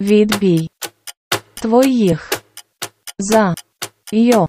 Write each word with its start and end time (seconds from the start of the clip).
Відбій 0.00 0.68
твоїх 1.54 2.30
за 3.18 3.54
йо 4.12 4.48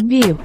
бів. 0.00 0.38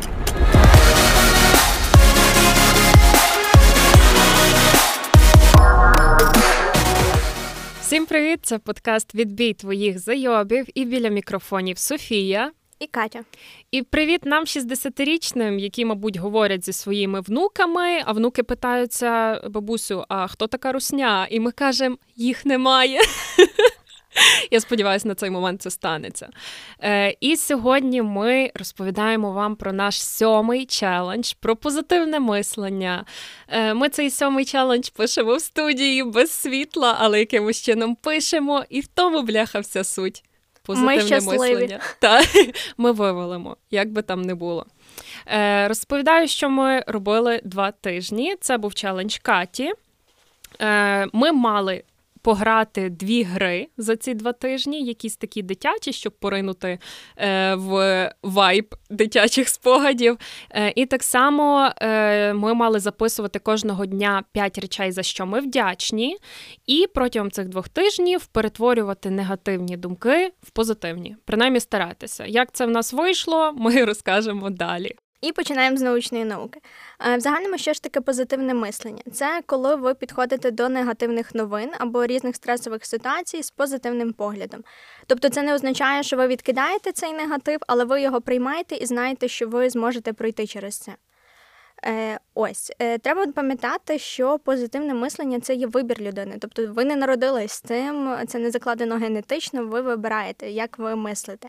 Всім 7.82 8.06
привіт! 8.06 8.40
Це 8.42 8.60
подкаст 8.60 9.16
Відбій 9.16 9.54
твоїх 9.54 10.00
зайобів 10.00 10.66
і 10.74 10.86
біля 10.86 11.10
мікрофонів 11.10 11.78
Софія. 11.78 12.52
І 12.80 12.88
Катя. 12.88 13.24
І 13.72 13.82
привіт 13.82 14.26
нам 14.26 14.44
60-річним, 14.44 15.60
які, 15.60 15.86
мабуть, 15.86 16.18
говорять 16.18 16.66
зі 16.66 16.74
своїми 16.74 17.22
внуками. 17.22 18.02
А 18.06 18.12
внуки 18.12 18.44
питаються 18.44 19.42
бабусю: 19.50 20.06
а 20.10 20.28
хто 20.28 20.48
така 20.48 20.72
русня? 20.72 21.28
І 21.30 21.40
ми 21.40 21.52
кажемо, 21.52 21.98
їх 22.16 22.46
немає. 22.46 23.00
Я 24.52 24.60
сподіваюся, 24.60 25.08
на 25.08 25.16
цей 25.16 25.30
момент 25.30 25.62
це 25.62 25.72
станеться. 25.72 26.30
Е, 26.84 27.16
І 27.20 27.36
сьогодні 27.38 28.02
ми 28.02 28.52
розповідаємо 28.56 29.32
вам 29.32 29.56
про 29.56 29.74
наш 29.74 30.04
сьомий 30.04 30.66
челендж, 30.66 31.34
про 31.40 31.56
позитивне 31.56 32.20
мислення. 32.20 33.06
Е, 33.48 33.74
Ми 33.74 33.90
цей 33.90 34.10
сьомий 34.10 34.46
челендж 34.46 34.90
пишемо 34.90 35.36
в 35.36 35.42
студії 35.42 36.04
без 36.04 36.32
світла, 36.32 36.96
але 37.00 37.20
якимось 37.20 37.62
чином 37.62 37.96
пишемо, 37.96 38.64
і 38.70 38.80
в 38.82 38.88
тому 38.88 39.22
бляха 39.24 39.60
вся 39.60 39.84
суть. 39.84 40.24
Позитивне 40.64 40.96
Ми 40.96 41.02
щасливі. 41.02 41.40
мислення. 41.54 41.80
Та, 42.00 42.22
ми 42.78 42.92
вивалимо, 42.92 43.58
як 43.72 43.92
би 43.92 44.02
там 44.02 44.22
не 44.22 44.36
було. 44.36 44.66
Е, 45.28 45.68
Розповідаю, 45.68 46.28
що 46.28 46.50
ми 46.50 46.84
робили 46.88 47.42
два 47.44 47.72
тижні. 47.72 48.36
Це 48.42 48.58
був 48.58 48.74
челендж 48.76 49.18
Каті. 49.18 49.74
Е, 50.62 51.08
Ми 51.14 51.32
мали 51.32 51.84
пограти 52.26 52.90
дві 52.90 53.24
гри 53.24 53.68
за 53.78 53.96
ці 53.96 54.14
два 54.14 54.34
тижні, 54.34 54.84
якісь 54.86 55.18
такі 55.18 55.42
дитячі, 55.42 55.94
щоб 55.94 56.14
поринути 56.14 56.80
е, 57.18 57.56
в 57.56 58.12
вайб 58.24 58.76
дитячих 58.90 59.50
спогадів. 59.50 60.18
Е, 60.50 60.74
і 60.76 60.86
так 60.86 61.04
само 61.04 61.72
е, 61.82 62.34
ми 62.34 62.54
мали 62.54 62.80
записувати 62.80 63.40
кожного 63.40 63.86
дня 63.86 64.24
п'ять 64.32 64.58
речей, 64.58 64.92
за 64.92 65.04
що 65.04 65.26
ми 65.26 65.40
вдячні, 65.40 66.18
і 66.68 66.88
протягом 66.94 67.32
цих 67.32 67.50
двох 67.50 67.70
тижнів 67.70 68.26
перетворювати 68.26 69.10
негативні 69.10 69.78
думки 69.78 70.32
в 70.44 70.50
позитивні. 70.50 71.16
Принаймні 71.26 71.60
старатися. 71.60 72.26
Як 72.26 72.52
це 72.52 72.66
в 72.66 72.70
нас 72.70 72.94
вийшло, 72.94 73.54
ми 73.58 73.86
розкажемо 73.86 74.50
далі. 74.50 74.96
І 75.22 75.32
починаємо 75.32 75.78
з 75.78 75.82
научної 75.82 76.26
науки. 76.26 76.60
Е, 77.08 77.18
В 77.18 77.20
загальному, 77.20 77.58
що 77.58 77.74
ж 77.74 77.84
таке 77.84 78.02
позитивне 78.02 78.54
мислення? 78.54 79.02
Це 79.14 79.42
коли 79.46 79.76
ви 79.76 79.94
підходите 79.94 80.52
до 80.52 80.70
негативних 80.70 81.36
новин 81.36 81.72
або 81.80 82.06
різних 82.06 82.36
стресових 82.36 82.86
ситуацій 82.86 83.44
з 83.44 83.52
позитивним 83.52 84.14
поглядом. 84.14 84.64
Тобто, 85.08 85.30
це 85.30 85.42
не 85.42 85.54
означає, 85.54 86.04
що 86.04 86.18
ви 86.18 86.28
відкидаєте 86.28 86.92
цей 86.92 87.14
негатив, 87.14 87.60
але 87.68 87.86
ви 87.86 88.02
його 88.02 88.22
приймаєте 88.22 88.76
і 88.76 88.86
знаєте, 88.86 89.28
що 89.28 89.48
ви 89.48 89.70
зможете 89.70 90.14
пройти 90.14 90.48
через 90.48 90.78
це. 90.78 90.96
Е, 91.86 92.20
ось 92.34 92.72
е, 92.80 92.98
треба 92.98 93.28
пам'ятати, 93.28 94.00
що 94.00 94.40
позитивне 94.40 94.94
мислення 94.94 95.40
це 95.40 95.56
є 95.56 95.68
вибір 95.68 96.02
людини. 96.02 96.38
Тобто 96.40 96.74
ви 96.74 96.86
не 96.86 96.96
народились 96.96 97.52
з 97.52 97.62
цим, 97.62 98.18
це 98.28 98.40
не 98.40 98.52
закладено 98.52 98.96
генетично, 98.96 99.66
ви 99.66 99.82
вибираєте, 99.82 100.52
як 100.52 100.80
ви 100.80 100.96
мислите. 100.96 101.48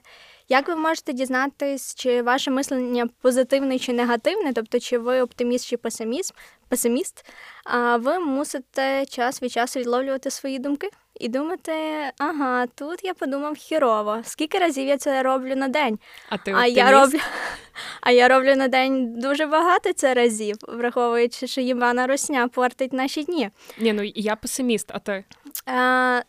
Як 0.49 0.69
ви 0.69 0.77
можете 0.77 1.13
дізнатись, 1.13 1.95
чи 1.95 2.23
ваше 2.23 2.51
мислення 2.51 3.09
позитивне 3.21 3.79
чи 3.79 3.93
негативне, 3.93 4.53
тобто 4.53 4.81
чи 4.81 4.99
ви 4.99 5.21
оптиміст 5.21 5.67
чи 5.67 5.77
песиміст, 5.77 6.35
песиміст, 6.69 7.25
а 7.65 7.97
ви 7.97 8.19
мусите 8.19 9.07
час 9.07 9.43
від 9.43 9.53
часу 9.53 9.81
відловлювати 9.81 10.31
свої 10.31 10.59
думки 10.59 10.91
і 11.21 11.29
думати, 11.29 11.73
ага, 12.19 12.67
тут 12.67 13.05
я 13.05 13.15
подумав 13.15 13.55
хірово. 13.57 14.19
Скільки 14.25 14.59
разів 14.59 14.89
я 14.89 14.97
це 14.97 15.23
роблю 15.23 15.57
на 15.57 15.69
день? 15.69 15.99
А 16.29 16.37
ти 16.39 16.53
А 16.57 16.67
я 16.67 16.91
роблю, 16.91 17.19
а 18.01 18.11
я 18.11 18.29
роблю 18.29 18.57
на 18.57 18.69
день 18.69 19.21
дуже 19.21 19.47
багато 19.47 19.93
це 19.93 20.15
разів, 20.15 20.57
враховуючи, 20.69 21.47
що 21.47 21.61
їбана 21.61 22.07
русня 22.07 22.49
портить 22.49 22.93
наші 22.93 23.23
дні. 23.23 23.51
Ні, 23.79 23.93
ну 23.93 24.03
я 24.15 24.37
песиміст, 24.37 24.91
а 24.95 24.99
ти? 24.99 25.25
Е, 25.69 26.23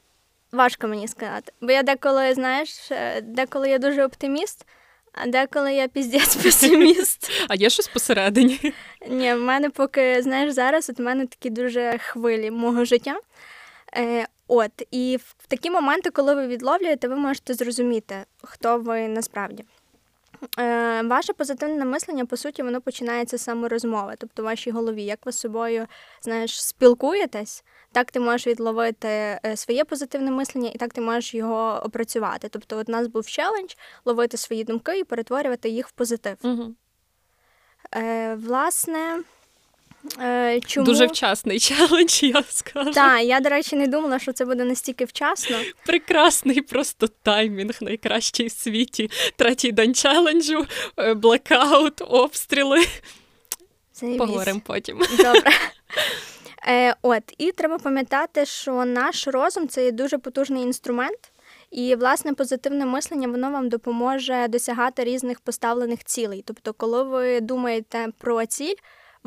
важко 0.52 0.88
мені 0.88 1.08
сказати. 1.08 1.54
Бо 1.62 1.72
я 1.72 1.84
деколи, 1.84 2.34
знаєш, 2.34 2.92
е, 2.92 3.22
деколи 3.22 3.70
я 3.70 3.78
дуже 3.78 4.06
оптиміст, 4.06 4.66
а 5.14 5.28
деколи 5.28 5.74
я 5.74 5.88
піздець 5.88 6.36
песиміст. 6.44 7.32
А 7.48 7.56
є 7.56 7.70
щось 7.70 7.88
посередині? 7.88 8.74
Ні, 9.10 9.34
в 9.34 9.40
мене 9.40 9.70
поки, 9.70 10.22
знаєш, 10.22 10.54
зараз 10.54 10.90
от 10.90 11.00
в 11.00 11.02
мене 11.02 11.26
такі 11.26 11.50
дуже 11.50 11.98
хвилі 11.98 12.52
мого 12.52 12.86
життя. 12.86 13.20
Е, 13.98 14.28
от, 14.48 14.72
і 14.92 15.18
в 15.18 15.48
такі 15.48 15.70
моменти, 15.70 16.10
коли 16.10 16.36
ви 16.36 16.48
відловлюєте, 16.48 17.08
ви 17.08 17.16
можете 17.16 17.54
зрозуміти, 17.54 18.26
хто 18.44 18.80
ви 18.80 19.08
насправді. 19.08 19.66
Е, 20.60 21.02
ваше 21.02 21.34
позитивне 21.34 21.86
мислення, 21.86 22.26
по 22.26 22.38
суті, 22.38 22.64
воно 22.64 22.82
починається 22.82 23.38
з 23.38 23.44
саморозмови, 23.44 24.14
тобто 24.18 24.42
в 24.42 24.46
вашій 24.46 24.72
голові. 24.72 25.04
Як 25.04 25.26
ви 25.26 25.32
з 25.32 25.38
собою 25.38 25.88
знаєш, 26.22 26.64
спілкуєтесь, 26.64 27.64
так 27.92 28.12
ти 28.12 28.20
можеш 28.20 28.48
відловити 28.48 29.08
е, 29.08 29.40
своє 29.56 29.86
позитивне 29.86 30.32
мислення, 30.32 30.72
і 30.76 30.78
так 30.78 30.94
ти 30.94 31.02
можеш 31.02 31.36
його 31.36 31.82
опрацювати. 31.86 32.50
Тобто, 32.50 32.78
от 32.78 32.90
у 32.90 32.92
нас 32.92 33.08
був 33.08 33.28
челендж 33.28 33.74
ловити 34.06 34.38
свої 34.38 34.64
думки 34.64 35.00
і 35.00 35.04
перетворювати 35.04 35.70
їх 35.70 35.88
в 35.88 35.92
позитив. 35.92 36.38
Угу. 36.44 36.74
Е, 37.96 38.36
власне, 38.36 39.24
е, 40.20 40.60
чому 40.68 40.86
Дуже 40.86 41.06
вчасний 41.06 41.60
челендж, 41.60 42.24
я 42.24 42.44
скажу. 42.50 42.92
Так, 42.92 43.24
я, 43.24 43.40
до 43.40 43.50
речі, 43.50 43.76
не 43.76 43.88
думала, 43.88 44.20
що 44.20 44.34
це 44.34 44.46
буде 44.46 44.64
настільки 44.64 45.06
вчасно. 45.06 45.58
Прекрасний 45.86 46.62
просто 46.62 47.08
таймінг, 47.08 47.78
найкращий 47.82 48.48
в 48.48 48.52
світі. 48.52 49.10
Третій 49.36 49.72
день 49.72 49.96
челенджу, 49.96 50.66
е, 50.98 51.14
блекаут, 51.14 52.02
обстріли. 52.08 52.86
Заєбісь. 53.94 54.18
Поговоримо 54.18 54.62
потім. 54.66 55.00
Добре. 55.18 55.44
Е, 56.70 56.96
от, 57.02 57.24
і 57.38 57.52
треба 57.52 57.78
пам'ятати, 57.78 58.46
що 58.46 58.86
наш 58.86 59.28
розум 59.28 59.68
це 59.68 59.86
є 59.86 59.92
дуже 59.92 60.18
потужний 60.18 60.64
інструмент, 60.64 61.20
і 61.72 61.96
власне 61.96 62.34
позитивне 62.34 62.86
мислення 62.86 63.28
воно 63.28 63.52
вам 63.52 63.70
допоможе 63.70 64.48
досягати 64.48 65.04
різних 65.04 65.40
поставлених 65.40 66.04
цілей. 66.04 66.44
Тобто, 66.48 66.74
коли 66.74 67.04
ви 67.04 67.42
думаєте 67.42 68.08
про 68.18 68.46
ціль, 68.46 68.76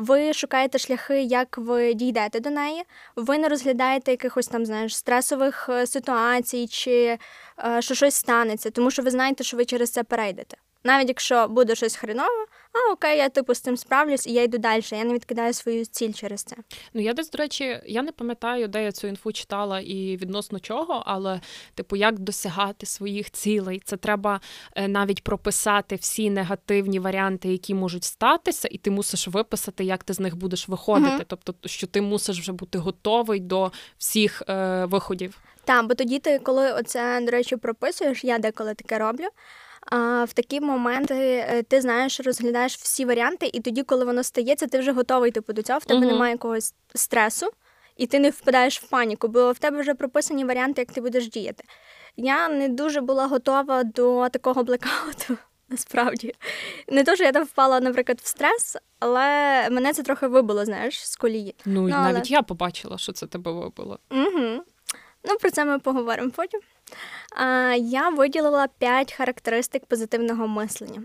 ви 0.01 0.33
шукаєте 0.33 0.77
шляхи, 0.77 1.21
як 1.21 1.57
ви 1.57 1.93
дійдете 1.93 2.39
до 2.39 2.49
неї. 2.49 2.83
Ви 3.15 3.37
не 3.37 3.49
розглядаєте 3.49 4.11
якихось 4.11 4.47
там, 4.47 4.65
знаєш, 4.65 4.97
стресових 4.97 5.69
е, 5.69 5.87
ситуацій 5.87 6.67
чи 6.67 7.17
е, 7.65 7.81
що 7.81 7.95
щось 7.95 8.15
станеться, 8.15 8.71
тому 8.71 8.91
що 8.91 9.01
ви 9.01 9.11
знаєте, 9.11 9.43
що 9.43 9.57
ви 9.57 9.65
через 9.65 9.89
це 9.89 10.03
перейдете. 10.03 10.57
Навіть 10.83 11.07
якщо 11.07 11.47
буде 11.47 11.75
щось 11.75 11.95
хреново, 11.95 12.45
а 12.73 12.91
окей, 12.91 13.17
я 13.17 13.29
типу 13.29 13.53
з 13.53 13.59
цим 13.59 13.77
справлюсь 13.77 14.27
і 14.27 14.33
я 14.33 14.43
йду 14.43 14.57
далі. 14.57 14.81
Я 14.91 15.03
не 15.03 15.13
відкидаю 15.13 15.53
свою 15.53 15.85
ціль 15.85 16.13
через 16.13 16.43
це. 16.43 16.55
Ну 16.93 17.01
я 17.01 17.13
десь, 17.13 17.29
до 17.29 17.37
речі, 17.37 17.81
я 17.85 18.01
не 18.01 18.11
пам'ятаю, 18.11 18.67
де 18.67 18.83
я 18.83 18.91
цю 18.91 19.07
інфу 19.07 19.31
читала 19.31 19.79
і 19.79 20.17
відносно 20.17 20.59
чого, 20.59 21.03
але 21.05 21.41
типу, 21.75 21.95
як 21.95 22.19
досягати 22.19 22.85
своїх 22.85 23.31
цілей. 23.31 23.81
Це 23.85 23.97
треба 23.97 24.41
е, 24.75 24.87
навіть 24.87 25.23
прописати 25.23 25.95
всі 25.95 26.29
негативні 26.29 26.99
варіанти, 26.99 27.49
які 27.49 27.73
можуть 27.73 28.03
статися, 28.03 28.67
і 28.71 28.77
ти 28.77 28.91
мусиш 28.91 29.27
виписати, 29.27 29.83
як 29.83 30.03
ти 30.03 30.13
з 30.13 30.19
них 30.19 30.35
будеш 30.35 30.67
виходити. 30.67 31.11
Мгм. 31.13 31.25
Тобто, 31.27 31.53
що 31.67 31.87
ти 31.87 32.01
мусиш 32.01 32.39
вже 32.39 32.51
бути 32.51 32.77
готовий 32.77 33.39
до 33.39 33.71
всіх 33.97 34.43
е, 34.49 34.85
виходів. 34.85 35.41
Так, 35.65 35.87
бо 35.87 35.93
тоді 35.93 36.19
ти, 36.19 36.39
коли 36.39 36.71
оце, 36.71 37.21
до 37.21 37.31
речі, 37.31 37.55
прописуєш, 37.55 38.23
я 38.23 38.37
деколи 38.37 38.73
таке 38.73 38.97
роблю. 38.97 39.27
А 39.91 40.23
в 40.23 40.33
такі 40.33 40.61
моменти 40.61 41.15
е, 41.49 41.63
ти 41.63 41.81
знаєш, 41.81 42.19
розглядаєш 42.19 42.75
всі 42.77 43.05
варіанти, 43.05 43.49
і 43.53 43.59
тоді, 43.59 43.83
коли 43.83 44.05
воно 44.05 44.23
стається, 44.23 44.67
ти 44.67 44.79
вже 44.79 44.91
готовий 44.91 45.31
типу, 45.31 45.53
до 45.53 45.61
цього, 45.61 45.79
в 45.79 45.85
тебе 45.85 45.99
Мгм. 45.99 46.09
немає 46.09 46.31
якогось 46.31 46.73
стресу, 46.95 47.47
і 47.97 48.07
ти 48.07 48.19
не 48.19 48.29
впадаєш 48.29 48.81
в 48.81 48.89
паніку, 48.89 49.27
бо 49.27 49.51
в 49.51 49.57
тебе 49.59 49.81
вже 49.81 49.93
прописані 49.93 50.45
варіанти, 50.45 50.81
як 50.81 50.91
ти 50.91 51.01
будеш 51.01 51.29
діяти. 51.29 51.63
Я 52.17 52.49
не 52.49 52.69
дуже 52.69 53.01
була 53.01 53.27
готова 53.27 53.83
до 53.83 54.29
такого 54.29 54.63
блекауту. 54.63 55.37
Насправді, 55.69 56.33
не 56.87 57.03
то, 57.03 57.15
що 57.15 57.23
я 57.23 57.31
там 57.31 57.43
впала, 57.43 57.79
наприклад, 57.79 58.19
в 58.23 58.27
стрес, 58.27 58.77
але 58.99 59.21
мене 59.69 59.93
це 59.93 60.03
трохи 60.03 60.27
вибило, 60.27 60.65
знаєш, 60.65 61.07
з 61.07 61.15
колії. 61.15 61.55
Ну, 61.65 61.87
Ну, 61.87 61.95
але- 61.97 62.13
навіть 62.13 62.31
я 62.31 62.41
побачила, 62.41 62.97
що 62.97 63.11
це 63.11 63.27
тебе 63.27 63.51
вибило. 63.51 63.99
Угу. 64.11 64.63
Ну, 65.23 65.37
про 65.41 65.51
це 65.51 65.65
ми 65.65 65.79
поговоримо 65.79 66.31
потім. 66.31 66.59
Я 67.77 68.09
виділила 68.09 68.67
5 68.79 69.13
характеристик 69.13 69.85
позитивного 69.85 70.47
мислення. 70.47 71.03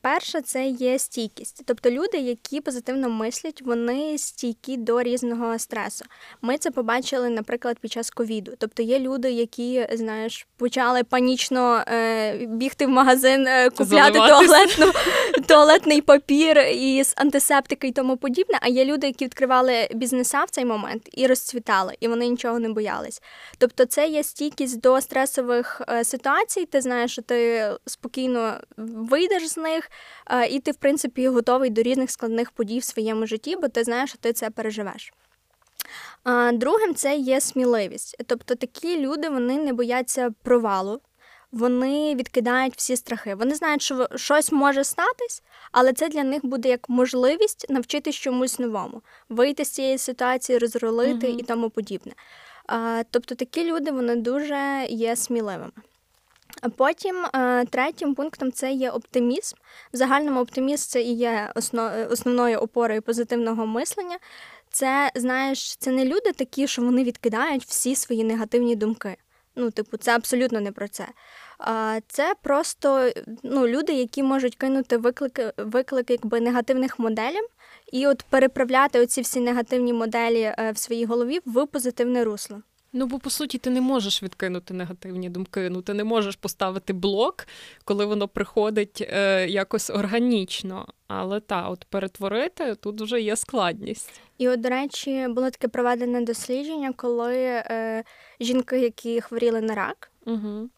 Перша 0.00 0.40
це 0.40 0.66
є 0.66 0.98
стійкість. 0.98 1.62
Тобто 1.66 1.90
люди, 1.90 2.18
які 2.18 2.60
позитивно 2.60 3.08
мислять, 3.08 3.62
вони 3.62 4.18
стійкі 4.18 4.76
до 4.76 5.02
різного 5.02 5.58
стресу. 5.58 6.04
Ми 6.42 6.58
це 6.58 6.70
побачили, 6.70 7.30
наприклад, 7.30 7.78
під 7.78 7.92
час 7.92 8.10
ковіду. 8.10 8.52
Тобто 8.58 8.82
є 8.82 8.98
люди, 8.98 9.30
які 9.30 9.86
знаєш, 9.92 10.46
почали 10.56 11.04
панічно 11.04 11.84
е, 11.88 12.46
бігти 12.46 12.86
в 12.86 12.88
магазин, 12.88 13.46
е, 13.46 13.70
купляти 13.70 14.18
туалетну, 14.18 14.92
туалетний 15.48 16.00
папір 16.00 16.58
і 16.58 17.02
антисептики 17.16 17.88
і 17.88 17.92
тому 17.92 18.16
подібне. 18.16 18.58
А 18.60 18.68
є 18.68 18.84
люди, 18.84 19.06
які 19.06 19.24
відкривали 19.24 19.88
бізнеса 19.94 20.44
в 20.44 20.50
цей 20.50 20.64
момент 20.64 21.08
і 21.12 21.26
розцвітали, 21.26 21.94
і 22.00 22.08
вони 22.08 22.28
нічого 22.28 22.58
не 22.58 22.68
боялись. 22.68 23.22
Тобто, 23.58 23.84
це 23.84 24.08
є 24.08 24.22
стійкість 24.22 24.80
до 24.80 25.00
стресових 25.00 25.82
е, 25.88 26.04
ситуацій. 26.04 26.66
Ти 26.66 26.80
знаєш, 26.80 27.12
що 27.12 27.22
ти 27.22 27.68
спокійно 27.86 28.60
вийдеш 28.76 29.48
з 29.48 29.56
них, 29.56 29.90
і 30.50 30.60
ти, 30.60 30.70
в 30.70 30.76
принципі, 30.76 31.28
готовий 31.28 31.70
до 31.70 31.82
різних 31.82 32.10
складних 32.10 32.50
подій 32.50 32.78
в 32.78 32.84
своєму 32.84 33.26
житті, 33.26 33.56
бо 33.56 33.68
ти 33.68 33.84
знаєш, 33.84 34.10
що 34.10 34.18
ти 34.18 34.32
це 34.32 34.50
переживеш. 34.50 35.12
Другим 36.52 36.94
це 36.94 37.16
є 37.16 37.40
сміливість. 37.40 38.16
Тобто 38.26 38.54
такі 38.54 39.00
люди 39.00 39.28
вони 39.28 39.58
не 39.58 39.72
бояться 39.72 40.30
провалу, 40.42 41.00
вони 41.52 42.14
відкидають 42.14 42.76
всі 42.76 42.96
страхи. 42.96 43.34
Вони 43.34 43.54
знають, 43.54 43.82
що 43.82 44.08
щось 44.16 44.52
може 44.52 44.84
статись, 44.84 45.42
але 45.72 45.92
це 45.92 46.08
для 46.08 46.24
них 46.24 46.46
буде 46.46 46.68
як 46.68 46.88
можливість 46.88 47.66
навчитись 47.68 48.14
чомусь 48.14 48.58
новому, 48.58 49.02
вийти 49.28 49.64
з 49.64 49.70
цієї 49.70 49.98
ситуації, 49.98 50.58
розролити 50.58 51.26
uh 51.26 51.38
і 51.38 51.42
тому 51.42 51.70
подібне. 51.70 52.12
Тобто 53.10 53.34
такі 53.34 53.64
люди 53.64 53.90
вони 53.90 54.16
дуже 54.16 54.86
є 54.88 55.16
сміливими. 55.16 55.72
Потім 56.76 57.24
третім 57.70 58.14
пунктом 58.14 58.52
це 58.52 58.72
є 58.72 58.90
оптимізм. 58.90 59.56
В 59.92 59.96
загальному 59.96 60.40
оптимізм 60.40 60.88
це 60.88 61.02
і 61.02 61.12
є 61.12 61.52
основною 62.10 62.58
опорою 62.58 63.02
позитивного 63.02 63.66
мислення. 63.66 64.18
Це 64.70 65.10
знаєш, 65.14 65.76
це 65.76 65.90
не 65.90 66.04
люди 66.04 66.32
такі, 66.32 66.66
що 66.66 66.82
вони 66.82 67.04
відкидають 67.04 67.64
всі 67.64 67.94
свої 67.94 68.24
негативні 68.24 68.76
думки. 68.76 69.16
Ну, 69.56 69.70
типу, 69.70 69.96
це 69.96 70.14
абсолютно 70.14 70.60
не 70.60 70.72
про 70.72 70.88
це. 70.88 71.06
Це 72.08 72.34
просто 72.42 73.10
ну, 73.42 73.68
люди, 73.68 73.92
які 73.92 74.22
можуть 74.22 74.56
кинути 74.56 74.96
виклики 74.96 75.52
виклики 75.56 76.12
якби 76.12 76.40
негативних 76.40 76.98
моделям 76.98 77.44
і 77.92 78.06
от 78.06 78.22
переправляти 78.22 79.00
оці 79.00 79.20
всі 79.20 79.40
негативні 79.40 79.92
моделі 79.92 80.40
е, 80.42 80.72
в 80.74 80.78
своїй 80.78 81.04
голові 81.04 81.40
в 81.44 81.66
позитивне 81.66 82.24
русло. 82.24 82.62
Ну, 82.92 83.06
бо 83.06 83.18
по 83.18 83.30
суті, 83.30 83.58
ти 83.58 83.70
не 83.70 83.80
можеш 83.80 84.22
відкинути 84.22 84.74
негативні 84.74 85.30
думки. 85.30 85.70
Ну, 85.70 85.82
ти 85.82 85.94
не 85.94 86.04
можеш 86.04 86.36
поставити 86.36 86.92
блок, 86.92 87.46
коли 87.84 88.04
воно 88.04 88.28
приходить 88.28 89.08
е, 89.12 89.46
якось 89.48 89.90
органічно. 89.90 90.86
Але 91.08 91.40
та, 91.40 91.68
от 91.68 91.84
перетворити 91.84 92.74
тут 92.74 93.00
вже 93.00 93.20
є 93.20 93.36
складність. 93.36 94.20
І, 94.38 94.48
от, 94.48 94.60
до 94.60 94.68
речі, 94.68 95.26
було 95.28 95.50
таке 95.50 95.68
проведене 95.68 96.20
дослідження, 96.20 96.92
коли 96.96 97.36
е, 97.36 98.04
жінки, 98.40 98.80
які 98.80 99.20
хворіли 99.20 99.60
на 99.60 99.74
рак, 99.74 100.10
угу. 100.26 100.68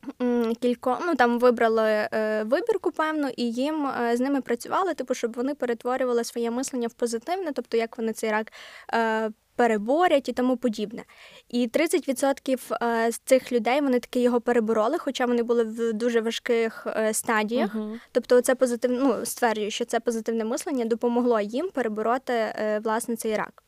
кілько 0.61 0.99
ну 1.07 1.15
там 1.15 1.39
вибрали 1.39 2.09
е, 2.13 2.43
вибірку, 2.43 2.91
певно, 2.91 3.29
і 3.37 3.53
їм 3.53 3.87
е, 3.87 4.17
з 4.17 4.21
ними 4.21 4.41
працювали, 4.41 4.95
типу, 4.95 5.15
щоб 5.15 5.37
вони 5.37 5.55
перетворювали 5.55 6.25
своє 6.25 6.51
мислення 6.51 6.89
в 6.89 6.93
позитивне, 6.93 7.53
тобто 7.53 7.77
як 7.77 7.99
вони 7.99 8.13
цей 8.13 8.31
рак. 8.31 8.53
Е, 8.95 9.31
переборять 9.61 10.29
і 10.29 10.33
тому 10.33 10.57
подібне. 10.57 11.05
І 11.49 11.69
30% 11.69 12.59
е, 12.83 13.13
з 13.13 13.19
цих 13.19 13.53
людей 13.53 13.81
вони 13.81 14.01
таки 14.01 14.21
його 14.21 14.41
перебороли, 14.41 14.99
хоча 14.99 15.27
вони 15.27 15.43
були 15.43 15.65
в 15.65 15.93
дуже 15.93 16.21
важких 16.21 16.87
е, 16.87 17.15
стадіях. 17.15 17.75
Uh-huh. 17.75 18.01
Тобто, 18.13 18.41
це 18.41 18.55
позитивне, 18.55 18.99
ну, 18.99 19.27
стверджую, 19.27 19.71
що 19.71 19.85
це 19.85 20.01
позитивне 20.01 20.45
мислення 20.45 20.85
допомогло 20.85 21.41
їм 21.41 21.71
перебороти 21.71 22.33
е, 22.33 22.81
власне 22.85 23.17
цей 23.17 23.37
рак. 23.37 23.63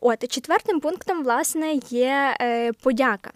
От 0.00 0.28
четвертим 0.28 0.80
пунктом, 0.80 1.22
власне, 1.22 1.80
є 1.90 2.36
подяка. 2.82 3.32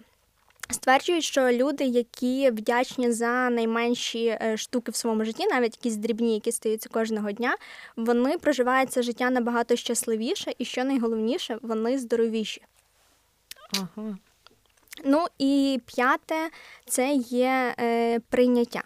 Стверджують, 0.69 1.23
що 1.23 1.51
люди, 1.51 1.83
які 1.83 2.49
вдячні 2.49 3.11
за 3.11 3.49
найменші 3.49 4.25
е, 4.25 4.57
штуки 4.57 4.91
в 4.91 4.95
своєму 4.95 5.25
житті, 5.25 5.47
навіть 5.47 5.77
якісь 5.77 5.95
дрібні, 5.95 6.33
які 6.33 6.51
стаються 6.51 6.89
кожного 6.89 7.31
дня, 7.31 7.55
вони 7.95 8.37
проживають 8.37 8.91
це 8.91 9.01
життя 9.01 9.29
набагато 9.29 9.75
щасливіше, 9.75 10.53
і 10.57 10.65
що 10.65 10.83
найголовніше, 10.83 11.57
вони 11.61 11.99
здоровіші. 11.99 12.61
Ага. 13.73 14.17
Ну 15.05 15.25
і 15.39 15.81
п'яте 15.85 16.49
це 16.85 17.13
є 17.13 17.75
е, 17.79 18.19
прийняття. 18.19 18.83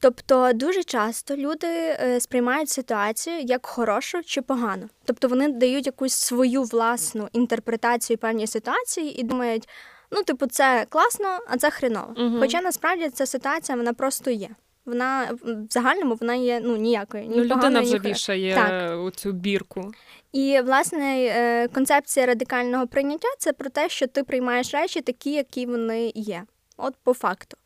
Тобто 0.00 0.52
дуже 0.54 0.84
часто 0.84 1.36
люди 1.36 1.66
е, 1.66 2.20
сприймають 2.20 2.70
ситуацію 2.70 3.40
як 3.40 3.66
хорошу 3.66 4.22
чи 4.22 4.42
погану. 4.42 4.88
Тобто 5.04 5.28
вони 5.28 5.48
дають 5.48 5.86
якусь 5.86 6.14
свою 6.14 6.62
власну 6.62 7.28
інтерпретацію 7.32 8.18
певній 8.18 8.46
ситуації 8.46 9.20
і 9.20 9.22
думають. 9.22 9.68
Ну, 10.10 10.22
типу, 10.22 10.46
це 10.46 10.86
класно, 10.88 11.38
а 11.48 11.56
це 11.56 11.70
хреново. 11.70 12.14
Угу. 12.16 12.36
Хоча 12.40 12.60
насправді 12.60 13.08
ця 13.08 13.26
ситуація 13.26 13.78
вона 13.78 13.92
просто 13.92 14.30
є. 14.30 14.48
Вона 14.84 15.28
в 15.42 15.66
загальному 15.70 16.14
вона 16.20 16.34
є 16.34 16.60
ну 16.64 16.76
ніякою. 16.76 17.24
Ні 17.24 17.36
ну, 17.36 17.44
людина 17.44 17.80
вже 17.80 17.98
вішає 17.98 18.54
так. 18.54 19.14
цю 19.14 19.32
бірку. 19.32 19.92
І 20.32 20.60
власне 20.64 21.16
е, 21.18 21.68
концепція 21.68 22.26
радикального 22.26 22.86
прийняття 22.86 23.28
це 23.38 23.52
про 23.52 23.70
те, 23.70 23.88
що 23.88 24.06
ти 24.06 24.24
приймаєш 24.24 24.74
речі 24.74 25.00
такі, 25.00 25.32
які 25.32 25.66
вони 25.66 26.12
є. 26.14 26.42
От 26.76 26.94
по 27.04 27.14
факту. 27.14 27.56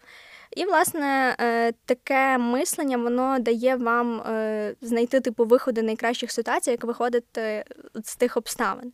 І, 0.57 0.65
власне, 0.65 1.37
е, 1.41 1.73
таке 1.85 2.39
мислення 2.39 2.97
воно 2.97 3.39
дає 3.39 3.77
вам 3.77 4.21
е, 4.21 4.75
знайти 4.81 5.21
типу 5.21 5.45
виходи 5.45 5.83
найкращих 5.83 6.33
ситуацій, 6.33 6.71
як 6.71 6.85
виходити 6.85 7.65
з 8.05 8.17
тих 8.17 8.37
обставин. 8.37 8.93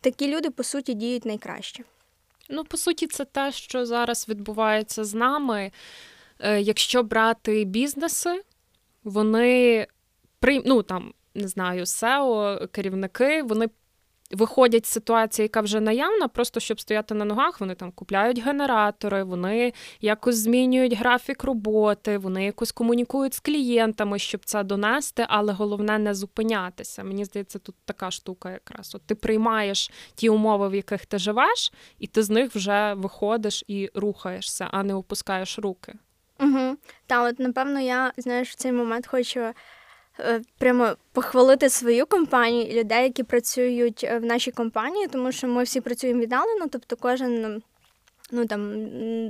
Такі 0.00 0.36
люди, 0.36 0.50
по 0.50 0.62
суті, 0.62 0.94
діють 0.94 1.24
найкраще. 1.24 1.82
Ну, 2.50 2.64
по 2.64 2.76
суті, 2.76 3.06
це 3.06 3.24
те, 3.24 3.52
що 3.52 3.86
зараз 3.86 4.28
відбувається 4.28 5.04
з 5.04 5.14
нами. 5.14 5.72
Е, 6.38 6.60
якщо 6.60 7.02
брати 7.02 7.64
бізнеси, 7.64 8.42
вони 9.04 9.86
ну, 10.64 10.82
там, 10.82 11.14
не 11.34 11.48
знаю, 11.48 11.84
SEO, 11.84 12.66
керівники, 12.68 13.42
вони 13.42 13.68
виходять 14.30 14.86
з 14.86 14.88
ситуації, 14.88 15.44
яка 15.44 15.60
вже 15.60 15.80
наявна, 15.80 16.28
просто 16.28 16.60
щоб 16.60 16.80
стояти 16.80 17.14
на 17.14 17.24
ногах, 17.24 17.60
вони 17.60 17.74
там 17.74 17.92
купляють 17.92 18.38
генератори, 18.38 19.22
вони 19.22 19.72
якось 20.00 20.36
змінюють 20.36 20.92
графік 20.92 21.44
роботи, 21.44 22.18
вони 22.18 22.44
якось 22.44 22.72
комунікують 22.72 23.34
з 23.34 23.40
клієнтами, 23.40 24.18
щоб 24.18 24.44
це 24.44 24.62
донести, 24.62 25.26
але 25.28 25.52
головне 25.52 25.98
не 25.98 26.14
зупинятися. 26.14 27.04
Мені 27.04 27.24
здається, 27.24 27.58
тут 27.58 27.74
така 27.84 28.10
штука, 28.10 28.50
якраз 28.50 28.94
От 28.94 29.02
ти 29.06 29.14
приймаєш 29.14 29.90
ті 30.14 30.28
умови, 30.28 30.68
в 30.68 30.74
яких 30.74 31.06
ти 31.06 31.18
живеш, 31.18 31.72
і 31.98 32.06
ти 32.06 32.22
з 32.22 32.30
них 32.30 32.54
вже 32.54 32.94
виходиш 32.94 33.64
і 33.68 33.90
рухаєшся, 33.94 34.68
а 34.70 34.82
не 34.82 34.94
опускаєш 34.94 35.58
руки. 35.58 35.94
Угу. 36.40 36.76
Та, 37.06 37.22
от 37.22 37.38
напевно, 37.38 37.80
я 37.80 38.12
знаєш, 38.16 38.50
в 38.50 38.54
цей 38.54 38.72
момент 38.72 39.06
хочу 39.06 39.52
прямо 40.58 40.96
похвалити 41.12 41.68
свою 41.68 42.06
компанію 42.06 42.66
і 42.66 42.80
людей, 42.80 43.02
які 43.02 43.22
працюють 43.22 44.04
е, 44.04 44.18
в 44.18 44.24
нашій 44.24 44.50
компанії, 44.50 45.06
тому 45.06 45.32
що 45.32 45.48
ми 45.48 45.62
всі 45.62 45.80
працюємо 45.80 46.20
віддалено, 46.20 46.66
тобто 46.70 46.96
кожен. 46.96 47.62
Ну 48.30 48.46
там 48.46 48.72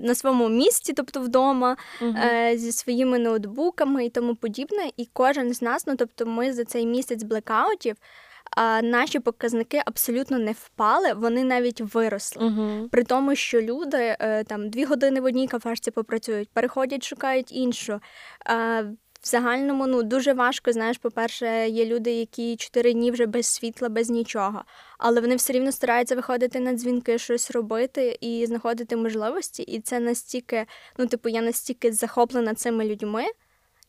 на 0.02 0.14
своєму 0.14 0.48
місці, 0.48 0.92
тобто 0.92 1.20
вдома, 1.20 1.76
uh-huh. 2.00 2.26
е, 2.26 2.58
зі 2.58 2.72
своїми 2.72 3.18
ноутбуками 3.18 4.04
і 4.04 4.10
тому 4.10 4.34
подібне. 4.34 4.90
І 4.96 5.08
кожен 5.12 5.54
з 5.54 5.62
нас, 5.62 5.86
ну 5.86 5.96
тобто, 5.96 6.26
ми 6.26 6.52
за 6.52 6.64
цей 6.64 6.86
місяць 6.86 7.22
блекаутів, 7.22 7.96
а 8.50 8.82
наші 8.82 9.18
показники 9.18 9.82
абсолютно 9.86 10.38
не 10.38 10.52
впали, 10.52 11.12
вони 11.12 11.44
навіть 11.44 11.80
виросли. 11.80 12.42
Uh-huh. 12.44 12.88
При 12.88 13.04
тому, 13.04 13.34
що 13.34 13.62
люди 13.62 14.16
е, 14.20 14.44
там 14.44 14.70
дві 14.70 14.84
години 14.84 15.20
в 15.20 15.24
одній 15.24 15.48
кафешці 15.48 15.90
попрацюють, 15.90 16.48
переходять, 16.52 17.04
шукають 17.04 17.52
іншу. 17.52 18.00
Е, 18.50 18.84
в 19.26 19.28
загальному 19.28 19.86
ну 19.86 20.02
дуже 20.02 20.32
важко. 20.32 20.72
Знаєш, 20.72 20.98
по-перше, 20.98 21.68
є 21.68 21.86
люди, 21.86 22.12
які 22.12 22.56
чотири 22.56 22.92
дні 22.92 23.10
вже 23.10 23.26
без 23.26 23.46
світла, 23.46 23.88
без 23.88 24.10
нічого, 24.10 24.64
але 24.98 25.20
вони 25.20 25.36
все 25.36 25.52
рівно 25.52 25.72
стараються 25.72 26.16
виходити 26.16 26.60
на 26.60 26.72
дзвінки, 26.72 27.18
щось 27.18 27.50
робити 27.50 28.18
і 28.20 28.46
знаходити 28.46 28.96
можливості. 28.96 29.62
І 29.62 29.80
це 29.80 30.00
настільки, 30.00 30.66
ну 30.98 31.06
типу, 31.06 31.28
я 31.28 31.42
настільки 31.42 31.92
захоплена 31.92 32.54
цими 32.54 32.84
людьми. 32.84 33.24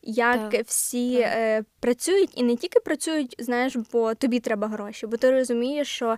Як 0.02 0.50
так, 0.50 0.66
всі 0.66 1.16
так. 1.16 1.32
Е, 1.34 1.64
працюють 1.80 2.30
і 2.34 2.42
не 2.42 2.56
тільки 2.56 2.80
працюють, 2.80 3.36
знаєш, 3.38 3.76
бо 3.92 4.14
тобі 4.14 4.40
треба 4.40 4.68
гроші, 4.68 5.06
бо 5.06 5.16
ти 5.16 5.30
розумієш, 5.30 5.88
що 5.88 6.16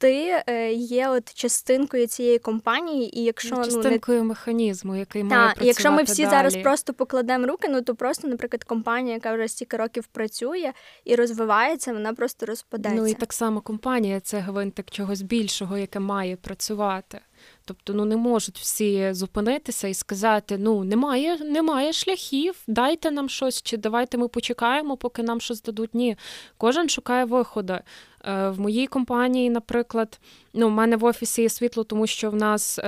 ти 0.00 0.42
е, 0.46 0.72
є 0.72 1.08
от 1.08 1.34
частинкою 1.34 2.06
цієї 2.06 2.38
компанії, 2.38 3.18
і 3.18 3.24
якщо 3.24 3.56
ну, 3.56 3.64
частинкою 3.64 4.18
ну, 4.18 4.24
не... 4.24 4.28
механізму, 4.28 4.96
який 4.96 5.24
має 5.24 5.40
працювати 5.40 5.66
якщо 5.66 5.92
ми 5.92 6.02
всі 6.02 6.22
далі. 6.22 6.30
зараз 6.30 6.56
просто 6.56 6.94
покладемо 6.94 7.46
руки, 7.46 7.68
ну 7.68 7.82
то 7.82 7.94
просто, 7.94 8.28
наприклад, 8.28 8.64
компанія, 8.64 9.14
яка 9.14 9.34
вже 9.34 9.48
стільки 9.48 9.76
років 9.76 10.06
працює 10.06 10.72
і 11.04 11.14
розвивається, 11.14 11.92
вона 11.92 12.14
просто 12.14 12.46
розпадеться. 12.46 13.00
Ну 13.00 13.06
і 13.06 13.14
так 13.14 13.32
само 13.32 13.60
компанія 13.60 14.20
це 14.20 14.38
гвинтик 14.38 14.90
чогось 14.90 15.22
більшого, 15.22 15.78
яке 15.78 16.00
має 16.00 16.36
працювати. 16.36 17.20
Тобто, 17.64 17.94
ну 17.94 18.04
не 18.04 18.16
можуть 18.16 18.58
всі 18.58 19.12
зупинитися 19.12 19.88
і 19.88 19.94
сказати: 19.94 20.58
ну 20.58 20.84
немає, 20.84 21.38
немає 21.38 21.92
шляхів, 21.92 22.54
дайте 22.66 23.10
нам 23.10 23.28
щось, 23.28 23.62
чи 23.62 23.76
давайте 23.76 24.18
ми 24.18 24.28
почекаємо, 24.28 24.96
поки 24.96 25.22
нам 25.22 25.40
щось 25.40 25.62
дадуть. 25.62 25.94
Ні, 25.94 26.16
кожен 26.56 26.88
шукає 26.88 27.24
виходи. 27.24 27.80
Е, 28.24 28.48
в 28.48 28.60
моїй 28.60 28.86
компанії, 28.86 29.50
наприклад, 29.50 30.20
ну, 30.54 30.68
в 30.68 30.70
мене 30.70 30.96
в 30.96 31.04
офісі 31.04 31.42
є 31.42 31.48
світло, 31.48 31.84
тому 31.84 32.06
що 32.06 32.30
в 32.30 32.34
нас 32.34 32.78
е, 32.78 32.82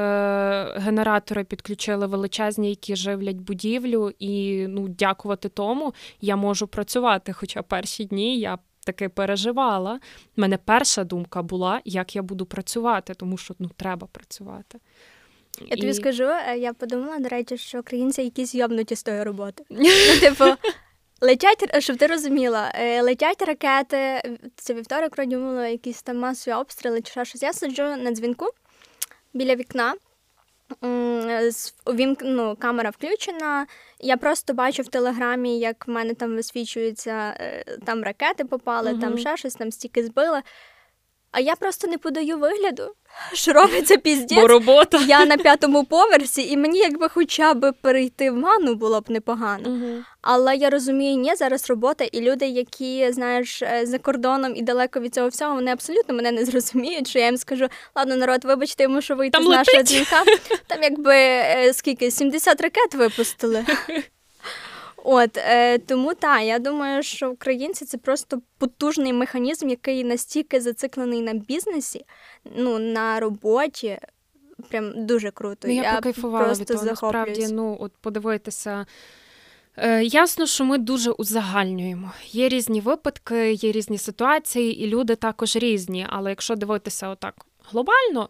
генератори 0.76 1.44
підключили 1.44 2.06
величезні, 2.06 2.68
які 2.68 2.96
живлять 2.96 3.36
будівлю, 3.36 4.12
і 4.18 4.66
ну, 4.68 4.88
дякувати 4.88 5.48
тому 5.48 5.94
я 6.20 6.36
можу 6.36 6.66
працювати. 6.66 7.32
Хоча 7.32 7.62
перші 7.62 8.04
дні 8.04 8.38
я 8.38 8.58
таки 8.84 9.08
переживала. 9.08 10.00
У 10.36 10.40
мене 10.40 10.58
перша 10.64 11.04
думка 11.04 11.42
була, 11.42 11.80
як 11.84 12.16
я 12.16 12.22
буду 12.22 12.46
працювати, 12.46 13.14
тому 13.14 13.36
що 13.36 13.54
ну, 13.58 13.70
треба 13.76 14.08
працювати. 14.12 14.78
Я 15.66 15.76
тобі 15.76 15.94
скажу, 15.94 16.24
е, 16.24 16.58
я 16.58 16.72
подумала, 16.72 17.18
до 17.18 17.28
речі, 17.28 17.56
що 17.56 17.80
українці 17.80 18.22
якісь 18.22 18.54
йобнуті 18.54 18.96
з 18.96 19.02
тої 19.02 19.22
роботи. 19.22 19.64
Ну, 19.70 19.88
типу, 20.20 20.44
летять, 21.22 21.82
щоб 21.82 21.96
ти 21.96 22.06
розуміла, 22.06 22.72
е, 22.74 23.02
летять 23.02 23.42
ракети, 23.42 24.22
це 24.56 24.74
вівторок 24.74 25.16
вроді 25.16 25.36
було 25.36 25.62
якісь 25.62 26.02
там 26.02 26.18
масові 26.18 26.54
обстріли 26.54 27.00
чи 27.00 27.24
щось. 27.24 27.42
Я 27.42 27.52
сиджу 27.52 27.82
на 27.82 28.10
дзвінку 28.10 28.46
біля 29.34 29.54
вікна. 29.54 29.94
Ну, 32.22 32.56
камера 32.58 32.90
включена. 32.90 33.66
Я 34.00 34.16
просто 34.16 34.54
бачу 34.54 34.82
в 34.82 34.88
телеграмі, 34.88 35.58
як 35.58 35.88
в 35.88 35.90
мене 35.90 36.14
там 36.14 36.36
висвічуються, 36.36 37.36
е, 37.40 37.64
там 37.86 38.02
ракети 38.02 38.44
попали, 38.44 38.92
угу. 38.92 39.00
там 39.00 39.18
ще 39.18 39.36
щось, 39.36 39.54
там 39.54 39.72
стільки 39.72 40.04
збили. 40.04 40.42
А 41.32 41.40
я 41.40 41.56
просто 41.56 41.88
не 41.88 41.98
подаю 41.98 42.38
вигляду, 42.38 42.94
що 43.32 43.52
робиться 43.52 43.96
піздець. 43.96 44.38
Бо 44.38 44.46
робота. 44.46 44.98
Я 45.06 45.26
на 45.26 45.36
п'ятому 45.36 45.84
поверсі, 45.84 46.50
і 46.50 46.56
мені 46.56 46.78
якби 46.78 47.08
хоча 47.08 47.54
б 47.54 47.72
перейти 47.72 48.30
в 48.30 48.40
ванну 48.40 48.74
було 48.74 49.00
б 49.00 49.10
непогано. 49.10 49.70
Угу. 49.70 50.04
Але 50.22 50.56
я 50.56 50.70
розумію, 50.70 51.16
ні, 51.16 51.34
зараз 51.34 51.70
робота, 51.70 52.04
і 52.04 52.20
люди, 52.20 52.46
які 52.46 53.12
знаєш 53.12 53.62
е, 53.62 53.86
за 53.86 53.98
кордоном 53.98 54.56
і 54.56 54.62
далеко 54.62 55.00
від 55.00 55.14
цього 55.14 55.28
всього, 55.28 55.54
вони 55.54 55.70
абсолютно 55.70 56.14
мене 56.14 56.32
не 56.32 56.44
зрозуміють. 56.44 57.08
Що 57.08 57.18
я 57.18 57.24
їм 57.24 57.36
скажу, 57.36 57.68
ладно, 57.96 58.16
народ, 58.16 58.44
вибачте, 58.44 58.82
я 58.82 58.88
мушу 58.88 59.16
вийти 59.16 59.38
Там 59.38 59.44
з 59.44 59.48
нашого 59.48 59.82
дзвінка. 59.82 60.24
Там 60.66 60.82
якби 60.82 61.14
е, 61.14 61.72
скільки 61.72 62.10
70 62.10 62.60
ракет 62.60 62.94
випустили. 62.94 63.64
От 65.04 65.36
е, 65.36 65.78
тому 65.78 66.14
так, 66.14 66.42
я 66.42 66.58
думаю, 66.58 67.02
що 67.02 67.30
українці 67.30 67.84
це 67.84 67.98
просто 67.98 68.40
потужний 68.58 69.12
механізм, 69.12 69.68
який 69.68 70.04
настільки 70.04 70.60
зациклений 70.60 71.22
на 71.22 71.34
бізнесі, 71.34 72.04
ну 72.56 72.78
на 72.78 73.20
роботі. 73.20 73.98
Прям 74.68 75.06
дуже 75.06 75.30
круто. 75.30 75.68
Ну, 75.68 75.74
я, 75.74 75.82
я 75.82 75.94
покайфувала 75.94 76.44
просто 76.44 76.64
від 76.64 76.68
того, 76.68 76.84
насправді, 76.84 77.46
ну 77.50 77.76
от 77.80 77.92
подивитися. 78.00 78.86
Е, 79.76 80.04
Ясно, 80.04 80.46
що 80.46 80.64
ми 80.64 80.78
дуже 80.78 81.10
узагальнюємо. 81.10 82.12
Є 82.26 82.48
різні 82.48 82.80
випадки, 82.80 83.52
є 83.52 83.72
різні 83.72 83.98
ситуації, 83.98 84.84
і 84.84 84.86
люди 84.86 85.16
також 85.16 85.56
різні. 85.56 86.06
Але 86.08 86.30
якщо 86.30 86.56
дивитися 86.56 87.08
отак 87.08 87.46
глобально, 87.70 88.28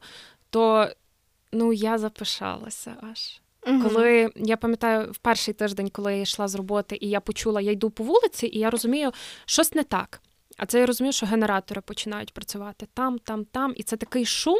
то 0.50 0.88
ну 1.52 1.72
я 1.72 1.99
запишалася 1.99 2.96
аж. 3.12 3.40
Угу. 3.66 3.82
Коли 3.82 4.30
я 4.37 4.56
пам'ятаю 4.56 5.12
в 5.12 5.18
перший 5.18 5.54
тиждень, 5.54 5.90
коли 5.90 6.16
я 6.16 6.22
йшла 6.22 6.49
з 6.49 6.54
роботи, 6.54 6.99
і 7.00 7.08
я 7.08 7.20
почула, 7.20 7.61
я 7.61 7.72
йду 7.72 7.90
по 7.90 8.04
вулиці, 8.04 8.46
і 8.46 8.58
я 8.58 8.70
розумію, 8.70 9.12
щось 9.44 9.75
не 9.75 9.82
так. 9.82 10.20
А 10.56 10.66
це 10.66 10.80
я 10.80 10.87
розумію, 10.87 11.12
що 11.12 11.26
генератори 11.26 11.80
починають 11.80 12.34
працювати 12.34 12.87
там, 12.94 13.18
там, 13.18 13.44
там. 13.44 13.72
І 13.76 13.82
це 13.82 13.96
такий 13.96 14.25
шум, 14.25 14.58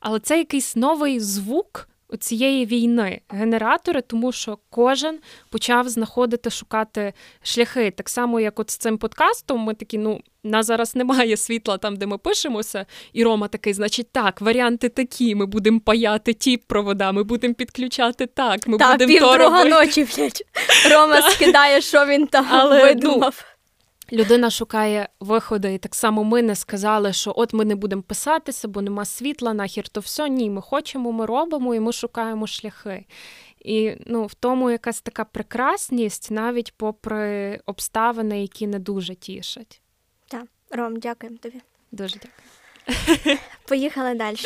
але 0.00 0.20
це 0.20 0.38
якийсь 0.38 0.76
новий 0.76 1.20
звук, 1.20 1.88
цієї 2.16 2.66
війни 2.66 3.20
генератори, 3.28 4.00
тому 4.00 4.32
що 4.32 4.58
кожен 4.70 5.18
почав 5.50 5.88
знаходити, 5.88 6.50
шукати 6.50 7.12
шляхи. 7.42 7.90
Так 7.90 8.08
само, 8.08 8.40
як 8.40 8.60
от 8.60 8.70
з 8.70 8.76
цим 8.76 8.98
подкастом, 8.98 9.60
ми 9.60 9.74
такі, 9.74 9.98
ну, 9.98 10.20
нас 10.44 10.66
зараз 10.66 10.96
немає 10.96 11.36
світла 11.36 11.78
там, 11.78 11.96
де 11.96 12.06
ми 12.06 12.18
пишемося, 12.18 12.86
і 13.12 13.24
Рома 13.24 13.48
такий, 13.48 13.72
значить, 13.72 14.12
так, 14.12 14.40
варіанти 14.40 14.88
такі. 14.88 15.34
Ми 15.34 15.46
будемо 15.46 15.80
паяти 15.80 16.34
ті 16.34 16.56
провода, 16.56 17.12
ми 17.12 17.22
будемо 17.22 17.54
підключати 17.54 18.26
так. 18.26 18.66
Ми 18.66 18.78
будемо 18.78 19.36
друга 19.36 19.64
ночі, 19.64 20.06
блядь. 20.16 20.42
Рома 20.92 21.22
скидає, 21.30 21.80
що 21.80 22.06
він 22.06 22.26
там 22.26 22.46
Але, 22.50 22.78
ну, 22.78 22.84
видумав. 22.84 23.44
Людина 24.12 24.50
шукає 24.50 25.08
виходи, 25.20 25.74
і 25.74 25.78
так 25.78 25.94
само 25.94 26.24
ми 26.24 26.42
не 26.42 26.54
сказали, 26.54 27.12
що 27.12 27.32
от 27.36 27.52
ми 27.52 27.64
не 27.64 27.74
будемо 27.74 28.02
писатися, 28.02 28.68
бо 28.68 28.82
нема 28.82 29.04
світла, 29.04 29.54
нахер 29.54 29.88
то 29.88 30.00
все. 30.00 30.28
Ні, 30.28 30.50
ми 30.50 30.62
хочемо, 30.62 31.12
ми 31.12 31.26
робимо 31.26 31.74
і 31.74 31.80
ми 31.80 31.92
шукаємо 31.92 32.46
шляхи. 32.46 33.04
І 33.60 33.92
ну, 34.06 34.26
в 34.26 34.34
тому 34.34 34.70
якась 34.70 35.00
така 35.00 35.24
прекрасність, 35.24 36.30
навіть 36.30 36.74
попри 36.76 37.60
обставини, 37.66 38.42
які 38.42 38.66
не 38.66 38.78
дуже 38.78 39.14
тішать. 39.14 39.80
Так, 40.28 40.44
Ром, 40.70 40.96
дякуємо 40.96 41.38
тобі. 41.38 41.60
Дуже 41.92 42.16
дякую. 42.16 43.38
Поїхали 43.68 44.14
далі. 44.14 44.36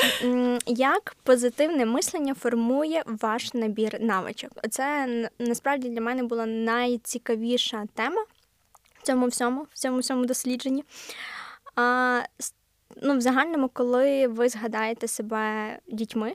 Як 0.67 1.17
позитивне 1.23 1.87
мислення 1.87 2.35
формує 2.35 3.03
ваш 3.07 3.55
набір 3.55 4.01
навичок? 4.01 4.51
Це 4.71 5.07
насправді 5.39 5.89
для 5.89 6.01
мене 6.01 6.23
була 6.23 6.47
найцікавіша 6.47 7.85
тема 7.95 8.25
цьому 9.03 9.27
всьому, 9.27 9.67
в 9.71 9.79
цьому 9.79 9.99
всьому 9.99 10.25
дослідженні. 10.25 10.85
А, 11.77 12.21
ну, 13.03 13.17
В 13.17 13.21
загальному, 13.21 13.71
коли 13.73 14.27
ви 14.27 14.49
згадаєте 14.49 15.09
себе 15.09 15.79
дітьми, 15.89 16.35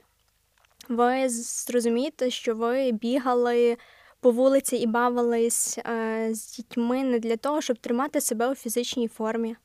ви 0.88 1.28
зрозумієте, 1.28 2.30
що 2.30 2.54
ви 2.54 2.92
бігали 2.92 3.76
по 4.20 4.30
вулиці 4.30 4.76
і 4.76 4.86
бавились 4.86 5.78
е, 5.78 6.28
з 6.32 6.56
дітьми 6.56 7.04
не 7.04 7.18
для 7.18 7.36
того, 7.36 7.60
щоб 7.60 7.78
тримати 7.78 8.20
себе 8.20 8.50
у 8.50 8.54
фізичній 8.54 9.08
формі. 9.08 9.56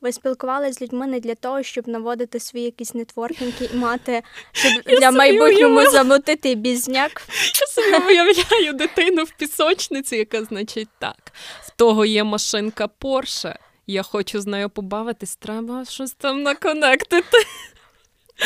Ви 0.00 0.12
спілкувалися 0.12 0.72
з 0.72 0.82
людьми 0.82 1.06
не 1.06 1.20
для 1.20 1.34
того, 1.34 1.62
щоб 1.62 1.88
наводити 1.88 2.40
свої 2.40 2.64
якісь 2.64 2.94
нетворкінги 2.94 3.68
і 3.74 3.76
мати, 3.76 4.22
щоб 4.52 4.72
Я 4.86 4.98
для 4.98 5.10
майбутнього 5.10 5.90
замутити 5.90 6.54
бізняк. 6.54 7.22
Я 7.60 7.66
собі 7.66 8.06
уявляю 8.06 8.72
дитину 8.72 9.24
в 9.24 9.30
пісочниці, 9.30 10.16
яка 10.16 10.44
значить 10.44 10.88
так. 10.98 11.32
В 11.62 11.70
того 11.76 12.04
є 12.04 12.24
машинка 12.24 12.88
Порше. 12.88 13.58
Я 13.86 14.02
хочу 14.02 14.40
з 14.40 14.46
нею 14.46 14.70
побавитись, 14.70 15.36
треба 15.36 15.84
щось 15.84 16.12
там 16.12 16.42
наконектити. 16.42 17.38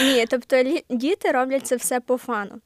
Ні, 0.03 0.27
тобто 0.31 0.65
діти 0.91 1.31
роблять 1.31 1.67
це 1.67 1.77
все 1.77 2.01
по 2.01 2.17
фану. 2.17 2.61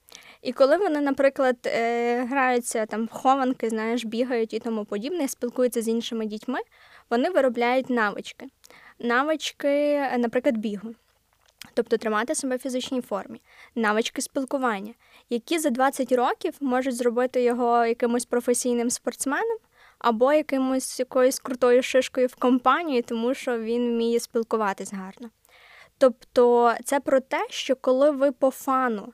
І 0.45 0.53
коли 0.53 0.77
вони, 0.77 1.01
наприклад, 1.01 1.57
е, 1.67 2.25
граються 2.25 2.87
там 2.87 3.05
в 3.05 3.11
хованки, 3.11 3.69
знаєш, 3.69 4.05
бігають 4.05 4.55
і 4.55 4.59
тому 4.59 4.85
подібне, 4.85 5.29
спілкуються 5.29 5.83
з 5.83 5.89
іншими 5.89 6.27
дітьми, 6.27 6.59
вони 7.11 7.31
виробляють 7.31 7.91
навички. 7.91 8.47
Навички, 8.99 10.01
наприклад, 10.19 10.57
бігу. 10.57 10.95
Тобто 11.75 11.97
тримати 11.97 12.35
себе 12.35 12.57
в 12.57 12.59
фізичній 12.59 13.01
формі, 13.01 13.41
навички 13.75 14.23
спілкування, 14.23 14.95
які 15.31 15.59
за 15.59 15.71
20 15.71 16.13
років 16.13 16.55
можуть 16.61 16.97
зробити 16.97 17.43
його 17.43 17.87
якимось 17.87 18.25
професійним 18.25 18.91
спортсменом 18.91 19.59
або 19.99 20.33
якимось 20.33 20.99
якоюсь 21.01 21.39
крутою 21.39 21.83
шишкою 21.83 22.27
в 22.27 22.35
компанії, 22.35 23.03
тому 23.03 23.35
що 23.35 23.59
він 23.59 23.93
вміє 23.93 24.21
спілкуватись 24.21 24.93
гарно. 24.93 25.31
Тобто 25.99 26.75
це 26.85 27.01
про 27.01 27.21
те, 27.21 27.47
що 27.51 27.77
коли 27.77 28.11
ви 28.11 28.33
по 28.33 28.51
фану 28.51 29.13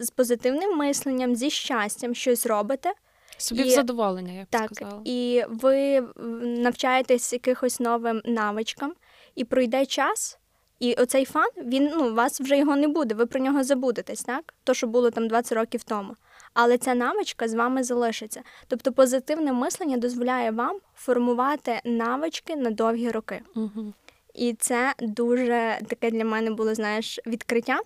з 0.00 0.10
позитивним 0.10 0.76
мисленням, 0.76 1.36
зі 1.36 1.50
щастям 1.50 2.14
щось 2.14 2.46
робите. 2.46 2.92
Собі 3.38 3.60
і, 3.60 3.64
в 3.64 3.70
задоволення, 3.70 4.32
я 4.32 4.44
б 4.44 4.46
так, 4.50 4.70
сказала. 4.74 5.02
І 5.04 5.42
ви 5.48 6.00
навчаєтесь 6.42 7.32
якихось 7.32 7.80
новим 7.80 8.22
навичкам, 8.24 8.94
і 9.34 9.44
пройде 9.44 9.86
час, 9.86 10.38
і 10.80 10.94
оцей 10.94 11.24
фан, 11.24 11.48
він 11.56 11.90
ну, 11.96 12.10
у 12.10 12.14
вас 12.14 12.40
вже 12.40 12.58
його 12.58 12.76
не 12.76 12.88
буде, 12.88 13.14
ви 13.14 13.26
про 13.26 13.40
нього 13.40 13.64
забудетесь, 13.64 14.22
так? 14.22 14.54
То, 14.64 14.74
що 14.74 14.86
було 14.86 15.10
там 15.10 15.28
20 15.28 15.52
років 15.52 15.82
тому. 15.82 16.16
Але 16.54 16.78
ця 16.78 16.94
навичка 16.94 17.48
з 17.48 17.54
вами 17.54 17.82
залишиться. 17.82 18.42
Тобто 18.68 18.92
позитивне 18.92 19.52
мислення 19.52 19.96
дозволяє 19.96 20.50
вам 20.50 20.78
формувати 20.94 21.80
навички 21.84 22.56
на 22.56 22.70
довгі 22.70 23.10
роки. 23.10 23.42
Угу. 23.56 23.92
І 24.34 24.54
це 24.58 24.94
дуже 25.00 25.78
таке 25.88 26.10
для 26.10 26.24
мене 26.24 26.50
було, 26.50 26.74
знаєш, 26.74 27.20
відкриття. 27.26 27.80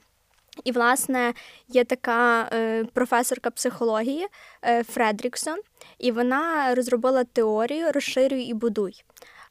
І, 0.65 0.73
власне, 0.73 1.35
є 1.69 1.85
така 1.85 2.49
е, 2.53 2.85
професорка 2.85 3.51
психології 3.51 4.27
е, 4.63 4.85
Фредріксон, 4.85 5.59
і 5.99 6.13
вона 6.13 6.75
розробила 6.75 7.25
теорію 7.25 7.93
розширюй 7.93 8.43
і 8.43 8.55
будуй. 8.55 9.05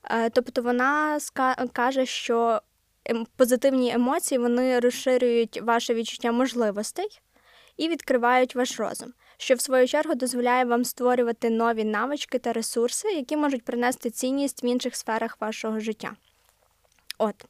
Е, 0.04 0.30
тобто 0.30 0.62
вона 0.62 1.20
каже, 1.74 2.06
що 2.06 2.62
ем- 3.10 3.26
позитивні 3.38 3.92
емоції 3.92 4.40
вони 4.40 4.80
розширюють 4.80 5.62
ваше 5.62 5.94
відчуття 5.94 6.32
можливостей 6.32 7.20
і 7.78 7.90
відкривають 7.90 8.56
ваш 8.56 8.80
розум, 8.80 9.14
що 9.38 9.56
в 9.56 9.62
свою 9.62 9.88
чергу 9.88 10.16
дозволяє 10.16 10.66
вам 10.66 10.86
створювати 10.86 11.50
нові 11.50 11.84
навички 11.84 12.40
та 12.40 12.54
ресурси, 12.54 13.08
які 13.08 13.38
можуть 13.38 13.66
принести 13.66 14.10
цінність 14.10 14.64
в 14.64 14.66
інших 14.66 14.96
сферах 14.96 15.38
вашого 15.42 15.80
життя. 15.80 16.16
От. 17.18 17.46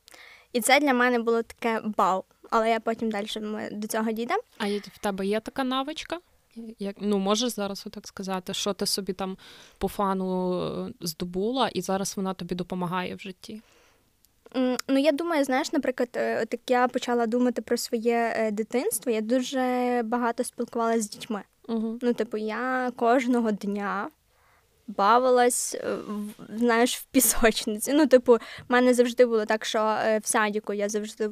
І 0.54 0.62
це 0.62 0.80
для 0.80 0.94
мене 0.94 1.20
було 1.20 1.44
таке 1.44 1.82
бау. 1.98 2.24
Але 2.56 2.70
я 2.70 2.80
потім 2.80 3.12
далі 3.12 3.28
ми 3.42 3.70
до 3.72 3.88
цього 3.88 4.12
дійдемо. 4.12 4.42
А 4.58 4.68
в 4.68 4.98
тебе 5.02 5.26
є 5.26 5.40
така 5.40 5.64
навичка? 5.64 6.20
Як, 6.80 6.96
Ну, 7.00 7.18
можеш 7.18 7.50
зараз 7.50 7.86
так 7.92 8.08
сказати, 8.08 8.54
що 8.54 8.74
ти 8.74 8.86
собі 8.86 9.14
там 9.14 9.38
по 9.78 9.88
фану 9.88 10.62
е, 10.88 10.94
здобула, 11.02 11.68
і 11.68 11.82
зараз 11.82 12.18
вона 12.18 12.34
тобі 12.34 12.56
допомагає 12.56 13.16
в 13.16 13.20
житті? 13.20 13.62
Ну, 14.88 15.00
я 15.00 15.12
думаю, 15.12 15.44
знаєш, 15.44 15.74
наприклад, 15.74 16.10
е, 16.16 16.42
от 16.42 16.48
як 16.52 16.62
я 16.70 16.88
почала 16.88 17.28
думати 17.28 17.62
про 17.62 17.78
своє 17.78 18.34
е, 18.36 18.52
дитинство, 18.52 19.12
я 19.12 19.22
дуже 19.22 20.02
багато 20.06 20.44
спілкувалася 20.44 21.02
з 21.02 21.10
дітьми. 21.10 21.42
Угу. 21.68 22.00
Ну, 22.02 22.14
типу, 22.14 22.38
я 22.38 22.92
кожного 22.96 23.52
дня 23.52 24.10
бавилась, 24.88 25.78
знаєш, 26.56 26.98
в 26.98 27.06
пісочниці. 27.06 27.94
Ну, 27.94 28.08
типу, 28.08 28.34
в 28.34 28.40
мене 28.70 28.94
завжди 28.94 29.26
було 29.26 29.46
так, 29.46 29.66
що 29.66 29.80
в 30.22 30.28
садіку 30.28 30.74
я 30.74 30.90
завжди 30.90 31.30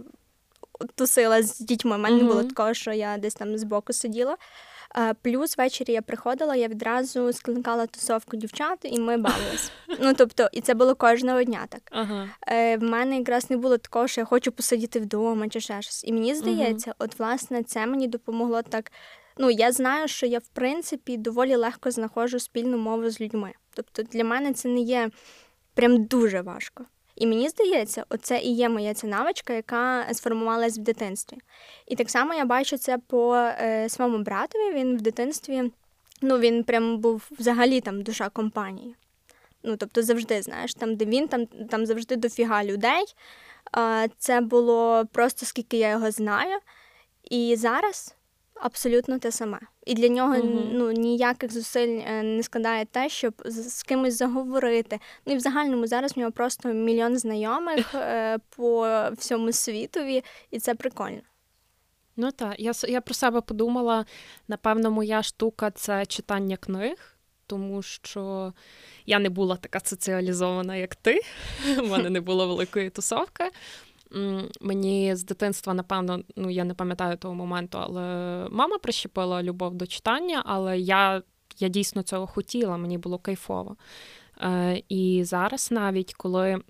тусила 0.96 1.44
з 1.44 1.60
дітьми. 1.60 1.96
У 1.96 2.00
мене 2.00 2.18
не 2.18 2.24
було 2.24 2.44
такого, 2.44 2.74
що 2.74 2.92
я 2.92 3.18
десь 3.18 3.34
там 3.34 3.58
збоку 3.58 3.94
сиділа. 3.94 4.38
Плюс 5.22 5.58
ввечері 5.58 5.92
я 5.92 6.02
приходила, 6.02 6.56
я 6.56 6.68
відразу 6.68 7.34
скликала 7.34 7.88
тусовку 7.88 8.38
дівчат, 8.38 8.80
і 8.84 9.00
ми 9.00 9.18
бавились. 9.18 9.72
Ну 10.00 10.14
тобто, 10.14 10.50
і 10.52 10.62
це 10.62 10.74
було 10.74 10.96
кожного 10.96 11.44
дня 11.44 11.66
так. 11.70 11.82
Ага. 11.92 12.30
Е, 12.48 12.78
В 12.78 12.84
мене 12.84 13.18
якраз 13.18 13.50
не 13.50 13.58
було 13.58 13.78
такого, 13.78 14.08
що 14.08 14.22
я 14.22 14.26
хочу 14.26 14.52
посидіти 14.52 15.00
вдома 15.00 15.50
чи 15.50 15.60
ще 15.60 15.82
щось. 15.82 16.04
І 16.04 16.14
мені 16.14 16.36
здається, 16.36 16.94
от 17.00 17.20
власне 17.20 17.64
це 17.64 17.86
мені 17.86 18.08
допомогло 18.08 18.62
так. 18.62 18.92
Ну, 19.38 19.52
я 19.52 19.72
знаю, 19.72 20.08
що 20.08 20.26
я 20.26 20.40
в 20.40 20.48
принципі 20.48 21.18
доволі 21.18 21.56
легко 21.56 21.92
знаходжу 21.92 22.40
спільну 22.40 22.78
мову 22.78 23.10
з 23.10 23.22
людьми. 23.22 23.54
Тобто 23.74 24.04
для 24.04 24.24
мене 24.24 24.54
це 24.54 24.70
не 24.70 24.80
є 24.80 25.10
прям 25.74 26.04
дуже 26.06 26.42
важко. 26.42 26.86
І 27.22 27.28
мені 27.28 27.50
здається, 27.50 28.06
оце 28.10 28.40
і 28.40 28.56
є 28.56 28.70
моя 28.70 28.94
ця 28.94 29.08
навичка, 29.08 29.54
яка 29.54 30.14
сформувалась 30.14 30.78
в 30.78 30.82
дитинстві. 30.82 31.38
І 31.88 31.96
так 31.96 32.10
само 32.10 32.34
я 32.34 32.46
бачу 32.46 32.78
це 32.78 32.98
по 32.98 33.36
е, 33.36 33.90
своєму 33.90 34.18
братові. 34.24 34.74
Він 34.74 34.98
в 34.98 35.02
дитинстві, 35.02 35.72
ну 36.22 36.40
він 36.40 36.64
прям 36.64 36.98
був 36.98 37.24
взагалі 37.40 37.82
там 37.82 38.02
душа 38.02 38.30
компанії. 38.30 38.96
Ну, 39.64 39.78
тобто, 39.78 40.04
завжди, 40.04 40.42
знаєш, 40.42 40.74
там, 40.74 40.96
де 40.96 41.06
він, 41.06 41.28
там 41.28 41.46
там 41.46 41.86
завжди 41.86 42.16
дофіга 42.16 42.64
людей. 42.64 43.04
Е, 43.78 44.10
це 44.18 44.42
було 44.42 45.06
просто 45.12 45.46
скільки 45.46 45.78
я 45.78 45.90
його 45.90 46.12
знаю. 46.12 46.60
І 47.30 47.56
зараз 47.56 48.16
абсолютно 48.62 49.20
те 49.20 49.32
саме. 49.32 49.60
І 49.86 49.94
для 49.94 50.08
нього 50.08 50.36
mm-hmm. 50.36 50.70
ну, 50.72 50.92
ніяких 50.92 51.54
зусиль 51.54 52.02
е, 52.08 52.24
не 52.24 52.44
складає 52.44 52.86
те, 52.86 53.10
щоб 53.10 53.34
з 53.46 53.84
кимось 53.84 54.18
заговорити. 54.18 55.00
Ну 55.26 55.34
і 55.34 55.36
в 55.36 55.40
загальному 55.40 55.88
зараз 55.88 56.16
в 56.16 56.20
нього 56.20 56.32
просто 56.32 56.70
мільйон 56.70 57.18
знайомих 57.18 57.96
е, 57.96 58.38
по 58.56 58.88
всьому 59.18 59.52
світові, 59.52 60.24
і 60.52 60.60
це 60.60 60.76
прикольно. 60.76 61.22
Ну 62.18 62.32
так, 62.32 62.60
я 62.60 62.72
я 62.88 63.02
про 63.02 63.14
себе 63.14 63.42
подумала. 63.42 64.06
Напевно, 64.48 64.92
моя 64.92 65.24
штука 65.24 65.72
це 65.72 66.06
читання 66.06 66.58
книг, 66.58 67.18
тому 67.48 67.82
що 67.82 68.54
я 69.06 69.20
не 69.20 69.30
була 69.30 69.56
така 69.56 69.80
соціалізована, 69.80 70.76
як 70.76 70.96
ти. 70.96 71.22
У 71.80 71.84
мене 71.84 72.10
не 72.10 72.22
було 72.22 72.48
великої 72.48 72.90
тусовки. 72.90 73.44
Мені 74.62 75.16
з 75.16 75.24
дитинства, 75.24 75.74
напевно, 75.74 76.24
ну 76.36 76.50
я 76.50 76.64
не 76.64 76.74
пам'ятаю 76.74 77.18
того 77.18 77.36
моменту, 77.36 77.78
але 77.78 78.02
мама 78.52 78.78
прищепила 78.78 79.44
любов 79.44 79.74
до 79.76 79.88
читання, 79.88 80.44
але 80.46 80.80
я 80.80 81.22
я 81.60 81.68
дійсно 81.68 82.04
цього 82.04 82.28
хотіла, 82.28 82.78
мені 82.78 82.98
було 82.98 83.18
кайфово. 83.18 83.76
Е, 84.42 84.84
І 84.90 85.24
зараз 85.24 85.72
навіть 85.72 86.14
коли 86.14 86.62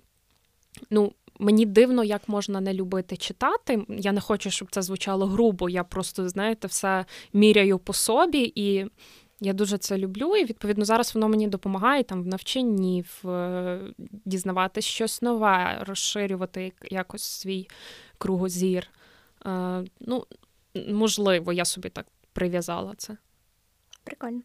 ну, 0.90 1.12
мені 1.38 1.66
дивно, 1.66 2.04
як 2.04 2.28
можна 2.28 2.60
не 2.60 2.74
любити 2.74 3.16
читати. 3.16 3.86
Я 3.88 4.12
не 4.12 4.20
хочу, 4.20 4.50
щоб 4.50 4.68
це 4.70 4.82
звучало 4.82 5.26
грубо. 5.26 5.68
Я 5.68 5.84
просто, 5.84 6.28
знаєте, 6.28 6.68
все 6.68 7.04
міряю 7.32 7.78
по 7.78 7.92
собі 7.92 8.52
і. 8.54 8.86
Я 9.44 9.52
дуже 9.52 9.78
це 9.78 9.98
люблю, 9.98 10.36
і 10.36 10.44
відповідно 10.44 10.84
зараз 10.84 11.14
воно 11.14 11.28
мені 11.28 11.48
допомагає 11.48 12.02
там 12.02 12.22
в 12.22 12.26
навчанні, 12.26 13.04
в 13.22 13.28
е, 13.28 13.80
дізнаватися 14.24 14.88
щось 14.88 15.22
нове, 15.22 15.84
розширювати 15.86 16.72
якось 16.90 17.22
свій 17.22 17.68
кругозір. 18.18 18.88
Е, 19.46 19.84
ну, 20.00 20.26
можливо, 20.88 21.52
я 21.52 21.64
собі 21.64 21.88
так 21.88 22.06
прив'язала 22.32 22.94
це. 22.96 23.16
Прикольно. 24.04 24.40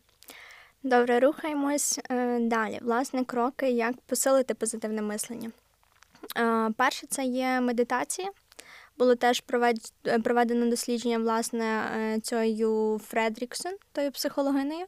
Добре, 0.83 1.19
рухаємось 1.19 1.99
е, 2.09 2.39
далі. 2.39 2.79
Власне, 2.81 3.25
кроки, 3.25 3.71
як 3.71 4.01
посилити 4.01 4.53
позитивне 4.53 5.01
мислення. 5.01 5.51
Е, 6.37 6.71
перше, 6.77 7.07
це 7.07 7.23
є 7.23 7.61
медитація. 7.61 8.27
Було 8.97 9.15
теж 9.15 9.43
е, 10.07 10.19
проведено 10.19 10.69
дослідження 10.69 11.17
власне 11.17 11.65
е, 11.65 12.19
цією 12.19 13.01
Фредріксон, 13.03 13.71
тою 13.91 14.11
психологинею, 14.11 14.85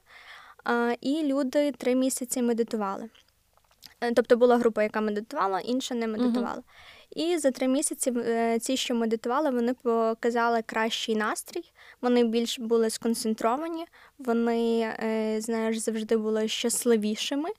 і 1.01 1.23
люди 1.23 1.71
три 1.71 1.95
місяці 1.95 2.41
медитували. 2.41 3.09
Е, 4.01 4.13
тобто 4.13 4.37
була 4.37 4.57
група, 4.57 4.83
яка 4.83 5.01
медитувала, 5.01 5.59
інша 5.59 5.95
не 5.95 6.07
медитувала. 6.07 6.57
uh 6.57 6.63
І 7.15 7.37
за 7.37 7.51
три 7.51 7.67
місяці 7.67 8.13
ці, 8.61 8.77
що 8.77 8.95
медитували, 8.95 9.49
вони 9.49 9.73
показали 9.73 10.61
кращий 10.61 11.15
настрій, 11.15 11.71
вони 12.01 12.23
більш 12.23 12.59
були 12.59 12.89
сконцентровані, 12.89 13.85
вони, 14.19 14.93
знаєш, 15.41 15.77
завжди 15.77 16.17
були 16.17 16.47
щасливішими 16.47 17.49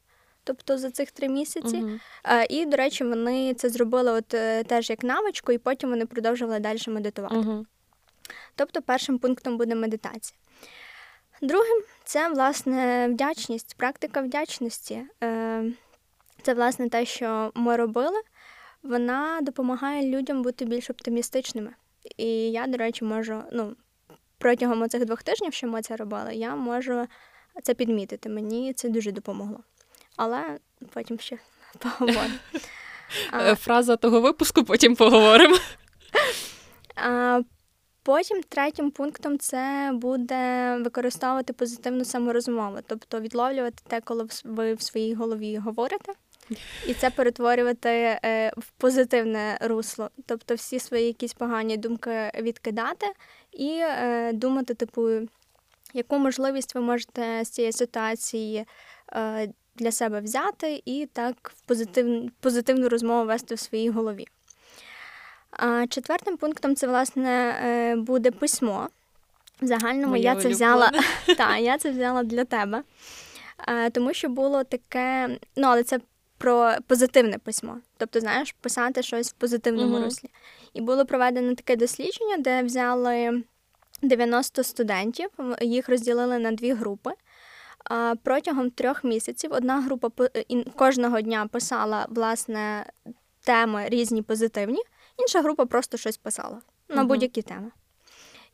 тобто 0.45 0.79
за 0.79 0.91
цих 0.91 1.11
три 1.11 1.29
місяці. 1.29 1.77
Uh-huh. 1.77 2.47
І, 2.51 2.67
до 2.67 2.77
речі, 2.77 3.05
вони 3.05 3.55
це 3.55 3.69
зробили 3.69 4.13
от 4.13 4.35
е, 4.35 4.65
теж 4.65 4.91
як 4.91 5.03
навичку, 5.03 5.53
і 5.53 5.59
потім 5.59 5.91
вони 5.91 6.07
продовжували 6.07 6.61
далі 6.61 6.79
медитувати. 6.89 7.35
Uh-huh. 7.35 7.65
Тобто, 8.55 8.83
першим 8.83 9.19
пунктом 9.19 9.59
буде 9.59 9.75
медитація. 9.75 10.39
Другим 11.43 11.83
це, 12.05 12.29
власне, 12.29 13.09
вдячність, 13.09 13.75
практика 13.77 14.21
вдячності. 14.21 15.03
Е, 15.23 15.65
це, 16.43 16.55
власне, 16.55 16.89
те, 16.89 17.05
що 17.05 17.53
ми 17.55 17.77
робили. 17.77 18.21
Вона 18.83 19.41
допомагає 19.43 20.17
людям 20.17 20.43
бути 20.43 20.65
більш 20.65 20.91
оптимістичними. 20.91 21.71
І 22.17 22.27
я, 22.51 22.67
до 22.67 22.77
речі, 22.77 23.05
можу, 23.05 23.43
ну, 23.53 23.77
протягом 24.39 24.89
цих 24.89 25.05
двох 25.05 25.23
тижнів, 25.23 25.53
що 25.53 25.67
ми 25.67 25.83
це 25.83 25.97
робили, 25.97 26.35
я 26.35 26.57
можу 26.57 27.07
це 27.63 27.75
підмітити. 27.75 28.29
Мені 28.29 28.73
це 28.73 28.89
дуже 28.89 29.13
допомогло 29.13 29.61
але 30.21 30.59
потім 30.95 31.19
ще 31.19 31.39
поговоримо. 31.79 32.35
Е, 33.35 33.55
фраза 33.55 33.97
того 33.97 34.21
випуску, 34.21 34.65
потім 34.65 34.97
поговоримо. 34.97 35.57
А, 36.97 37.41
Потім 38.03 38.43
третім 38.49 38.91
пунктом 38.91 39.39
це 39.39 39.91
буде 39.95 40.77
використовувати 40.77 41.53
позитивну 41.53 42.05
саморозмову, 42.05 42.79
тобто 42.87 43.21
відловлювати 43.21 43.83
те, 43.89 44.01
коли 44.01 44.27
ви 44.45 44.75
в 44.75 44.83
своїй 44.83 45.15
голові 45.15 45.57
говорите, 45.57 46.13
і 46.87 46.95
це 46.95 47.11
перетворювати 47.11 47.89
е, 47.89 48.53
в 48.57 48.71
позитивне 48.71 49.59
русло, 49.61 50.11
тобто 50.27 50.55
всі 50.55 50.79
свої 50.79 51.07
якісь 51.07 51.35
погані 51.35 51.77
думки 51.77 52.31
відкидати 52.41 53.07
і 53.53 53.69
е, 53.81 54.33
думати, 54.33 54.75
типу, 54.75 55.11
яку 55.95 56.19
можливість 56.19 56.75
ви 56.75 56.81
можете 56.81 57.45
з 57.45 57.49
цієї 57.49 57.73
ситуації 57.73 58.67
для 59.81 59.93
себе 59.93 60.21
взяти 60.21 60.83
і 60.85 61.09
так 61.13 61.53
в 61.55 61.67
позитив, 61.67 62.31
позитивну 62.41 62.89
розмову 62.89 63.27
вести 63.27 63.55
в 63.55 63.59
своїй 63.59 63.91
голові. 63.91 64.27
А 65.51 65.87
Четвертим 65.87 66.37
пунктом 66.37 66.77
це, 66.77 66.87
власне, 66.87 67.61
е, 67.65 67.97
буде 67.97 68.31
письмо. 68.31 68.89
В 69.63 69.67
загальному 69.67 70.17
я 70.17 70.37
це 70.37 70.49
взяла 70.49 70.91
та, 71.37 71.57
я 71.57 71.79
це 71.79 71.91
взяла 71.91 72.23
для 72.23 72.45
тебе, 72.45 72.83
е, 73.69 73.91
тому 73.91 74.13
що 74.13 74.29
було 74.29 74.65
таке, 74.65 75.39
ну, 75.57 75.67
але 75.67 75.83
це 75.83 76.01
про 76.39 76.75
позитивне 76.87 77.39
письмо. 77.39 77.79
Тобто, 77.97 78.21
знаєш, 78.21 78.55
писати 78.61 79.03
щось 79.03 79.31
в 79.31 79.33
позитивному 79.33 79.97
uh 79.97 80.05
руслі. 80.05 80.29
І 80.75 80.81
було 80.81 81.07
проведено 81.07 81.55
таке 81.55 81.77
дослідження, 81.77 82.37
де 82.39 82.63
взяли 82.63 83.43
90 84.03 84.65
студентів, 84.65 85.31
їх 85.61 85.89
розділили 85.89 86.39
на 86.39 86.53
дві 86.53 86.73
групи. 86.73 87.11
Протягом 88.23 88.71
трьох 88.71 89.05
місяців 89.05 89.53
одна 89.53 89.81
група 89.81 90.29
кожного 90.77 91.21
дня 91.21 91.49
писала 91.53 92.07
власне 92.11 92.87
теми 93.45 93.89
різні 93.89 94.23
позитивні, 94.23 94.83
інша 95.19 95.43
група 95.43 95.67
просто 95.67 95.97
щось 95.97 96.17
писала 96.17 96.61
на 96.89 97.05
будь-які 97.05 97.43
теми. 97.43 97.71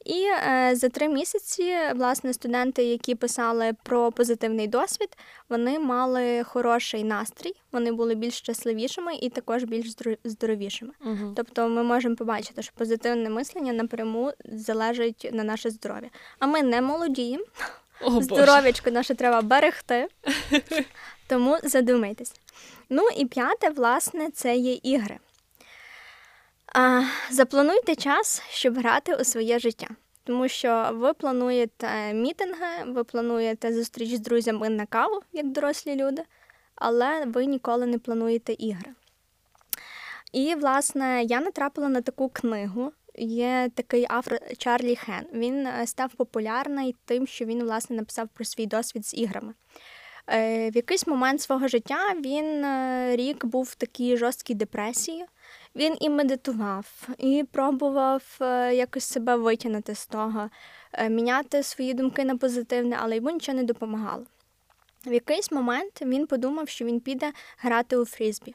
І 0.06 0.24
е, 0.48 0.70
за 0.76 0.88
три 0.88 1.08
місяці, 1.08 1.74
власне, 1.94 2.32
студенти, 2.32 2.84
які 2.84 3.14
писали 3.14 3.72
про 3.82 4.12
позитивний 4.12 4.66
досвід, 4.66 5.08
вони 5.48 5.78
мали 5.78 6.42
хороший 6.44 7.04
настрій, 7.04 7.52
вони 7.72 7.92
були 7.92 8.14
більш 8.14 8.34
щасливішими 8.34 9.14
і 9.14 9.28
також 9.28 9.64
більш 9.64 9.86
здоровішими. 10.24 10.92
uh 11.06 11.32
Тобто, 11.36 11.68
ми 11.68 11.82
можемо 11.82 12.16
побачити, 12.16 12.62
що 12.62 12.72
позитивне 12.76 13.30
мислення 13.30 13.72
напряму 13.72 14.32
залежить 14.44 15.30
на 15.32 15.44
наше 15.44 15.70
здоров'я. 15.70 16.10
А 16.38 16.46
ми 16.46 16.62
не 16.62 16.82
молодіємо, 16.82 17.44
о, 18.00 18.22
Здоров'ячко 18.22 18.90
наше 18.90 19.14
треба 19.14 19.42
берегти. 19.42 20.08
Тому 21.26 21.58
задумайтесь. 21.62 22.32
Ну 22.88 23.08
і 23.16 23.26
п'яте, 23.26 23.70
власне, 23.70 24.30
це 24.30 24.56
є 24.56 24.72
ігри. 24.82 25.18
А, 26.74 27.02
Заплануйте 27.30 27.94
час, 27.94 28.42
щоб 28.50 28.78
грати 28.78 29.14
у 29.14 29.24
своє 29.24 29.58
життя. 29.58 29.88
Тому 30.24 30.48
що 30.48 30.90
ви 30.92 31.14
плануєте 31.14 32.14
мітинги, 32.14 32.84
ви 32.86 33.04
плануєте 33.04 33.74
зустріч 33.74 34.14
з 34.14 34.20
друзями 34.20 34.68
на 34.68 34.86
каву, 34.86 35.22
як 35.32 35.46
дорослі 35.46 35.94
люди, 35.94 36.22
але 36.74 37.24
ви 37.24 37.46
ніколи 37.46 37.86
не 37.86 37.98
плануєте 37.98 38.52
ігри. 38.52 38.90
І, 40.32 40.54
власне, 40.54 41.22
я 41.22 41.40
натрапила 41.40 41.88
на 41.88 42.00
таку 42.00 42.28
книгу. 42.28 42.92
Є 43.18 43.70
такий 43.74 44.06
автор 44.08 44.38
Чарлі 44.58 44.96
Хен. 44.96 45.26
Він 45.32 45.66
е, 45.66 45.86
став 45.86 46.12
популярний 46.12 46.96
тим, 47.04 47.26
що 47.26 47.44
він 47.44 47.62
власне 47.62 47.96
написав 47.96 48.28
про 48.28 48.44
свій 48.44 48.66
досвід 48.66 49.06
з 49.06 49.14
іграми. 49.14 49.54
Е, 50.28 50.70
в 50.70 50.76
якийсь 50.76 51.06
момент 51.06 51.40
свого 51.40 51.68
життя 51.68 52.14
він 52.20 52.64
е, 52.64 53.16
рік 53.16 53.44
був 53.44 53.64
в 53.64 53.74
такій 53.74 54.16
жорсткій 54.16 54.54
депресії. 54.54 55.24
Він 55.76 55.96
і 56.00 56.10
медитував, 56.10 57.08
і 57.18 57.44
пробував 57.52 58.22
якось 58.72 59.04
себе 59.04 59.36
витягнути 59.36 59.94
з 59.94 60.06
того, 60.06 60.50
міняти 61.08 61.62
свої 61.62 61.94
думки 61.94 62.24
на 62.24 62.36
позитивне, 62.36 62.96
але 63.00 63.16
йому 63.16 63.30
нічого 63.30 63.56
не 63.58 63.64
допомагало. 63.64 64.24
В 65.06 65.12
якийсь 65.12 65.52
момент 65.52 66.02
він 66.02 66.26
подумав, 66.26 66.68
що 66.68 66.84
він 66.84 67.00
піде 67.00 67.32
грати 67.58 67.96
у 67.96 68.04
фрізбі. 68.04 68.54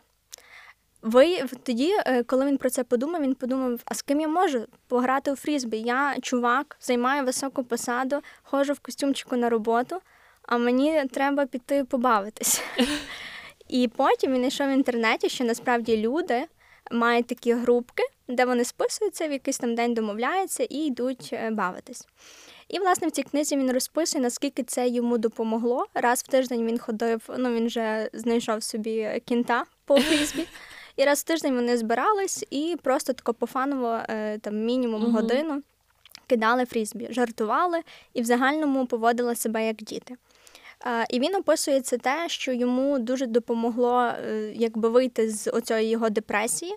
Ви 1.01 1.43
тоді, 1.63 1.93
е, 2.05 2.23
коли 2.23 2.45
він 2.45 2.57
про 2.57 2.69
це 2.69 2.83
подумав, 2.83 3.21
він 3.21 3.35
подумав: 3.35 3.79
а 3.85 3.93
з 3.93 4.01
ким 4.01 4.21
я 4.21 4.27
можу 4.27 4.65
пограти 4.87 5.31
у 5.31 5.35
фрізбі? 5.35 5.77
Я 5.77 6.15
чувак, 6.21 6.77
займаю 6.81 7.25
високу 7.25 7.63
посаду, 7.63 8.21
ходжу 8.43 8.73
в 8.73 8.79
костюмчику 8.79 9.35
на 9.35 9.49
роботу, 9.49 10.01
а 10.43 10.57
мені 10.57 11.03
треба 11.11 11.45
піти 11.45 11.83
побавитись. 11.83 12.61
І 13.67 13.87
потім 13.87 14.33
він 14.33 14.45
йшов 14.45 14.67
в 14.67 14.71
інтернеті, 14.71 15.29
що 15.29 15.43
насправді 15.43 15.97
люди 15.97 16.45
мають 16.91 17.27
такі 17.27 17.53
групки, 17.53 18.03
де 18.27 18.45
вони 18.45 18.65
списуються, 18.65 19.27
в 19.27 19.31
якийсь 19.31 19.57
там 19.57 19.75
день 19.75 19.93
домовляються 19.93 20.63
і 20.63 20.77
йдуть 20.77 21.29
е, 21.33 21.51
бавитись. 21.51 22.07
І, 22.69 22.79
власне, 22.79 23.07
в 23.07 23.11
цій 23.11 23.23
книзі 23.23 23.57
він 23.57 23.71
розписує, 23.71 24.23
наскільки 24.23 24.63
це 24.63 24.87
йому 24.87 25.17
допомогло. 25.17 25.85
Раз 25.93 26.19
в 26.19 26.27
тиждень 26.27 26.67
він 26.67 26.79
ходив, 26.79 27.29
ну 27.37 27.53
він 27.53 27.65
вже 27.67 28.09
знайшов 28.13 28.63
собі 28.63 29.21
кінта 29.25 29.65
по 29.85 30.01
фрізбі. 30.01 30.47
І 30.95 31.03
раз 31.03 31.19
в 31.19 31.23
тиждень 31.23 31.55
вони 31.55 31.77
збирались 31.77 32.45
і 32.49 32.77
просто 32.83 33.13
тако 33.13 33.33
пофаново 33.33 33.99
е, 34.09 34.37
там 34.37 34.55
мінімум 34.55 35.03
угу. 35.03 35.11
годину 35.11 35.61
кидали 36.27 36.65
фрізбі, 36.65 37.07
жартували 37.11 37.81
і 38.13 38.21
в 38.21 38.25
загальному 38.25 38.85
поводили 38.85 39.35
себе 39.35 39.67
як 39.67 39.75
діти. 39.75 40.15
І 41.09 41.19
він 41.19 41.35
описує 41.35 41.81
це 41.81 41.97
те, 41.97 42.29
що 42.29 42.51
йому 42.51 42.99
дуже 42.99 43.25
допомогло 43.25 44.01
е, 44.01 44.51
якби 44.55 44.89
вийти 44.89 45.31
з 45.31 45.51
оцієї 45.51 45.89
його 45.89 46.09
депресії. 46.09 46.75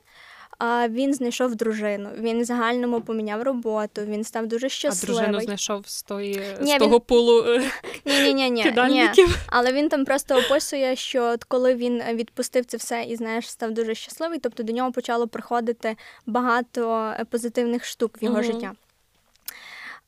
Він 0.89 1.15
знайшов 1.15 1.55
дружину, 1.55 2.09
він 2.19 2.45
загальному 2.45 3.01
поміняв 3.01 3.43
роботу, 3.43 4.03
він 4.05 4.25
став 4.25 4.47
дуже 4.47 4.69
щасливий. 4.69 5.19
А 5.19 5.21
дружину 5.21 5.45
знайшов 5.45 5.89
з 5.89 6.03
тої 6.03 6.43
ні, 6.61 6.75
з 6.75 6.79
того 6.79 6.97
він... 6.97 7.01
пулу 7.01 7.45
е, 7.45 7.71
ні, 8.05 8.35
ні, 8.35 8.51
ні, 8.51 8.63
кидальників? 8.63 9.29
Ні. 9.29 9.35
Але 9.47 9.73
він 9.73 9.89
там 9.89 10.05
просто 10.05 10.39
описує, 10.39 10.97
що 10.97 11.25
от 11.25 11.45
коли 11.45 11.75
він 11.75 12.03
відпустив 12.13 12.65
це 12.65 12.77
все 12.77 13.03
і 13.03 13.17
знаєш, 13.17 13.51
став 13.51 13.71
дуже 13.71 13.95
щасливий, 13.95 14.39
тобто 14.39 14.63
до 14.63 14.73
нього 14.73 14.93
почало 14.93 15.29
приходити 15.29 15.97
багато 16.27 17.15
е, 17.21 17.25
позитивних 17.31 17.85
штук 17.85 18.23
в 18.23 18.25
його 18.25 18.37
угу. 18.37 18.45
життя. 18.45 18.73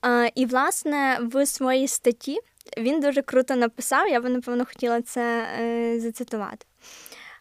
А, 0.00 0.28
І, 0.34 0.46
власне, 0.46 1.18
в 1.22 1.46
своїй 1.46 1.88
статті 1.88 2.38
він 2.78 3.00
дуже 3.00 3.22
круто 3.22 3.56
написав, 3.56 4.08
я 4.08 4.20
би, 4.20 4.28
напевно, 4.28 4.64
хотіла 4.64 5.02
це 5.02 5.46
е, 5.60 6.00
зацитувати. 6.00 6.66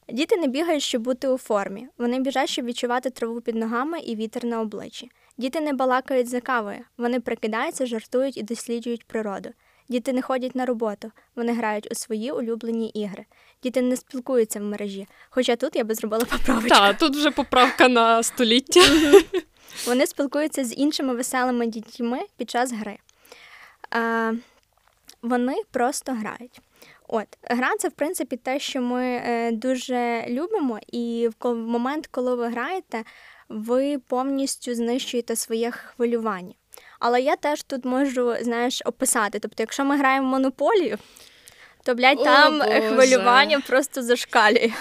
Діти 0.09 0.37
не 0.37 0.47
бігають, 0.47 0.83
щоб 0.83 1.01
бути 1.01 1.27
у 1.27 1.37
формі. 1.37 1.87
Вони 1.97 2.19
біжать, 2.19 2.49
щоб 2.49 2.65
відчувати 2.65 3.09
траву 3.09 3.41
під 3.41 3.55
ногами 3.55 3.99
і 3.99 4.15
вітер 4.15 4.45
на 4.45 4.61
обличчі. 4.61 5.11
Діти 5.37 5.61
не 5.61 5.73
балакають 5.73 6.29
за 6.29 6.41
кавою. 6.41 6.79
Вони 6.97 7.19
прикидаються, 7.19 7.85
жартують 7.85 8.37
і 8.37 8.43
досліджують 8.43 9.05
природу. 9.05 9.49
Діти 9.89 10.13
не 10.13 10.21
ходять 10.21 10.55
на 10.55 10.65
роботу, 10.65 11.11
вони 11.35 11.53
грають 11.53 11.91
у 11.91 11.95
свої 11.95 12.31
улюблені 12.31 12.89
ігри. 12.89 13.25
Діти 13.63 13.81
не 13.81 13.97
спілкуються 13.97 14.59
в 14.59 14.63
мережі. 14.63 15.07
Хоча 15.29 15.55
тут 15.55 15.75
я 15.75 15.83
би 15.83 15.95
зробила 15.95 16.25
поправочку. 16.25 16.69
Так, 16.69 16.97
тут 16.97 17.15
вже 17.15 17.31
поправка 17.31 17.87
на 17.87 18.23
століття. 18.23 18.81
Вони 19.85 20.07
спілкуються 20.07 20.65
з 20.65 20.77
іншими 20.77 21.15
веселими 21.15 21.67
дітьми 21.67 22.19
під 22.37 22.49
час 22.49 22.71
гри. 22.73 22.97
Вони 25.21 25.55
просто 25.71 26.11
грають. 26.11 26.61
От 27.07 27.27
гра 27.43 27.71
це 27.79 27.87
в 27.87 27.91
принципі 27.91 28.37
те, 28.37 28.59
що 28.59 28.81
ми 28.81 29.03
е, 29.03 29.51
дуже 29.51 30.25
любимо, 30.27 30.79
і 30.91 31.29
в 31.39 31.53
момент, 31.53 32.07
коли 32.07 32.35
ви 32.35 32.47
граєте, 32.47 33.03
ви 33.49 33.97
повністю 33.97 34.75
знищуєте 34.75 35.35
своє 35.35 35.71
хвилювання. 35.71 36.53
Але 36.99 37.21
я 37.21 37.35
теж 37.35 37.63
тут 37.63 37.85
можу 37.85 38.35
знаєш, 38.41 38.81
описати. 38.85 39.39
Тобто, 39.39 39.63
якщо 39.63 39.85
ми 39.85 39.97
граємо 39.97 40.27
в 40.27 40.29
монополію, 40.29 40.97
то 41.83 41.95
блядь, 41.95 42.23
там 42.23 42.61
О, 42.61 42.63
хвилювання 42.63 43.59
просто 43.59 44.03
зашкалює. 44.03 44.71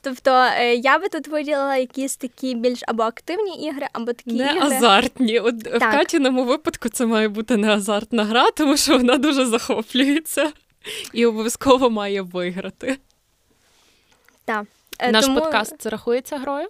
Тобто 0.00 0.30
е, 0.30 0.74
я 0.74 0.98
би 0.98 1.08
тут 1.08 1.28
виділила 1.28 1.76
якісь 1.76 2.16
такі 2.16 2.54
більш 2.54 2.80
або 2.88 3.02
активні 3.02 3.66
ігри, 3.66 3.86
або 3.92 4.12
такі 4.12 4.32
не 4.32 4.52
ігри. 4.52 4.60
азартні. 4.60 5.38
От 5.38 5.64
так. 5.64 5.92
в 5.92 5.96
Катіному 5.96 6.44
випадку 6.44 6.88
це 6.88 7.06
має 7.06 7.28
бути 7.28 7.56
не 7.56 7.70
азартна 7.70 8.24
гра, 8.24 8.50
тому 8.50 8.76
що 8.76 8.98
вона 8.98 9.16
дуже 9.16 9.46
захоплюється 9.46 10.52
і 11.12 11.26
обов'язково 11.26 11.90
має 11.90 12.22
виграти. 12.22 12.98
Так. 14.44 14.64
Е, 14.98 15.12
Наш 15.12 15.24
тому... 15.24 15.40
подкаст 15.40 15.74
це 15.78 15.90
рахується 15.90 16.38
грою? 16.38 16.68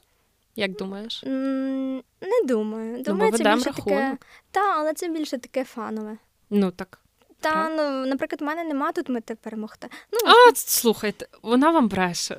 Як 0.56 0.76
думаєш? 0.76 1.24
Mm, 1.26 2.02
не 2.20 2.42
думаю. 2.44 3.02
Думаю, 3.02 3.30
ну, 3.32 3.38
це 3.38 3.54
більше 3.54 3.72
таке. 3.72 4.16
Так, 4.50 4.76
але 4.78 4.94
це 4.94 5.08
більше 5.08 5.38
таке 5.38 5.64
фанове. 5.64 6.18
Ну 6.50 6.70
так. 6.70 7.00
Та, 7.40 7.68
ну, 7.68 8.06
наприклад, 8.06 8.40
в 8.40 8.44
мене 8.44 8.64
нема 8.64 8.92
тут 8.92 9.08
мети 9.08 9.34
перемогти. 9.34 9.88
Ну, 10.12 10.18
А, 10.32 10.54
слухайте, 10.54 11.26
вона 11.42 11.70
вам 11.70 11.88
бреше. 11.88 12.38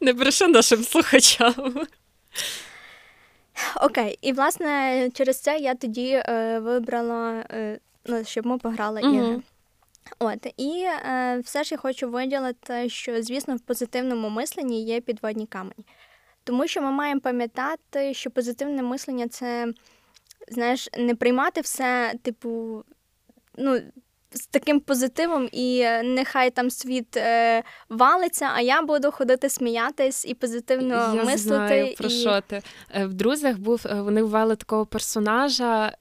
Не 0.00 0.12
бреше 0.12 0.48
нашим 0.48 0.84
слухачам. 0.84 1.86
Окей, 3.80 4.18
і 4.22 4.32
власне 4.32 5.10
через 5.14 5.40
це 5.40 5.58
я 5.58 5.74
тоді 5.74 6.22
е, 6.26 6.58
вибрала 6.58 7.44
е, 7.50 7.78
ну, 8.06 8.24
щоб 8.24 8.46
ми 8.46 8.58
пограли 8.58 9.00
uh-huh. 9.00 9.14
ігри. 9.14 9.42
От 10.18 10.46
і 10.56 10.84
е, 11.06 11.38
все 11.44 11.64
ж 11.64 11.74
я 11.74 11.78
хочу 11.78 12.10
виділити, 12.10 12.88
що 12.88 13.22
звісно 13.22 13.56
в 13.56 13.60
позитивному 13.60 14.28
мисленні 14.28 14.84
є 14.84 15.00
підводні 15.00 15.46
камені, 15.46 15.86
тому 16.44 16.66
що 16.66 16.82
ми 16.82 16.90
маємо 16.90 17.20
пам'ятати, 17.20 18.14
що 18.14 18.30
позитивне 18.30 18.82
мислення 18.82 19.28
це 19.28 19.72
знаєш, 20.48 20.88
не 20.98 21.14
приймати 21.14 21.60
все, 21.60 22.14
типу, 22.22 22.84
ну 23.56 23.80
з 24.34 24.46
таким 24.46 24.80
позитивом, 24.80 25.48
і 25.52 25.80
е, 25.84 26.02
нехай 26.02 26.50
там 26.50 26.70
світ 26.70 27.16
е, 27.16 27.62
валиться, 27.88 28.48
а 28.54 28.60
я 28.60 28.82
буду 28.82 29.10
ходити 29.10 29.48
сміятись 29.48 30.24
і 30.24 30.34
позитивно 30.34 30.94
я 30.94 31.24
мислити. 31.24 31.38
Знаю, 31.38 31.94
про 31.94 32.08
і... 32.08 32.10
що 32.10 32.40
ти. 32.46 32.62
Е, 32.94 33.06
в 33.06 33.14
друзях 33.14 33.58
був 33.58 33.82
е, 33.86 34.00
вони 34.00 34.22
ввели 34.22 34.56
такого 34.56 34.86
персонажа. 34.86 35.92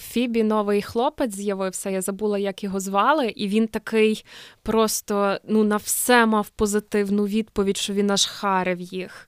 Фібі 0.00 0.42
новий 0.42 0.82
хлопець 0.82 1.34
з'явився. 1.34 1.90
Я 1.90 2.02
забула, 2.02 2.38
як 2.38 2.64
його 2.64 2.80
звали, 2.80 3.26
і 3.26 3.48
він 3.48 3.68
такий 3.68 4.24
просто 4.62 5.38
ну 5.48 5.64
на 5.64 5.76
все 5.76 6.26
мав 6.26 6.48
позитивну 6.48 7.26
відповідь, 7.26 7.76
що 7.76 7.92
він 7.92 8.10
аж 8.10 8.26
харив 8.26 8.80
їх. 8.80 9.27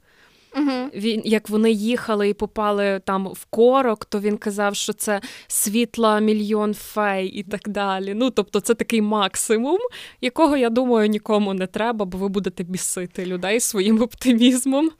Угу. 0.56 0.90
Він 0.94 1.22
як 1.24 1.48
вони 1.48 1.70
їхали 1.70 2.28
і 2.28 2.34
попали 2.34 3.00
там 3.04 3.28
в 3.28 3.44
корок, 3.44 4.04
то 4.04 4.20
він 4.20 4.36
казав, 4.36 4.76
що 4.76 4.92
це 4.92 5.20
світла 5.46 6.20
мільйон 6.20 6.74
фей 6.74 7.28
і 7.28 7.42
так 7.42 7.68
далі. 7.68 8.14
Ну 8.14 8.30
тобто, 8.30 8.60
це 8.60 8.74
такий 8.74 9.02
максимум, 9.02 9.78
якого 10.20 10.56
я 10.56 10.70
думаю 10.70 11.08
нікому 11.08 11.54
не 11.54 11.66
треба, 11.66 12.04
бо 12.04 12.18
ви 12.18 12.28
будете 12.28 12.62
бісити 12.62 13.26
людей 13.26 13.60
своїм 13.60 14.02
оптимізмом. 14.02 14.90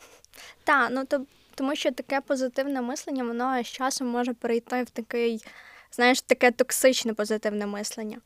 Так, 0.65 0.89
ну 0.93 1.05
то 1.05 1.25
тому, 1.55 1.77
що 1.77 1.91
таке 1.91 2.21
позитивне 2.21 2.81
мислення, 2.81 3.25
воно 3.25 3.63
з 3.63 3.67
часом 3.67 4.09
може 4.09 4.35
перейти 4.35 4.83
в 4.83 4.91
такий. 4.91 5.45
Знаєш, 5.93 6.23
таке 6.23 6.51
токсичне 6.51 7.15
позитивне 7.15 7.67
мислення. 7.67 8.19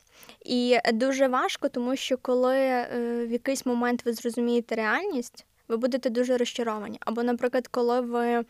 І 0.45 0.77
дуже 0.93 1.27
важко, 1.27 1.69
тому 1.69 1.95
що 1.95 2.17
коли 2.17 2.57
е, 2.57 2.87
в 3.25 3.31
якийсь 3.31 3.65
момент 3.65 4.05
ви 4.05 4.13
зрозумієте 4.13 4.75
реальність, 4.75 5.45
ви 5.67 5.77
будете 5.77 6.09
дуже 6.09 6.37
розчаровані. 6.37 6.97
Або, 6.99 7.23
наприклад, 7.23 7.67
коли 7.67 8.01
ви 8.01 8.45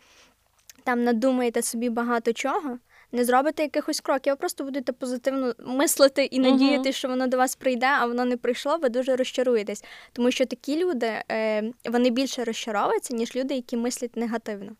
там 0.84 1.04
надумаєте 1.04 1.62
собі 1.62 1.90
багато 1.90 2.32
чого, 2.32 2.78
не 3.12 3.24
зробите 3.24 3.62
якихось 3.62 4.00
кроків, 4.00 4.32
а 4.32 4.36
просто 4.36 4.64
будете 4.64 4.92
позитивно 4.92 5.54
мислити 5.58 6.24
і 6.24 6.38
надіяти, 6.38 6.88
uh-huh. 6.88 6.92
що 6.92 7.08
воно 7.08 7.26
до 7.26 7.36
вас 7.36 7.56
прийде, 7.56 7.86
а 7.86 8.06
воно 8.06 8.24
не 8.24 8.36
прийшло, 8.36 8.76
ви 8.76 8.88
дуже 8.88 9.16
розчаруєтесь. 9.16 9.84
Тому 10.12 10.30
що 10.30 10.46
такі 10.46 10.84
люди 10.84 11.22
е, 11.30 11.72
вони 11.84 12.10
більше 12.10 12.44
розчаровуються, 12.44 13.14
ніж 13.14 13.36
люди, 13.36 13.54
які 13.54 13.76
мислять 13.76 14.16
негативно. 14.16 14.72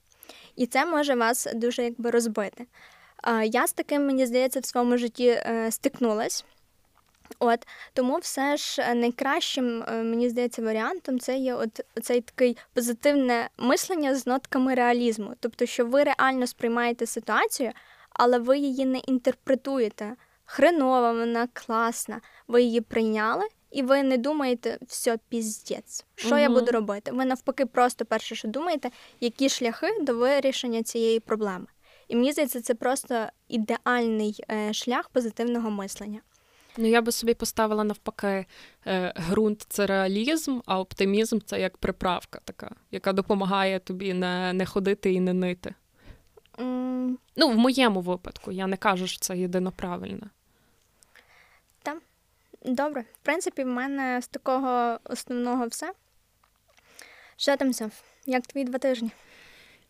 І 0.56 0.66
це 0.66 0.86
може 0.86 1.14
вас 1.14 1.48
дуже 1.54 1.84
якби 1.84 2.10
розбити. 2.10 2.66
Я 3.44 3.66
з 3.66 3.72
таким, 3.72 4.06
мені 4.06 4.26
здається, 4.26 4.60
в 4.60 4.64
своєму 4.64 4.96
житті 4.96 5.26
е, 5.26 5.68
стикнулась. 5.70 6.44
От 7.38 7.66
тому 7.92 8.18
все 8.18 8.56
ж 8.56 8.82
е, 8.82 8.94
найкращим, 8.94 9.82
е, 9.82 10.02
мені 10.02 10.28
здається, 10.28 10.62
варіантом 10.62 11.18
це 11.18 11.36
є 11.36 11.54
от 11.54 11.80
цей 12.02 12.20
такий 12.20 12.56
позитивне 12.74 13.48
мислення 13.58 14.14
з 14.14 14.26
нотками 14.26 14.74
реалізму. 14.74 15.34
Тобто, 15.40 15.66
що 15.66 15.86
ви 15.86 16.04
реально 16.04 16.46
сприймаєте 16.46 17.06
ситуацію, 17.06 17.72
але 18.10 18.38
ви 18.38 18.58
її 18.58 18.86
не 18.86 18.98
інтерпретуєте. 18.98 20.16
Хренова, 20.44 21.12
вона 21.12 21.48
класна. 21.52 22.20
Ви 22.48 22.62
її 22.62 22.80
прийняли, 22.80 23.44
і 23.70 23.82
ви 23.82 24.02
не 24.02 24.16
думаєте, 24.18 24.78
все, 24.86 25.18
піздець, 25.28 26.04
що 26.14 26.38
я 26.38 26.48
буду 26.48 26.72
робити. 26.72 27.10
Ви 27.12 27.24
навпаки, 27.24 27.66
просто 27.66 28.04
перше, 28.04 28.34
що 28.34 28.48
думаєте, 28.48 28.90
які 29.20 29.48
шляхи 29.48 29.86
до 30.00 30.14
вирішення 30.14 30.82
цієї 30.82 31.20
проблеми. 31.20 31.66
І 32.08 32.16
мені 32.16 32.32
здається, 32.32 32.60
це 32.60 32.74
просто 32.74 33.26
ідеальний 33.48 34.44
е, 34.50 34.72
шлях 34.72 35.08
позитивного 35.08 35.70
мислення. 35.70 36.20
Ну, 36.76 36.86
я 36.88 37.02
би 37.02 37.12
собі 37.12 37.34
поставила 37.34 37.84
навпаки, 37.84 38.46
е, 38.86 39.14
ґрунт 39.30 39.66
це 39.68 39.86
реалізм, 39.86 40.60
а 40.66 40.80
оптимізм 40.80 41.38
це 41.44 41.60
як 41.60 41.76
приправка 41.76 42.40
така, 42.44 42.70
яка 42.90 43.12
допомагає 43.12 43.78
тобі 43.78 44.14
не, 44.14 44.52
не 44.52 44.66
ходити 44.66 45.12
і 45.12 45.20
не 45.20 45.32
нити. 45.32 45.74
М, 46.60 47.18
Ну, 47.36 47.48
в 47.48 47.56
моєму 47.56 48.00
випадку, 48.00 48.52
я 48.52 48.66
не 48.66 48.76
кажу, 48.76 49.06
що 49.06 49.18
це 49.18 49.38
єдино 49.38 49.72
правильне. 49.72 50.26
Добре, 52.66 53.00
в 53.00 53.24
принципі, 53.24 53.64
в 53.64 53.66
мене 53.66 54.22
з 54.22 54.28
такого 54.28 54.98
основного 55.04 55.66
все. 55.66 55.92
Що 57.36 57.56
там 57.56 57.70
все? 57.70 57.90
Як 58.26 58.46
твої 58.46 58.66
два 58.66 58.78
тижні? 58.78 59.10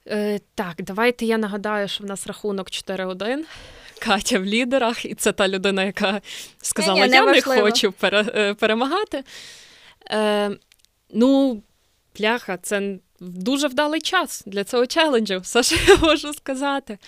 Е, 0.08 0.40
так, 0.54 0.74
давайте 0.78 1.26
я 1.26 1.38
нагадаю, 1.38 1.88
що 1.88 2.04
в 2.04 2.06
нас 2.06 2.26
рахунок 2.26 2.66
4-1. 2.70 3.44
Катя 3.98 4.38
в 4.38 4.44
лідерах, 4.44 5.04
і 5.04 5.14
це 5.14 5.32
та 5.32 5.48
людина, 5.48 5.84
яка 5.84 6.20
сказала: 6.62 7.00
Ні-ні, 7.00 7.14
Я 7.14 7.20
не 7.20 7.26
неважливо. 7.26 7.62
хочу 7.62 7.92
пере, 7.92 8.26
е, 8.34 8.54
перемагати. 8.54 9.24
Е, 10.10 10.50
ну, 11.10 11.62
пляха, 12.12 12.56
це 12.56 12.98
дуже 13.20 13.68
вдалий 13.68 14.00
час 14.00 14.42
для 14.46 14.64
цього 14.64 14.86
челенджу. 14.86 15.38
Все, 15.42 15.62
що 15.62 15.76
я 15.88 15.96
можу 15.96 16.32
сказати. 16.32 16.98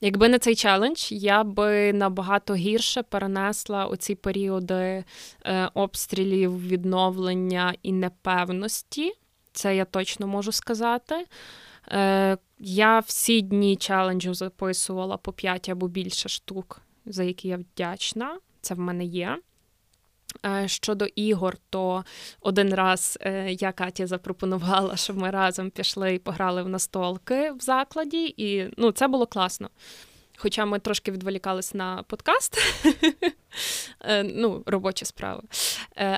Якби 0.00 0.28
не 0.28 0.38
цей 0.38 0.54
челендж, 0.54 1.12
я 1.12 1.44
би 1.44 1.92
набагато 1.92 2.54
гірше 2.54 3.02
перенесла 3.02 3.86
оці 3.86 4.14
періоди 4.14 5.04
е, 5.44 5.70
обстрілів, 5.74 6.68
відновлення 6.68 7.74
і 7.82 7.92
непевності. 7.92 9.12
Це 9.52 9.76
я 9.76 9.84
точно 9.84 10.26
можу 10.26 10.52
сказати. 10.52 11.26
Е, 11.92 12.38
я 12.58 12.98
всі 12.98 13.42
дні 13.42 13.76
челенджу 13.76 14.34
записувала 14.34 15.16
по 15.16 15.32
5 15.32 15.68
або 15.68 15.88
більше 15.88 16.28
штук, 16.28 16.80
за 17.06 17.24
які 17.24 17.48
я 17.48 17.56
вдячна. 17.56 18.38
Це 18.60 18.74
в 18.74 18.78
мене 18.78 19.04
є. 19.04 19.38
Е, 20.46 20.68
Щодо 20.68 21.06
ігор, 21.06 21.56
то 21.70 22.04
один 22.40 22.74
раз 22.74 23.18
е, 23.20 23.52
я 23.52 23.72
Каті 23.72 24.06
запропонувала, 24.06 24.96
щоб 24.96 25.16
ми 25.16 25.30
разом 25.30 25.70
пішли 25.70 26.14
і 26.14 26.18
пограли 26.18 26.62
в 26.62 26.68
настолки 26.68 27.52
в 27.52 27.60
закладі, 27.60 28.34
і 28.36 28.70
ну, 28.76 28.92
це 28.92 29.08
було 29.08 29.26
класно. 29.26 29.70
Хоча 30.36 30.64
ми 30.64 30.78
трошки 30.78 31.12
відволікались 31.12 31.74
на 31.74 32.02
подкаст, 32.02 32.58
Е, 34.00 34.22
ну, 34.22 34.62
робочі 34.66 35.04
справи. 35.04 35.42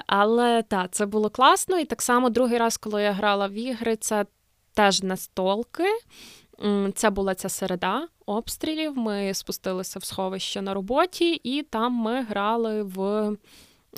Але 0.06 0.62
так, 0.62 0.90
це 0.90 1.06
було 1.06 1.30
класно. 1.30 1.78
І 1.78 1.84
так 1.84 2.02
само 2.02 2.30
другий 2.30 2.58
раз, 2.58 2.76
коли 2.76 3.02
я 3.02 3.12
грала 3.12 3.46
в 3.46 3.52
ігри, 3.52 3.96
це 3.96 4.26
теж 4.74 5.02
настолки. 5.02 5.84
Це 6.94 7.10
була 7.10 7.34
ця 7.34 7.48
середа 7.48 8.08
обстрілів. 8.26 8.98
Ми 8.98 9.34
спустилися 9.34 9.98
в 9.98 10.04
сховище 10.04 10.62
на 10.62 10.74
роботі, 10.74 11.40
і 11.44 11.62
там 11.62 11.92
ми 11.92 12.22
грали 12.22 12.82
в. 12.82 13.30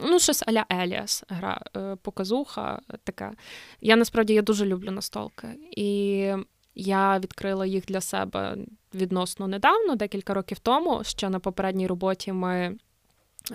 Ну, 0.05 0.19
щось 0.19 0.43
аля 0.47 0.67
Еліас, 0.73 1.25
гра 1.29 1.61
е, 1.77 1.97
показуха 2.03 2.81
така. 3.05 3.33
Я 3.81 3.97
насправді 3.97 4.35
я 4.35 4.43
дуже 4.43 4.67
люблю 4.67 4.91
настолки. 4.91 5.49
І 5.71 6.29
я 6.75 7.19
відкрила 7.19 7.67
їх 7.67 7.85
для 7.85 8.01
себе 8.01 8.57
відносно 8.95 9.49
недавно, 9.49 9.97
декілька 9.97 10.35
років 10.35 10.59
тому. 10.59 11.05
Ще 11.05 11.29
на 11.29 11.39
попередній 11.39 11.87
роботі 11.87 12.33
ми 12.33 12.77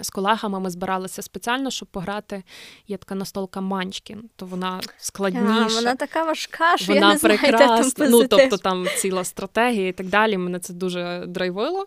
з 0.01 0.09
колегами 0.09 0.59
ми 0.59 0.69
збиралися 0.69 1.21
спеціально, 1.21 1.71
щоб 1.71 1.87
пограти. 1.87 2.43
Є 2.87 2.97
така 2.97 3.15
настолка 3.15 3.61
Манчкін, 3.61 4.29
то 4.35 4.45
вона 4.45 4.81
складніша. 4.97 5.67
А, 5.71 5.75
вона 5.75 5.95
така 5.95 6.23
важка, 6.23 6.77
що 6.77 6.93
Вона 6.93 7.07
я 7.07 7.13
не 7.13 7.19
знаю, 7.19 7.37
де 7.37 7.51
там 7.51 7.57
прекрасна. 7.57 8.09
Ну, 8.09 8.27
тобто 8.27 8.57
там 8.57 8.87
ціла 8.97 9.23
стратегія 9.23 9.87
і 9.87 9.91
так 9.91 10.07
далі. 10.07 10.37
Мене 10.37 10.59
це 10.59 10.73
дуже 10.73 11.23
драйвило. 11.27 11.85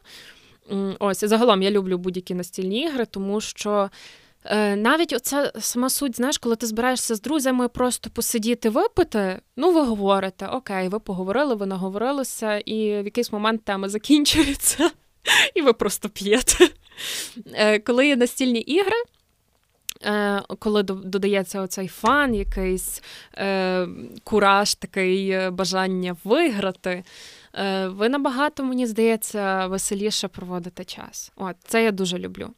Ось, 0.99 1.23
і 1.23 1.27
загалом 1.27 1.63
я 1.63 1.71
люблю 1.71 1.99
будь-які 1.99 2.35
настільні 2.35 2.83
ігри, 2.83 3.07
тому 3.07 3.41
що. 3.41 3.91
Е, 4.45 4.77
навіть 4.77 5.13
оця 5.13 5.53
сама 5.61 5.91
суть, 5.91 6.17
знаєш, 6.17 6.39
коли 6.39 6.57
ти 6.57 6.67
збираєшся 6.67 7.15
з 7.15 7.21
друзями 7.21 7.69
просто 7.69 8.11
посидіти, 8.11 8.69
випити, 8.69 9.41
ну 9.57 9.73
ви 9.73 9.81
говорите, 9.81 10.47
окей, 10.47 10.89
ви 10.89 10.99
поговорили, 10.99 11.55
ви 11.55 11.67
наговорилися, 11.67 12.59
і 12.59 13.03
в 13.03 13.05
якийсь 13.05 13.33
момент 13.33 13.65
тема 13.65 13.89
закінчується, 13.89 14.91
і 15.55 15.63
ви 15.63 15.73
просто 15.73 16.09
п'єте. 16.09 16.69
Е, 17.53 17.79
коли 17.79 18.07
є 18.07 18.17
настільні 18.17 18.61
ігри, 18.61 18.97
е, 20.05 20.43
коли 20.59 20.83
додається 20.83 21.61
оцей 21.61 21.89
фан, 21.89 22.35
якийсь 22.35 23.03
е, 23.35 23.89
кураж, 24.25 24.75
такий 24.75 25.31
е, 25.31 25.51
бажання 25.51 26.17
виграти, 26.25 27.05
е, 27.55 27.89
ви 27.89 28.09
набагато, 28.09 28.65
мені 28.65 28.87
здається, 28.87 29.67
веселіше 29.67 30.29
проводите 30.29 30.85
час. 30.85 31.33
От, 31.37 31.57
це 31.65 31.85
я 31.85 31.91
дуже 31.91 32.19
люблю. 32.19 32.51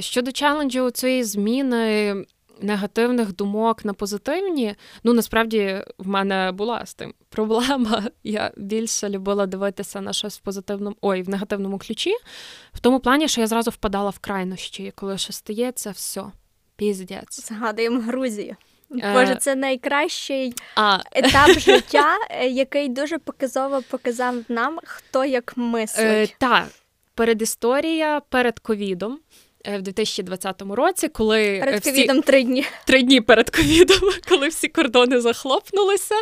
Щодо 0.00 0.32
челенджу 0.32 0.90
цієї 0.90 1.24
зміни 1.24 2.14
негативних 2.60 3.34
думок 3.34 3.84
на 3.84 3.92
позитивні, 3.92 4.74
ну 5.04 5.12
насправді 5.12 5.84
в 5.98 6.08
мене 6.08 6.52
була 6.52 6.86
з 6.86 6.94
тим 6.94 7.14
проблема. 7.28 8.02
Я 8.24 8.52
більше 8.56 9.08
любила 9.08 9.46
дивитися 9.46 10.00
на 10.00 10.12
щось 10.12 10.38
в 10.38 10.40
позитивному, 10.40 10.96
ой, 11.00 11.22
в 11.22 11.28
негативному 11.28 11.78
ключі, 11.78 12.12
в 12.72 12.80
тому 12.80 13.00
плані, 13.00 13.28
що 13.28 13.40
я 13.40 13.46
зразу 13.46 13.70
впадала 13.70 14.10
в 14.10 14.18
крайнощі, 14.18 14.92
коли 14.94 15.18
щось 15.18 15.36
стається, 15.36 15.90
все, 15.90 16.24
піздець. 16.76 17.46
Згадуємо 17.46 18.00
Грузію. 18.00 18.56
Е, 19.02 19.12
Боже, 19.12 19.36
це 19.36 19.54
найкращий 19.54 20.54
А 20.74 20.98
етап 21.12 21.50
життя, 21.58 22.16
е, 22.30 22.46
який 22.46 22.88
дуже 22.88 23.18
показово 23.18 23.82
показав 23.90 24.34
нам, 24.48 24.78
хто 24.84 25.24
як 25.24 25.54
е, 25.56 25.60
мислить. 25.60 26.36
так, 26.38 26.68
передісторія 27.14 28.20
перед 28.28 28.58
ковідом. 28.58 29.18
Е, 29.66 29.78
В 29.78 29.82
2020 29.82 30.62
році, 30.62 31.08
коли 31.08 31.44
е, 31.44 31.60
Перед 31.60 31.80
всі, 31.80 31.90
ковідом 31.90 32.22
три 32.22 32.42
дні. 32.42 32.64
три 32.86 33.02
дні 33.02 33.20
перед 33.20 33.50
ковідом, 33.50 33.98
коли 34.28 34.48
всі 34.48 34.68
кордони 34.68 35.20
захлопнулися, 35.20 36.14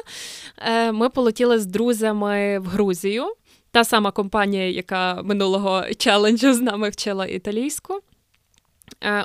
е, 0.59 0.93
ми 0.93 1.09
полетіли 1.09 1.59
з 1.59 1.67
друзями 1.67 2.59
в 2.59 2.65
Грузію. 2.67 3.35
Та 3.71 3.85
сама 3.85 4.11
компанія, 4.11 4.71
яка 4.71 5.23
минулого 5.23 5.85
челенджу 5.99 6.53
з 6.53 6.61
нами 6.61 6.89
вчила 6.89 7.27
італійську. 7.27 8.01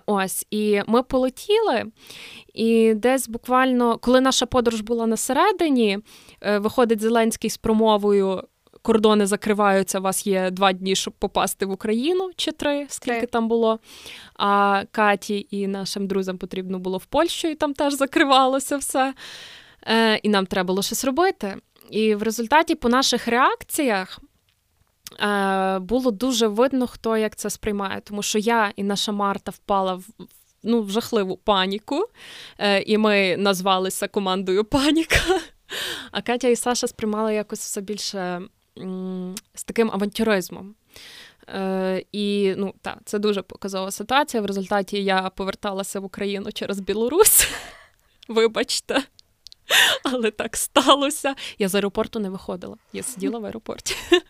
Ось, 0.05 0.45
і 0.51 0.81
ми 0.87 1.03
полетіли, 1.03 1.83
і 2.53 2.93
десь 2.93 3.27
буквально, 3.29 3.97
коли 3.97 4.21
наша 4.21 4.45
подорож 4.45 4.81
була 4.81 5.07
на 5.07 5.17
середині, 5.17 5.99
виходить 6.57 7.01
Зеленський 7.01 7.49
з 7.49 7.57
промовою. 7.57 8.43
Кордони 8.81 9.25
закриваються, 9.25 9.99
у 9.99 10.01
вас 10.01 10.27
є 10.27 10.51
два 10.51 10.73
дні, 10.73 10.95
щоб 10.95 11.13
попасти 11.13 11.65
в 11.65 11.71
Україну, 11.71 12.31
чи 12.35 12.51
три, 12.51 12.85
скільки 12.89 13.17
Три. 13.17 13.27
там 13.27 13.47
було. 13.47 13.79
А 14.35 14.83
Каті 14.91 15.47
і 15.49 15.67
нашим 15.67 16.07
друзям 16.07 16.37
потрібно 16.37 16.79
було 16.79 16.97
в 16.97 17.05
Польщу, 17.05 17.47
і 17.47 17.55
там 17.55 17.73
теж 17.73 17.93
закривалося 17.93 18.77
все. 18.77 19.13
Е, 19.87 20.15
і 20.15 20.29
нам 20.29 20.45
треба 20.45 20.67
було 20.67 20.81
щось 20.81 21.05
робити. 21.05 21.57
І 21.89 22.15
в 22.15 22.23
результаті, 22.23 22.75
по 22.75 22.89
наших 22.89 23.27
реакціях, 23.27 24.19
е, 25.19 25.79
було 25.79 26.11
дуже 26.11 26.47
видно, 26.47 26.87
хто 26.87 27.17
як 27.17 27.35
це 27.35 27.49
сприймає. 27.49 28.01
Тому 28.01 28.23
що 28.23 28.39
я 28.39 28.73
і 28.75 28.83
наша 28.83 29.11
Марта 29.11 29.51
впала 29.51 29.93
в. 29.93 30.05
Ну, 30.63 30.81
в 30.81 30.89
жахливу 30.89 31.37
паніку, 31.37 32.05
е, 32.57 32.81
і 32.81 32.97
ми 32.97 33.37
назвалися 33.37 34.07
командою 34.07 34.63
Паніка. 34.65 35.19
А 36.11 36.21
Катя 36.21 36.47
і 36.47 36.55
Саша 36.55 36.87
сприймали 36.87 37.33
якось 37.33 37.59
все 37.59 37.81
більше 37.81 38.41
з 39.55 39.63
таким 39.63 39.91
авантюризмом. 39.91 40.75
Е, 41.47 42.03
і 42.11 42.53
ну, 42.57 42.73
так, 42.81 42.97
це 43.05 43.19
дуже 43.19 43.41
показова 43.41 43.91
ситуація. 43.91 44.43
В 44.43 44.45
результаті 44.45 45.03
я 45.03 45.29
поверталася 45.35 45.99
в 45.99 46.05
Україну 46.05 46.51
через 46.51 46.79
Білорусь. 46.79 47.47
Вибачте. 48.27 49.03
Але 50.03 50.31
так 50.31 50.57
сталося. 50.57 51.35
Я 51.59 51.67
з 51.67 51.75
аеропорту 51.75 52.19
не 52.19 52.29
виходила. 52.29 52.77
Я 52.93 53.03
сиділа 53.03 53.39
в 53.39 53.45
аеропорті. 53.45 53.95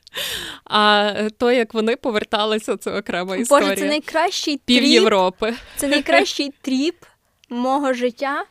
А 0.65 1.13
то, 1.37 1.51
як 1.51 1.73
вони 1.73 1.95
поверталися, 1.95 2.77
це 2.77 2.99
окрема 2.99 3.35
історія. 3.35 3.69
Боже, 3.69 3.81
це 3.81 3.87
найкращий 3.87 4.57
п'яв 4.57 4.77
trip. 4.77 4.89
Європи. 4.89 5.53
Це 5.75 5.87
найкращий 5.87 6.53
trip 6.61 6.95
мого 7.49 7.93
життя. 7.93 8.45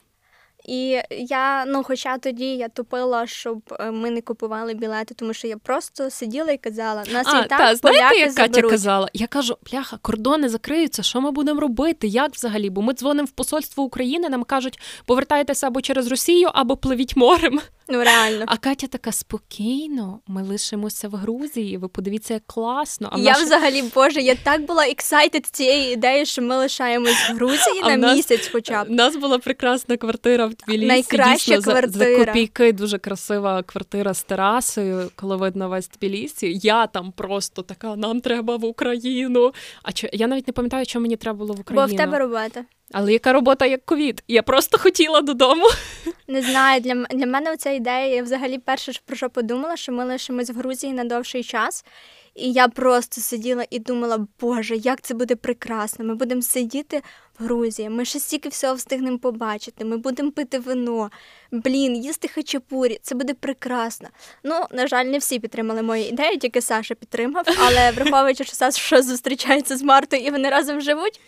І 0.71 1.03
я, 1.11 1.65
ну, 1.65 1.83
хоча 1.83 2.19
тоді 2.19 2.57
я 2.57 2.69
тупила, 2.69 3.27
щоб 3.27 3.63
е, 3.81 3.91
ми 3.91 4.11
не 4.11 4.21
купували 4.21 4.75
білети, 4.75 5.15
тому 5.15 5.33
що 5.33 5.49
я 5.49 5.57
просто 5.57 6.11
сиділа 6.11 6.53
і 6.53 6.59
казала, 6.59 7.05
нас 7.13 7.27
А, 7.27 7.41
і 7.41 7.49
так 7.49 7.59
та, 7.59 7.75
знаєте, 7.75 7.81
поляки 7.83 8.19
як 8.19 8.35
Катя 8.35 8.53
заберуть. 8.53 8.71
казала? 8.71 9.09
Я 9.13 9.27
кажу, 9.27 9.57
бляха, 9.71 9.99
кордони 10.03 10.49
закриються, 10.49 11.03
що 11.03 11.21
ми 11.21 11.31
будемо 11.31 11.61
робити? 11.61 12.07
Як 12.07 12.35
взагалі? 12.35 12.71
Бо 12.71 12.83
ми 12.83 12.95
дзвонимо 12.95 13.27
в 13.27 13.31
посольство 13.31 13.85
України, 13.85 14.29
нам 14.29 14.45
кажуть, 14.45 14.81
повертайтеся 15.07 15.67
або 15.67 15.81
через 15.81 16.07
Росію, 16.07 16.51
або 16.55 16.77
пливіть 16.77 17.17
морем. 17.17 17.61
Ну 17.91 18.05
реально. 18.05 18.45
А 18.49 18.57
Катя 18.57 18.87
така 18.87 19.13
спокійно, 19.13 20.21
ми 20.27 20.43
лишимося 20.43 21.09
в 21.09 21.15
Грузії. 21.15 21.77
Ви 21.77 21.89
подивіться, 21.89 22.35
як 22.35 22.43
класно. 22.47 23.09
А 23.13 23.19
я 23.19 23.25
наших- 23.25 23.45
взагалі, 23.47 23.83
боже, 23.95 24.21
я 24.21 24.35
так 24.35 24.67
була 24.67 24.85
excited 24.85 25.51
цієї 25.51 25.93
ідеї, 25.93 26.27
що 26.27 26.43
ми 26.43 26.57
лишаємось 26.57 27.31
в 27.31 27.35
Грузії 27.35 27.81
А 27.83 27.89
на 27.89 27.97
нас- 27.97 28.17
місяць 28.17 28.51
хоча 28.53 28.85
б. 28.85 28.91
У 28.91 28.95
нас 28.95 29.17
була 29.17 29.39
прекрасна 29.39 29.97
квартира 29.97 30.47
в 30.47 30.55
Тбілісі. 30.55 30.87
Найкраща 30.87 31.57
дійсно, 31.57 31.73
за, 31.73 31.89
за 31.89 32.17
копійки 32.17 32.73
дуже 32.73 32.99
красива 32.99 33.63
квартира 33.63 34.15
з 34.15 34.23
терасою, 34.23 35.11
коли 35.15 35.37
видно 35.37 35.69
весь 35.69 35.89
Тбілісі. 35.89 36.59
Я 36.63 36.87
там 36.87 37.13
просто 37.13 37.63
така, 37.63 37.97
нам 37.97 38.21
треба 38.21 38.57
в 38.57 38.65
Україну. 38.65 39.53
А 39.83 39.93
чи 39.93 40.11
я 40.13 40.27
навіть 40.27 40.47
не 40.47 40.53
пам'ятаю, 40.53 40.85
що 40.85 41.01
мені 41.01 41.17
треба 41.17 41.39
було 41.39 41.55
в 41.55 41.75
Бо 41.75 41.87
в 41.87 41.97
тебе 41.97 42.19
робота. 42.19 42.65
Але 42.93 43.13
яка 43.13 43.33
робота 43.33 43.67
як 43.67 43.85
ковід? 43.85 44.23
Я 44.29 44.43
просто 44.43 44.79
хотіла 44.79 45.21
додому. 45.21 45.67
Не 46.29 46.43
знаю, 46.43 46.81
для, 46.81 46.95
для 46.95 47.27
мене 47.27 47.57
ця 47.57 47.71
ідея, 47.71 48.07
я 48.07 48.23
взагалі 48.23 48.59
перше 48.59 48.93
про 49.07 49.17
що 49.17 49.31
подумала, 49.31 49.77
що 49.77 49.93
ми 49.93 50.05
лишимось 50.05 50.51
в 50.51 50.55
Грузії 50.55 50.93
на 50.93 51.05
довший 51.05 51.45
час. 51.45 51.85
І 52.35 52.53
я 52.53 52.69
просто 52.69 53.21
сиділа 53.21 53.65
і 53.71 53.79
думала, 53.79 54.27
боже, 54.41 54.77
як 54.77 55.01
це 55.01 55.15
буде 55.15 55.37
прекрасно. 55.37 56.05
Ми 56.05 56.15
будемо 56.15 56.43
сидіти 56.43 57.03
в 57.39 57.45
Грузії, 57.45 57.91
ми 57.91 58.05
ще 58.05 58.19
стільки 58.19 58.49
всього 58.49 58.75
встигнемо 58.75 59.19
побачити, 59.19 59.85
ми 59.85 59.97
будемо 59.97 60.31
пити 60.31 60.59
вино, 60.59 61.11
блін, 61.53 61.97
їсти 61.97 62.29
хачапурі, 62.29 62.99
це 63.03 63.15
буде 63.15 63.35
прекрасно. 63.35 64.09
Ну, 64.45 64.65
на 64.71 64.87
жаль, 64.87 65.05
не 65.05 65.19
всі 65.19 65.39
підтримали 65.39 65.83
мою 65.83 66.05
ідею, 66.05 66.39
тільки 66.39 66.61
Саша 66.61 66.95
підтримав, 66.95 67.45
але 67.59 67.91
враховуючи, 67.91 68.45
що 68.45 68.55
Саша 68.55 69.03
зустрічається 69.03 69.77
з 69.77 69.83
Мартою 69.83 70.23
і 70.23 70.31
вони 70.31 70.51
разом 70.51 70.81
живуть. 70.81 71.21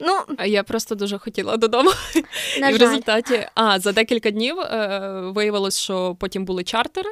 Ну, 0.00 0.36
я 0.46 0.62
просто 0.62 0.94
дуже 0.94 1.18
хотіла 1.18 1.56
додому. 1.56 1.90
на 2.60 2.68
і 2.68 2.74
в 2.74 2.76
результаті, 2.76 3.46
а 3.54 3.80
за 3.80 3.92
декілька 3.92 4.30
днів 4.30 4.60
е, 4.60 5.20
виявилось, 5.34 5.78
що 5.78 6.16
потім 6.20 6.44
були 6.44 6.64
чартери. 6.64 7.10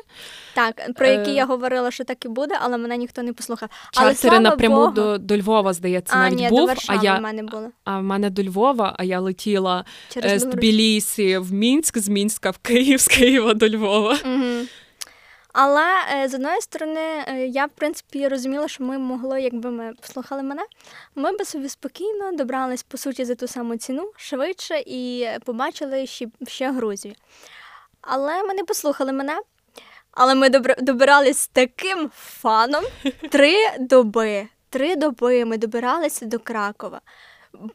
так, 0.55 0.90
про 0.94 1.07
які 1.07 1.31
Е, 1.31 1.35
я 1.35 1.46
говорила, 1.46 1.90
що 1.90 2.05
так 2.05 2.25
і 2.25 2.29
буде, 2.29 2.59
але 2.61 2.79
мене 2.79 2.96
ніхто 2.96 3.22
не 3.22 3.33
послухав. 3.33 3.68
Чартери 3.92 4.14
слава 4.14 4.40
напряму 4.40 4.77
Богу, 4.77 4.90
до, 4.90 5.18
до 5.18 5.38
Львова, 5.38 5.72
здається, 5.72 6.14
а, 6.16 6.18
навіть 6.18 6.38
ні, 6.38 6.49
був. 6.49 6.68
до 6.68 6.75
а 6.88 7.05
я 7.05 7.18
в 7.18 7.20
мене 7.20 7.42
було. 7.42 7.70
а 7.85 7.99
в 7.99 8.03
мене 8.03 8.31
до 8.31 8.42
Львова, 8.42 8.94
а 8.99 9.05
я 9.05 9.20
летіла 9.20 9.85
Через 10.09 10.33
е, 10.33 10.38
з. 10.38 10.44
Тбілісі 10.44 11.38
в 11.38 11.53
Мінськ, 11.53 11.99
з 11.99 12.09
Мінська 12.09 12.51
в 12.51 12.59
Київ, 12.59 13.01
з 13.01 13.09
Києва 13.09 13.55
до 13.55 13.68
Львова. 13.68 14.18
Мгм. 14.25 14.68
Але 15.59 15.85
е, 16.12 16.29
з 16.29 16.35
одної 16.35 16.61
сторони, 16.61 17.01
е, 17.01 17.47
я 17.47 17.66
в 17.66 17.71
принципі 17.71 18.29
розуміла, 18.29 18.69
що 18.69 18.85
ми 18.85 18.99
могли, 18.99 19.42
якби 19.42 19.71
ми 19.71 19.92
послухали 20.01 20.42
мене, 20.42 20.62
ми 21.14 21.37
би 21.37 21.45
собі 21.45 21.69
спокійно 21.69 22.33
добрались 22.33 22.83
по 22.83 22.97
суті 22.97 23.25
за 23.25 23.35
ту 23.35 23.49
саму 23.49 23.77
ціну 23.77 24.11
швидше 24.16 24.83
і 24.87 25.29
побачили 25.45 26.07
ще, 26.07 26.27
ще 26.47 26.73
Грузію. 26.73 27.14
Але 28.01 28.42
ми 28.42 28.55
не 28.55 28.64
послухали 28.64 29.12
мене. 29.12 29.40
Але 30.11 30.35
ми 30.35 30.49
добирались 30.79 31.38
з 31.38 31.49
таким 31.49 32.11
фаном 32.14 32.85
три 33.31 33.57
доби. 33.81 34.49
Три 34.71 34.97
доби 34.97 35.45
ми 35.45 35.59
добиралися 35.59 36.27
до 36.27 36.38
Кракова. 36.38 37.01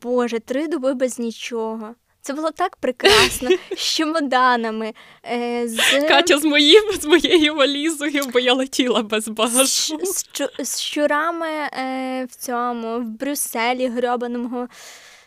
Боже, 0.02 0.40
три 0.40 0.68
доби 0.68 0.94
без 0.94 1.20
нічого. 1.20 1.96
Це 2.22 2.34
було 2.34 2.52
так 2.52 2.76
прекрасно 2.76 3.50
з 3.78 3.80
чемоданами, 3.80 4.94
е, 5.32 5.68
з, 5.68 6.08
Катя 6.08 6.38
з 6.38 6.44
моїм, 6.44 6.84
з 7.02 7.06
моєю 7.06 7.56
валізою, 7.56 8.24
бо 8.34 8.40
я 8.40 8.54
летіла 8.54 9.02
без 9.04 9.24
з, 9.24 9.28
багажу. 9.28 9.66
з, 10.04 10.26
чу- 10.34 10.64
з 10.66 10.80
щурами 10.82 11.48
е, 11.48 12.26
в 12.32 12.36
цьому, 12.36 13.00
в 13.00 13.04
Брюсселі 13.06 13.88
грьобаному, 13.88 14.68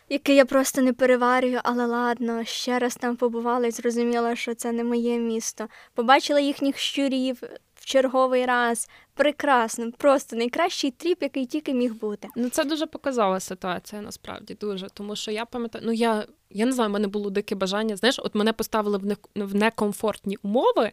який 0.09 0.37
я 0.37 0.45
просто 0.45 0.83
не 0.83 0.93
переварюю, 0.93 1.61
але 1.65 1.87
ладно, 1.87 2.45
ще 2.45 2.79
раз 2.79 2.95
там 2.97 3.17
побувала 3.17 3.67
і 3.67 3.71
зрозуміла, 3.71 4.37
що 4.37 4.55
це 4.55 4.73
не 4.73 4.85
моє 4.85 5.19
місто. 5.19 5.69
Побачила 5.95 6.41
їхніх 6.41 6.79
щурів 6.79 7.43
черговий 7.85 8.47
раз. 8.47 8.89
Прекрасно, 9.15 9.93
просто 9.93 10.37
найкращий 10.37 10.91
тріп, 10.91 11.23
який 11.23 11.47
тільки 11.47 11.75
міг 11.75 11.95
бути. 11.95 12.29
Ну, 12.37 12.49
це 12.49 12.65
дуже 12.65 12.87
показова 12.87 13.41
ситуація, 13.41 14.03
насправді 14.03 14.55
дуже. 14.55 14.87
Тому 14.95 15.17
що 15.17 15.31
я 15.31 15.45
пам'ятаю, 15.45 15.85
ну 15.87 15.93
я, 15.93 16.27
я 16.51 16.67
не 16.67 16.73
знаю, 16.73 16.91
в 16.91 16.93
мене 16.93 17.09
було 17.09 17.31
дике 17.31 17.55
бажання. 17.55 17.97
Знаєш, 17.97 18.19
от 18.19 18.35
мене 18.35 18.53
поставили 18.53 18.99
в, 18.99 19.07
не, 19.07 19.17
в 19.35 19.55
некомфортні 19.55 20.39
умови, 20.43 20.93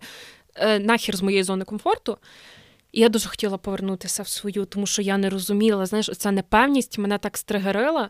е, 0.55 0.79
нахер 0.79 1.17
з 1.17 1.21
моєї 1.21 1.43
зони 1.43 1.65
комфорту. 1.65 2.17
І 2.91 3.01
я 3.01 3.09
дуже 3.09 3.29
хотіла 3.29 3.57
повернутися 3.57 4.23
в 4.23 4.27
свою, 4.27 4.65
тому 4.65 4.85
що 4.85 5.01
я 5.01 5.17
не 5.17 5.29
розуміла, 5.29 5.85
знаєш, 5.85 6.09
ця 6.17 6.31
непевність 6.31 6.97
мене 6.97 7.17
так 7.17 7.37
стригерила. 7.37 8.09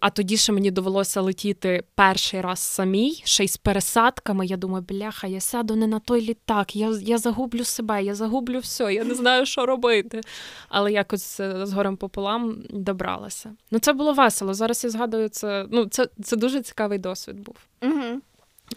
А 0.00 0.10
тоді 0.10 0.36
ще 0.36 0.52
мені 0.52 0.70
довелося 0.70 1.20
летіти 1.20 1.84
перший 1.94 2.40
раз 2.40 2.58
самій, 2.58 3.22
ще 3.24 3.44
й 3.44 3.48
з 3.48 3.56
пересадками. 3.56 4.46
Я 4.46 4.56
думаю, 4.56 4.84
бляха, 4.88 5.26
я 5.26 5.40
сяду 5.40 5.76
не 5.76 5.86
на 5.86 5.98
той 5.98 6.20
літак, 6.20 6.76
я, 6.76 6.98
я 7.02 7.18
загублю 7.18 7.64
себе, 7.64 8.04
я 8.04 8.14
загублю 8.14 8.58
все, 8.58 8.94
я 8.94 9.04
не 9.04 9.14
знаю, 9.14 9.46
що 9.46 9.66
робити. 9.66 10.20
Але 10.68 10.92
якось 10.92 11.40
е, 11.40 11.66
з 11.66 11.72
горем 11.72 11.96
пополам 11.96 12.62
добралася. 12.70 13.54
Ну, 13.70 13.78
це 13.78 13.92
було 13.92 14.12
весело. 14.12 14.54
Зараз 14.54 14.84
я 14.84 14.90
згадую 14.90 15.28
це. 15.28 15.66
Ну, 15.70 15.86
це, 15.86 16.08
це 16.22 16.36
дуже 16.36 16.62
цікавий 16.62 16.98
досвід 16.98 17.40
був. 17.40 17.56
Угу. 17.82 18.20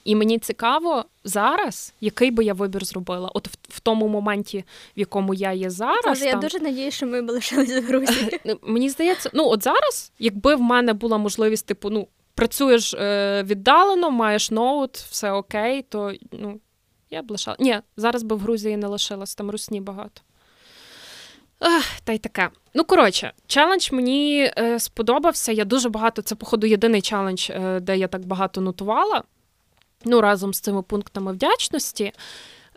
І 0.03 0.15
мені 0.15 0.39
цікаво 0.39 1.05
зараз, 1.23 1.93
який 2.01 2.31
би 2.31 2.43
я 2.43 2.53
вибір 2.53 2.85
зробила. 2.85 3.29
От 3.33 3.47
в, 3.47 3.51
в 3.69 3.79
тому 3.79 4.07
моменті, 4.07 4.63
в 4.97 4.99
якому 4.99 5.33
я 5.33 5.51
є 5.51 5.69
зараз. 5.69 6.05
Боже, 6.05 6.25
я 6.25 6.35
дуже 6.35 6.59
надію, 6.59 6.91
що 6.91 7.07
ми 7.07 7.21
б 7.21 7.29
лишились 7.29 7.71
в 7.71 7.85
Грузії. 7.85 8.39
Ну, 8.45 8.59
Мені 8.61 8.89
здається, 8.89 9.29
ну 9.33 9.47
от 9.47 9.63
зараз, 9.63 10.11
якби 10.19 10.55
в 10.55 10.61
мене 10.61 10.93
була 10.93 11.17
можливість, 11.17 11.65
типу, 11.65 11.89
ну, 11.89 12.07
працюєш 12.35 12.93
е, 12.93 13.43
віддалено, 13.43 14.11
маєш 14.11 14.51
ноут, 14.51 14.97
все 14.97 15.31
окей, 15.31 15.81
то 15.81 16.13
ну, 16.31 16.59
я 17.09 17.21
б 17.21 17.31
лишала. 17.31 17.57
Ні, 17.59 17.79
зараз 17.97 18.23
би 18.23 18.35
в 18.35 18.39
Грузії 18.39 18.77
не 18.77 18.87
лишилась, 18.87 19.35
там 19.35 19.51
русні 19.51 19.81
багато. 19.81 20.21
Ех, 21.61 21.99
та 22.03 22.13
й 22.13 22.17
таке. 22.17 22.49
Ну, 22.73 22.83
коротше, 22.83 23.33
челендж 23.47 23.91
мені 23.91 24.51
е, 24.57 24.79
сподобався. 24.79 25.51
Я 25.51 25.65
дуже 25.65 25.89
багато, 25.89 26.21
це, 26.21 26.35
походу, 26.35 26.67
єдиний 26.67 27.01
челендж, 27.01 27.49
е, 27.49 27.79
де 27.79 27.97
я 27.97 28.07
так 28.07 28.25
багато 28.25 28.61
нотувала. 28.61 29.23
Ну, 30.05 30.21
разом 30.21 30.53
з 30.53 30.59
цими 30.59 30.81
пунктами 30.81 31.31
вдячності. 31.33 32.11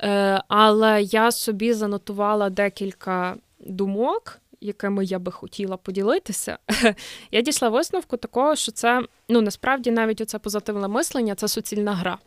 Е, 0.03 0.43
але 0.49 1.03
я 1.03 1.33
собі 1.33 1.73
занотувала 1.73 2.51
декілька 2.51 3.37
думок, 3.61 4.41
якими 4.61 5.05
я 5.05 5.19
би 5.19 5.33
хотіла 5.33 5.77
поділитися. 5.77 6.59
Я 7.31 7.41
дійшла 7.41 7.69
висновку 7.69 8.17
такого, 8.17 8.57
що 8.57 8.73
це 8.73 9.03
ну 9.29 9.41
насправді 9.41 9.91
навіть 9.91 10.21
оце 10.21 10.39
позитивне 10.39 10.89
мислення 10.89 11.35
це 11.35 11.49
суцільна 11.49 11.95
гра. 11.95 12.19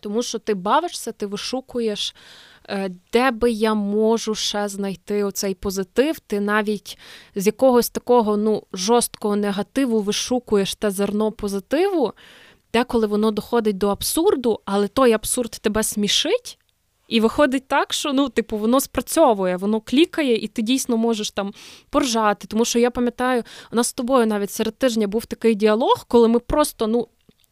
Тому 0.00 0.22
що 0.22 0.38
ти 0.38 0.54
бавишся, 0.54 1.12
ти 1.12 1.26
вишукуєш, 1.26 2.14
е, 2.68 2.90
де 3.12 3.30
би 3.30 3.50
я 3.50 3.74
можу 3.74 4.34
ще 4.34 4.68
знайти 4.68 5.24
оцей 5.24 5.54
позитив. 5.54 6.18
Ти 6.18 6.40
навіть 6.40 6.98
з 7.34 7.46
якогось 7.46 7.90
такого 7.90 8.36
ну, 8.36 8.62
жорсткого 8.72 9.36
негативу 9.36 10.00
вишукуєш 10.00 10.74
те 10.74 10.90
зерно 10.90 11.32
позитиву, 11.32 12.12
деколи 12.76 13.06
воно 13.06 13.30
доходить 13.30 13.78
до 13.78 13.88
абсурду, 13.88 14.60
але 14.64 14.88
той 14.88 15.12
абсурд 15.12 15.50
тебе 15.50 15.82
смішить. 15.82 16.58
І 17.08 17.20
виходить 17.20 17.68
так, 17.68 17.92
що 17.92 18.12
ну, 18.12 18.28
типу, 18.28 18.56
воно 18.56 18.80
спрацьовує, 18.80 19.56
воно 19.56 19.80
клікає, 19.80 20.36
і 20.36 20.48
ти 20.48 20.62
дійсно 20.62 20.96
можеш 20.96 21.30
там 21.30 21.52
поржати. 21.90 22.46
Тому 22.46 22.64
що 22.64 22.78
я 22.78 22.90
пам'ятаю, 22.90 23.42
у 23.72 23.76
нас 23.76 23.88
з 23.88 23.92
тобою 23.92 24.26
навіть 24.26 24.50
серед 24.50 24.78
тижня 24.78 25.06
був 25.06 25.26
такий 25.26 25.54
діалог, 25.54 26.04
коли 26.08 26.28
ми 26.28 26.38
просто 26.38 26.86
ну. 26.86 27.08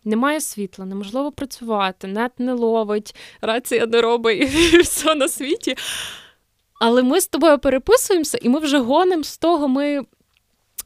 Немає 0.06 0.40
світла, 0.40 0.84
неможливо 0.84 1.32
працювати, 1.32 2.06
нет 2.06 2.32
не 2.38 2.52
ловить, 2.52 3.14
рація 3.40 3.86
не 3.86 4.00
робить 4.00 4.54
і 4.74 4.78
все 4.78 5.14
на 5.14 5.28
світі. 5.28 5.76
Але 6.80 7.02
ми 7.02 7.20
з 7.20 7.26
тобою 7.26 7.58
переписуємося, 7.58 8.38
і 8.42 8.48
ми 8.48 8.58
вже 8.58 8.78
гонимо 8.78 9.24
з 9.24 9.38
того, 9.38 9.68
ми 9.68 10.02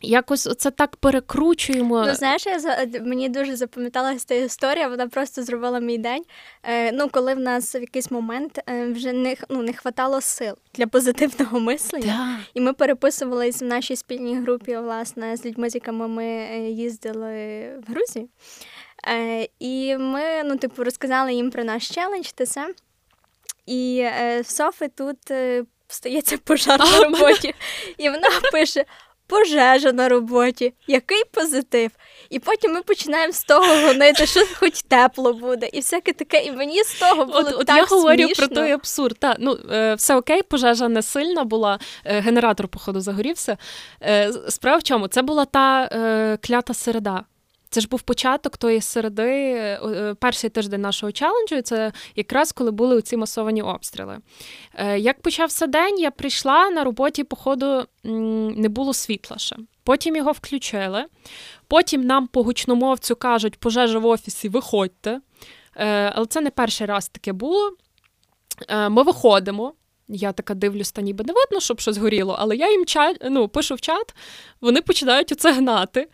якось 0.01 0.47
оце 0.47 0.71
так 0.71 0.97
перекручуємо. 0.97 2.05
Ну, 2.07 2.15
знаєш, 2.15 2.47
я 2.47 2.87
мені 3.03 3.29
дуже 3.29 3.57
запам'яталася 3.57 4.25
та 4.29 4.35
історія, 4.35 4.89
вона 4.89 5.09
просто 5.09 5.43
зробила 5.43 5.81
мій 5.81 5.99
день. 5.99 6.23
Е, 6.63 6.93
ну, 6.93 7.09
коли 7.09 7.35
в 7.35 7.39
нас 7.39 7.75
в 7.75 7.81
якийсь 7.81 8.11
момент 8.11 8.61
е, 8.69 8.87
вже 8.87 9.13
не, 9.13 9.37
ну, 9.49 9.63
не 9.63 9.73
хватало 9.73 10.21
сил 10.21 10.55
для 10.75 10.87
позитивного 10.87 11.61
мислення. 11.71 12.39
Да. 12.39 12.51
І 12.55 12.61
ми 12.61 12.73
переписувались 12.73 13.63
в 13.63 13.65
нашій 13.65 13.97
спільній 13.97 14.41
групі, 14.41 14.77
власне, 14.77 15.37
з 15.37 15.45
людьми, 15.45 15.71
з 15.71 15.75
якими 15.75 16.09
ми 16.09 16.25
е, 16.25 16.71
їздили 16.71 17.33
в 17.87 17.93
Грузію. 17.93 18.29
Е, 19.09 19.49
і 19.59 19.97
ми, 19.97 20.43
ну, 20.45 20.57
типу, 20.57 20.85
розказали 20.85 21.35
їм 21.35 21.51
про 21.51 21.65
наш 21.65 21.89
челендж, 21.89 22.29
те 22.35 22.45
все. 22.45 22.69
І 23.67 23.99
е, 23.99 24.41
в 24.41 24.47
Софи 24.47 24.89
тут 24.89 25.31
е, 25.31 25.65
стається 25.89 26.39
пожар 26.39 26.81
на 26.81 27.01
роботі. 27.01 27.55
І 27.99 28.09
вона 28.09 28.29
пише: 28.53 28.85
пожежа 29.29 29.93
на 29.93 30.09
роботі, 30.09 30.75
який 30.87 31.23
позитив. 31.33 31.91
І 32.31 32.39
потім 32.39 32.73
ми 32.73 32.83
починаємо 32.83 33.33
з 33.33 33.45
того 33.45 33.87
гонити, 33.87 34.27
що 34.27 34.41
хоч 34.55 34.83
тепло 34.83 35.33
буде, 35.33 35.69
і 35.73 35.77
всяке 35.77 36.13
таке. 36.13 36.45
І 36.45 36.53
мені 36.53 36.83
з 36.85 36.99
того 37.01 37.25
було 37.25 37.39
От, 37.39 37.55
от 37.55 37.67
так 37.67 37.77
я 37.77 37.85
говорю 37.85 38.23
смішно. 38.23 38.47
про 38.47 38.57
той 38.57 38.73
абсурд. 38.73 39.19
Та, 39.19 39.37
ну, 39.39 39.59
е, 39.73 39.95
все 39.95 40.17
окей, 40.17 40.43
пожежа 40.43 40.89
не 40.89 41.03
сильна 41.03 41.45
була, 41.45 41.79
е, 42.05 42.21
генератор, 42.21 42.69
походу, 42.69 43.01
загорівся. 43.01 43.57
Е, 44.03 44.33
справа 44.49 44.79
в 44.79 44.83
чому? 44.83 45.09
Це 45.09 45.23
була 45.23 45.45
та 45.45 45.89
е, 45.93 46.39
клята 46.43 46.75
середа. 46.75 47.25
Це 47.71 47.81
ж 47.81 47.89
був 47.89 48.03
початок 48.03 48.57
тої 48.57 48.81
середи, 48.81 49.33
е, 49.33 50.15
перший 50.21 50.51
тиждень 50.51 50.81
нашого 50.81 51.13
челенджу. 51.13 51.63
Це 51.63 51.93
якраз 52.17 52.53
коли 52.53 52.71
були 52.71 53.03
ці 53.03 53.17
масовані 53.17 53.63
обстріли. 53.63 54.19
Е, 54.75 54.99
Як 54.99 55.23
почався 55.23 55.67
день, 55.67 55.99
я 55.99 56.11
прийшла 56.11 56.71
на 56.71 56.85
роботі, 56.85 57.25
походу, 57.25 57.85
не 58.05 58.69
було 58.69 58.95
світла 58.95 59.39
ще. 59.39 59.57
Потім 59.85 60.17
його 60.17 60.33
включили. 60.33 61.05
Потім 61.69 62.03
нам 62.03 62.27
по 62.27 62.43
гучномовцю 62.43 63.17
кажуть, 63.17 63.57
пожежа 63.57 63.99
в 63.99 64.07
офісі, 64.07 64.49
виходьте. 64.49 65.21
Е, 65.77 66.13
Але 66.15 66.27
це 66.27 66.41
не 66.41 66.51
перший 66.51 66.87
раз 66.87 67.09
таке 67.09 67.33
було. 67.33 67.73
Ми 68.89 69.03
виходимо. 69.03 69.73
Я 70.09 70.33
така 70.33 70.55
дивлюсь, 70.55 70.93
та 70.93 71.03
ніби 71.03 71.25
не 71.25 71.33
видно, 71.33 71.61
щоб 71.61 71.81
щось 71.81 71.97
горіло, 71.97 72.37
але 72.39 72.57
я 72.57 72.71
їм 72.71 72.87
чат, 72.87 73.17
ну, 73.31 73.49
пишу 73.49 73.75
в 73.75 73.81
чат, 73.81 74.15
вони 74.61 74.83
починають 74.83 75.33
оце 75.33 75.53
гнати. 75.53 76.09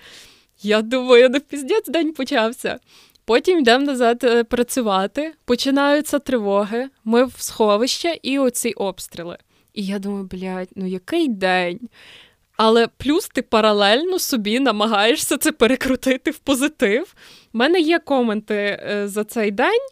Я 0.65 0.83
думаю, 0.83 1.31
ну 1.31 1.41
піздець 1.41 1.89
день 1.89 2.13
почався. 2.13 2.79
Потім 3.25 3.59
йдемо 3.59 3.85
назад 3.85 4.25
е, 4.25 4.45
працювати, 4.45 5.33
починаються 5.45 6.19
тривоги, 6.19 6.89
ми 7.05 7.25
в 7.25 7.35
сховище 7.39 8.19
і 8.23 8.39
оці 8.39 8.73
обстріли. 8.73 9.39
І 9.75 9.87
я 9.87 9.99
думаю, 9.99 10.25
блядь, 10.25 10.69
ну 10.77 10.87
який 10.87 11.29
день? 11.29 11.81
Але 12.57 12.87
плюс 12.87 13.29
ти 13.29 13.43
паралельно 13.43 14.19
собі 14.19 14.61
намагаєшся 14.61 15.37
це 15.37 15.53
перекрутити 15.53 16.31
в 16.31 16.39
позитив. 16.39 17.15
У 17.55 17.59
мене 17.59 17.81
є 17.81 17.99
коменти 17.99 18.55
е, 18.55 19.09
за 19.09 19.25
цей 19.25 19.51
день. 19.51 19.89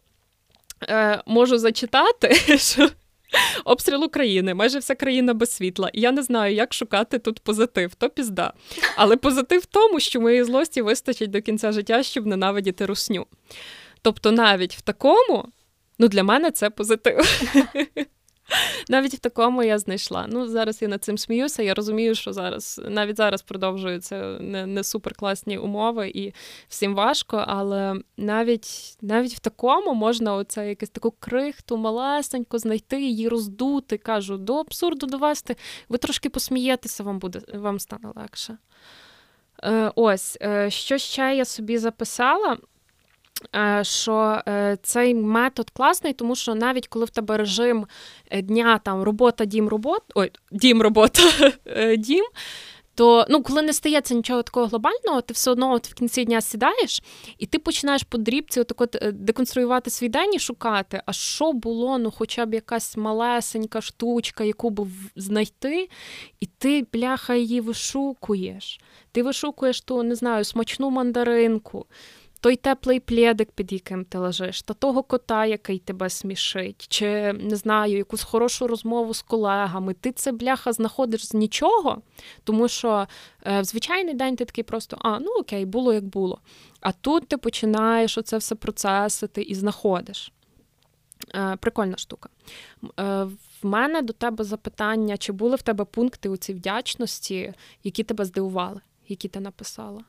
Е, 0.89 1.23
можу 1.27 1.59
зачитати, 1.59 2.35
що 2.59 2.89
обстріл 3.65 4.05
України, 4.05 4.55
майже 4.55 4.79
вся 4.79 4.95
країна 4.95 5.35
без 5.35 5.53
світла. 5.53 5.91
І 5.93 6.01
я 6.01 6.13
не 6.13 6.23
знаю, 6.23 6.55
як 6.55 6.75
шукати 6.75 7.19
тут 7.19 7.41
позитив, 7.41 7.95
то 7.95 8.11
пізда. 8.11 8.53
Але 8.97 9.17
позитив 9.17 9.61
в 9.61 9.67
тому, 9.67 10.01
що 10.01 10.21
моєї 10.21 10.45
злості 10.45 10.83
вистачить 10.83 11.31
до 11.31 11.43
кінця 11.43 11.73
життя, 11.73 12.03
щоб 12.03 12.27
ненавидіти 12.27 12.87
русню. 12.87 13.27
Тобто, 14.03 14.33
навіть 14.33 14.77
в 14.77 14.81
такому, 14.81 15.49
ну 15.99 16.09
для 16.09 16.23
мене 16.23 16.51
це 16.51 16.71
позитив. 16.71 17.19
Навіть 18.89 19.15
в 19.15 19.19
такому 19.19 19.63
я 19.63 19.79
знайшла. 19.79 20.27
Ну, 20.29 20.49
зараз 20.49 20.83
я 20.83 20.89
над 20.89 21.05
цим 21.05 21.19
сміюся. 21.19 21.63
Я 21.63 21.75
розумію, 21.75 22.15
що 22.15 22.33
зараз 22.33 22.81
навіть 22.89 23.17
зараз 23.17 23.43
продовжуються 23.43 24.39
не, 24.41 24.67
не 24.67 24.85
суперкласні 24.85 25.59
умови 25.59 26.13
і 26.15 26.33
всім 26.69 26.95
важко, 26.95 27.45
але 27.49 27.95
навіть 28.17 28.97
навіть 29.03 29.35
в 29.35 29.39
такому 29.39 29.95
можна 29.95 30.35
оце 30.35 30.69
якусь 30.69 30.91
таку 30.91 31.11
крихту 31.11 31.77
малесеньку 31.77 32.59
знайти, 32.59 33.01
її 33.01 33.29
роздути. 33.29 33.99
Кажу, 33.99 34.37
до 34.37 34.55
абсурду 34.55 35.07
довести. 35.07 35.57
Ви 35.89 35.99
трошки 35.99 36.29
посмієтеся, 36.29 37.03
вам 37.03 37.19
буде 37.19 37.41
вам 37.55 37.81
стане 37.81 38.13
легше. 38.15 38.59
Е, 39.65 39.93
ось, 39.95 40.39
е, 40.43 40.71
що 40.71 40.99
ще 40.99 41.35
я 41.37 41.45
собі 41.45 41.79
записала. 41.79 42.57
Е, 43.57 43.85
що 43.85 44.43
е, 44.49 44.79
цей 44.83 45.15
метод 45.15 45.71
класний, 45.71 46.13
тому 46.13 46.37
що 46.37 46.55
навіть 46.55 46.89
коли 46.89 47.05
в 47.05 47.11
тебе 47.11 47.37
режим 47.37 47.87
е, 48.31 48.43
дня 48.43 48.81
там 48.85 49.03
робота, 49.03 49.45
дім, 49.45 49.69
робота, 49.69 50.05
ой, 50.15 50.33
дім, 50.53 50.83
робота, 50.83 51.23
дім. 51.99 52.25
То 52.95 53.27
ну, 53.29 53.43
коли 53.43 53.63
не 53.63 53.73
стається 53.73 54.15
нічого 54.15 54.43
такого 54.43 54.67
глобального, 54.67 55.21
ти 55.21 55.35
все 55.35 55.51
одно 55.51 55.73
от 55.73 55.89
в 55.89 55.95
кінці 55.95 56.25
дня 56.25 56.41
сідаєш, 56.41 57.03
і 57.39 57.47
ти 57.47 57.59
починаєш 57.59 58.03
по 58.03 58.19
дрібці 58.19 58.61
от 58.61 58.73
от 58.77 58.97
деконструювати 59.13 59.91
свій 59.91 60.09
день 60.09 60.35
і 60.35 60.39
шукати, 60.39 61.03
а 61.07 61.13
що 61.13 61.53
було, 61.53 61.99
ну 61.99 62.11
хоча 62.11 62.47
б 62.47 62.55
якась 62.55 62.97
малесенька 62.97 63.81
штучка, 63.81 64.45
яку 64.45 64.71
б 64.71 64.87
знайти, 65.17 65.89
і 66.41 66.47
ти, 66.47 66.87
бляха, 66.93 67.35
її 67.35 67.61
вишукуєш. 67.61 68.81
Ти 69.13 69.23
вишукуєш 69.23 69.81
ту, 69.81 70.03
не 70.03 70.15
знаю, 70.15 70.45
смачну 70.45 70.91
мандаринку, 70.91 71.87
той 72.43 72.57
теплий 72.57 73.01
плєдик, 73.01 73.51
під 73.51 73.73
яким 73.73 74.05
ти 74.05 74.19
лежиш, 74.19 74.63
та 74.63 74.75
того 74.75 75.03
кота, 75.03 75.47
який 75.47 75.79
тебе 75.79 76.11
смішить, 76.11 76.87
чи 76.89 77.33
не 77.33 77.57
знаю, 77.57 77.97
якусь 77.97 78.23
хорошу 78.23 78.67
розмову 78.67 79.15
з 79.15 79.23
колегами. 79.23 79.95
Ти 79.95 80.13
це 80.13 80.33
бляха 80.33 80.73
знаходиш 80.73 81.27
з 81.27 81.35
нічого, 81.35 82.03
тому 82.45 82.69
що 82.69 83.07
е, 83.47 83.61
в 83.61 83.65
звичайний 83.65 84.15
день 84.15 84.37
ти 84.37 84.45
такий 84.45 84.65
просто 84.65 84.97
а, 85.01 85.19
ну 85.19 85.31
окей, 85.41 85.65
було 85.65 85.95
як 85.95 86.05
було. 86.05 86.39
А 86.81 86.93
тут 86.93 87.29
ти 87.29 87.37
починаєш 87.37 88.19
оце 88.19 88.37
все 88.37 88.55
процесити 88.55 89.43
і 89.43 89.55
знаходиш. 89.55 90.33
Е, 91.35 91.57
прикольна 91.57 91.97
штука. 91.97 92.29
Е, 93.01 93.25
в 93.63 93.67
мене 93.67 94.03
до 94.03 94.13
тебе 94.13 94.45
запитання: 94.45 95.17
чи 95.17 95.33
були 95.33 95.57
в 95.57 95.63
тебе 95.63 95.85
пункти 95.85 96.29
у 96.29 96.37
цій 96.37 96.55
вдячності, 96.55 97.55
які 97.85 98.03
тебе 98.03 98.25
здивували, 98.25 98.81
які 99.09 99.29
ти 99.29 99.41
написала? 99.41 100.05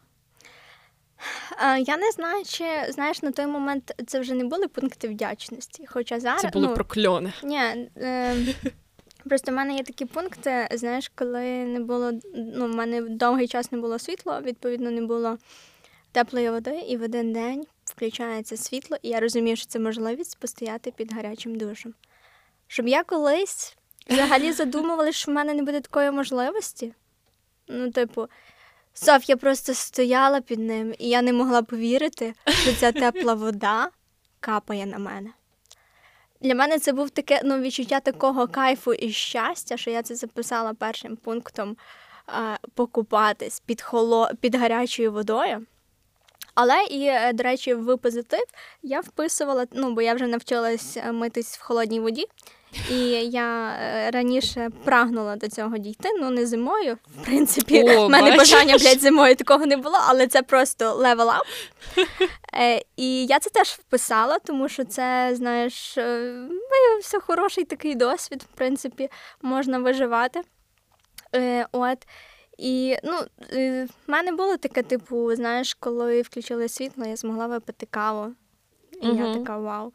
А, 1.58 1.78
я 1.78 1.98
не 1.98 2.12
знаю, 2.12 2.44
чи 2.46 2.66
знаєш, 2.90 3.22
на 3.22 3.32
той 3.32 3.46
момент 3.46 3.94
це 4.08 4.20
вже 4.20 4.34
не 4.34 4.44
були 4.44 4.68
пункти 4.68 5.08
вдячності. 5.08 5.86
Хоча 5.88 6.20
зараз 6.20 6.42
Це 6.42 6.48
було 6.50 6.68
ну, 6.68 6.74
прокльоне. 6.74 7.34
Ні, 7.44 7.58
е, 7.98 8.36
просто 9.30 9.52
в 9.52 9.56
мене 9.56 9.76
є 9.76 9.84
такі 9.84 10.06
пункти, 10.06 10.68
знаєш, 10.72 11.12
коли 11.16 11.66
не 11.66 11.80
було, 11.80 12.12
ну, 12.36 12.66
в 12.66 12.76
мене 12.76 13.02
довгий 13.02 13.48
час 13.48 13.72
не 13.72 13.78
було 13.78 14.00
світла, 14.00 14.42
відповідно, 14.42 14.92
не 14.92 15.02
було 15.02 15.38
теплої 16.12 16.50
води, 16.50 16.80
і 16.88 16.98
в 16.98 17.04
один 17.04 17.34
день 17.34 17.66
включається 17.86 18.58
світло, 18.58 18.98
і 19.02 19.10
я 19.10 19.20
розумію, 19.20 19.56
що 19.56 19.66
це 19.66 19.80
можливість 19.80 20.40
постояти 20.40 20.92
під 20.92 21.14
гарячим 21.14 21.56
душем. 21.56 21.94
Щоб 22.68 22.88
я 22.88 23.04
колись 23.04 23.78
взагалі 24.10 24.52
задумувала, 24.54 25.12
що 25.12 25.32
в 25.32 25.36
мене 25.36 25.54
не 25.54 25.64
буде 25.64 25.82
такої 25.82 26.12
можливості. 26.12 26.94
Ну, 27.68 27.92
типу, 27.92 28.28
Соф, 28.94 29.30
я 29.30 29.38
просто 29.38 29.74
стояла 29.74 30.42
під 30.42 30.60
ним, 30.60 30.96
і 31.00 31.10
я 31.10 31.22
не 31.22 31.34
могла 31.34 31.62
повірити, 31.62 32.34
що 32.48 32.74
ця 32.74 32.92
тепла 32.92 33.34
вода 33.34 33.90
капає 34.40 34.86
на 34.86 34.98
мене. 34.98 35.30
Для 36.42 36.56
мене 36.56 36.80
це 36.80 36.94
був 36.94 37.10
таке 37.10 37.42
ну, 37.44 37.60
відчуття 37.60 38.00
такого 38.00 38.48
кайфу 38.48 38.94
і 38.94 39.12
щастя, 39.12 39.78
що 39.78 39.92
я 39.92 40.04
це 40.04 40.16
записала 40.16 40.74
першим 40.74 41.16
пунктом 41.16 41.78
а, 42.28 42.56
покупатись 42.74 43.60
під, 43.60 43.82
холо... 43.82 44.30
під 44.42 44.56
гарячою 44.56 45.12
водою. 45.12 45.66
Але 46.56 46.84
і, 46.90 47.06
е, 47.06 47.34
до 47.34 47.44
речі, 47.44 47.74
в 47.74 47.98
позитив 47.98 48.46
я 48.84 49.00
вписувала, 49.00 49.66
ну, 49.72 49.92
бо 49.92 50.02
я 50.02 50.14
вже 50.14 50.28
навчилась 50.28 50.98
е, 50.98 51.12
митись 51.12 51.58
в 51.58 51.62
холодній 51.62 52.00
воді. 52.00 52.26
І 52.92 53.00
я 53.30 53.78
е, 53.82 54.12
раніше 54.12 54.70
прагнула 54.84 55.36
до 55.36 55.48
цього 55.48 55.78
дійти, 55.78 56.10
ну 56.20 56.30
не 56.30 56.46
зимою. 56.46 56.98
В 57.18 57.26
принципі, 57.26 57.84
О, 57.84 58.08
в 58.08 58.10
мене 58.10 58.32
бачиш? 58.32 58.38
бажання 58.38 58.78
блядь, 58.78 59.02
зимою 59.02 59.36
такого 59.36 59.66
не 59.66 59.78
було, 59.78 59.98
але 60.08 60.28
це 60.28 60.42
просто 60.42 60.86
level 60.86 61.28
up. 61.28 61.42
Е, 62.54 62.82
і 62.98 63.26
я 63.26 63.40
це 63.40 63.50
теж 63.50 63.68
вписала, 63.68 64.40
тому 64.40 64.70
що 64.70 64.84
це, 64.84 65.32
знаєш, 65.34 65.98
виявився 65.98 67.20
хороший 67.20 67.64
такий 67.64 67.96
досвід, 67.96 68.44
в 68.54 68.58
принципі, 68.58 69.10
можна 69.42 69.80
виживати. 69.80 70.42
От. 71.72 71.98
І 72.58 72.98
ну, 73.04 73.20
е, 73.54 73.86
в 73.86 74.12
мене 74.12 74.32
було 74.32 74.58
таке, 74.58 74.84
типу, 74.84 75.36
знаєш, 75.36 75.74
коли 75.74 76.22
включили 76.22 76.70
світло, 76.70 77.06
я 77.06 77.16
змогла 77.16 77.48
випити 77.48 77.88
каву. 77.92 78.34
І 79.02 79.08
я 79.08 79.34
така 79.34 79.58
вау. 79.58 79.94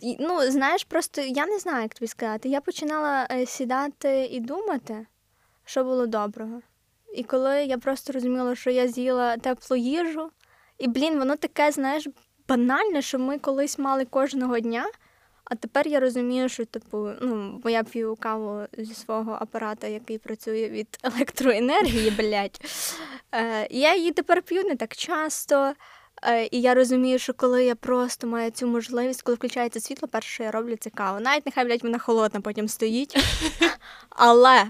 І, 0.00 0.16
ну, 0.20 0.50
знаєш, 0.50 0.84
просто 0.84 1.20
я 1.20 1.46
не 1.46 1.58
знаю, 1.58 1.82
як 1.82 1.94
тобі 1.94 2.06
сказати. 2.06 2.48
Я 2.48 2.60
починала 2.60 3.26
е, 3.30 3.46
сідати 3.46 4.24
і 4.24 4.40
думати, 4.40 5.06
що 5.64 5.84
було 5.84 6.06
доброго. 6.06 6.60
І 7.14 7.24
коли 7.24 7.64
я 7.64 7.78
просто 7.78 8.12
розуміла, 8.12 8.54
що 8.54 8.70
я 8.70 8.88
з'їла 8.88 9.36
теплу 9.36 9.76
їжу, 9.76 10.30
і, 10.78 10.88
блін, 10.88 11.18
воно 11.18 11.36
таке, 11.36 11.72
знаєш, 11.72 12.08
банальне, 12.48 13.02
що 13.02 13.18
ми 13.18 13.38
колись 13.38 13.78
мали 13.78 14.04
кожного 14.04 14.60
дня. 14.60 14.86
А 15.50 15.54
тепер 15.54 15.88
я 15.88 16.00
розумію, 16.00 16.48
що 16.48 16.64
типу, 16.64 17.08
ну, 17.20 17.60
бо 17.62 17.70
я 17.70 17.82
п'ю 17.84 18.16
каву 18.20 18.66
зі 18.78 18.94
свого 18.94 19.38
апарата, 19.40 19.86
який 19.86 20.18
працює 20.18 20.68
від 20.68 20.98
електроенергії, 21.02 22.10
блядь. 22.10 22.60
Е, 23.32 23.68
я 23.70 23.96
її 23.96 24.10
тепер 24.10 24.42
п'ю 24.42 24.64
не 24.64 24.76
так 24.76 24.96
часто. 24.96 25.72
Е, 26.22 26.48
і 26.50 26.60
я 26.60 26.74
розумію, 26.74 27.18
що 27.18 27.34
коли 27.34 27.64
я 27.64 27.74
просто 27.74 28.26
маю 28.26 28.50
цю 28.50 28.66
можливість, 28.66 29.22
коли 29.22 29.36
включається 29.36 29.80
світло, 29.80 30.08
перше, 30.08 30.30
що 30.30 30.42
я 30.42 30.50
роблю, 30.50 30.76
це 30.80 30.90
кава. 30.90 31.20
Навіть 31.20 31.46
нехай, 31.46 31.64
блядь, 31.64 31.82
вона 31.82 31.98
холодна 31.98 32.40
потім 32.40 32.68
стоїть. 32.68 33.16
Але 34.08 34.64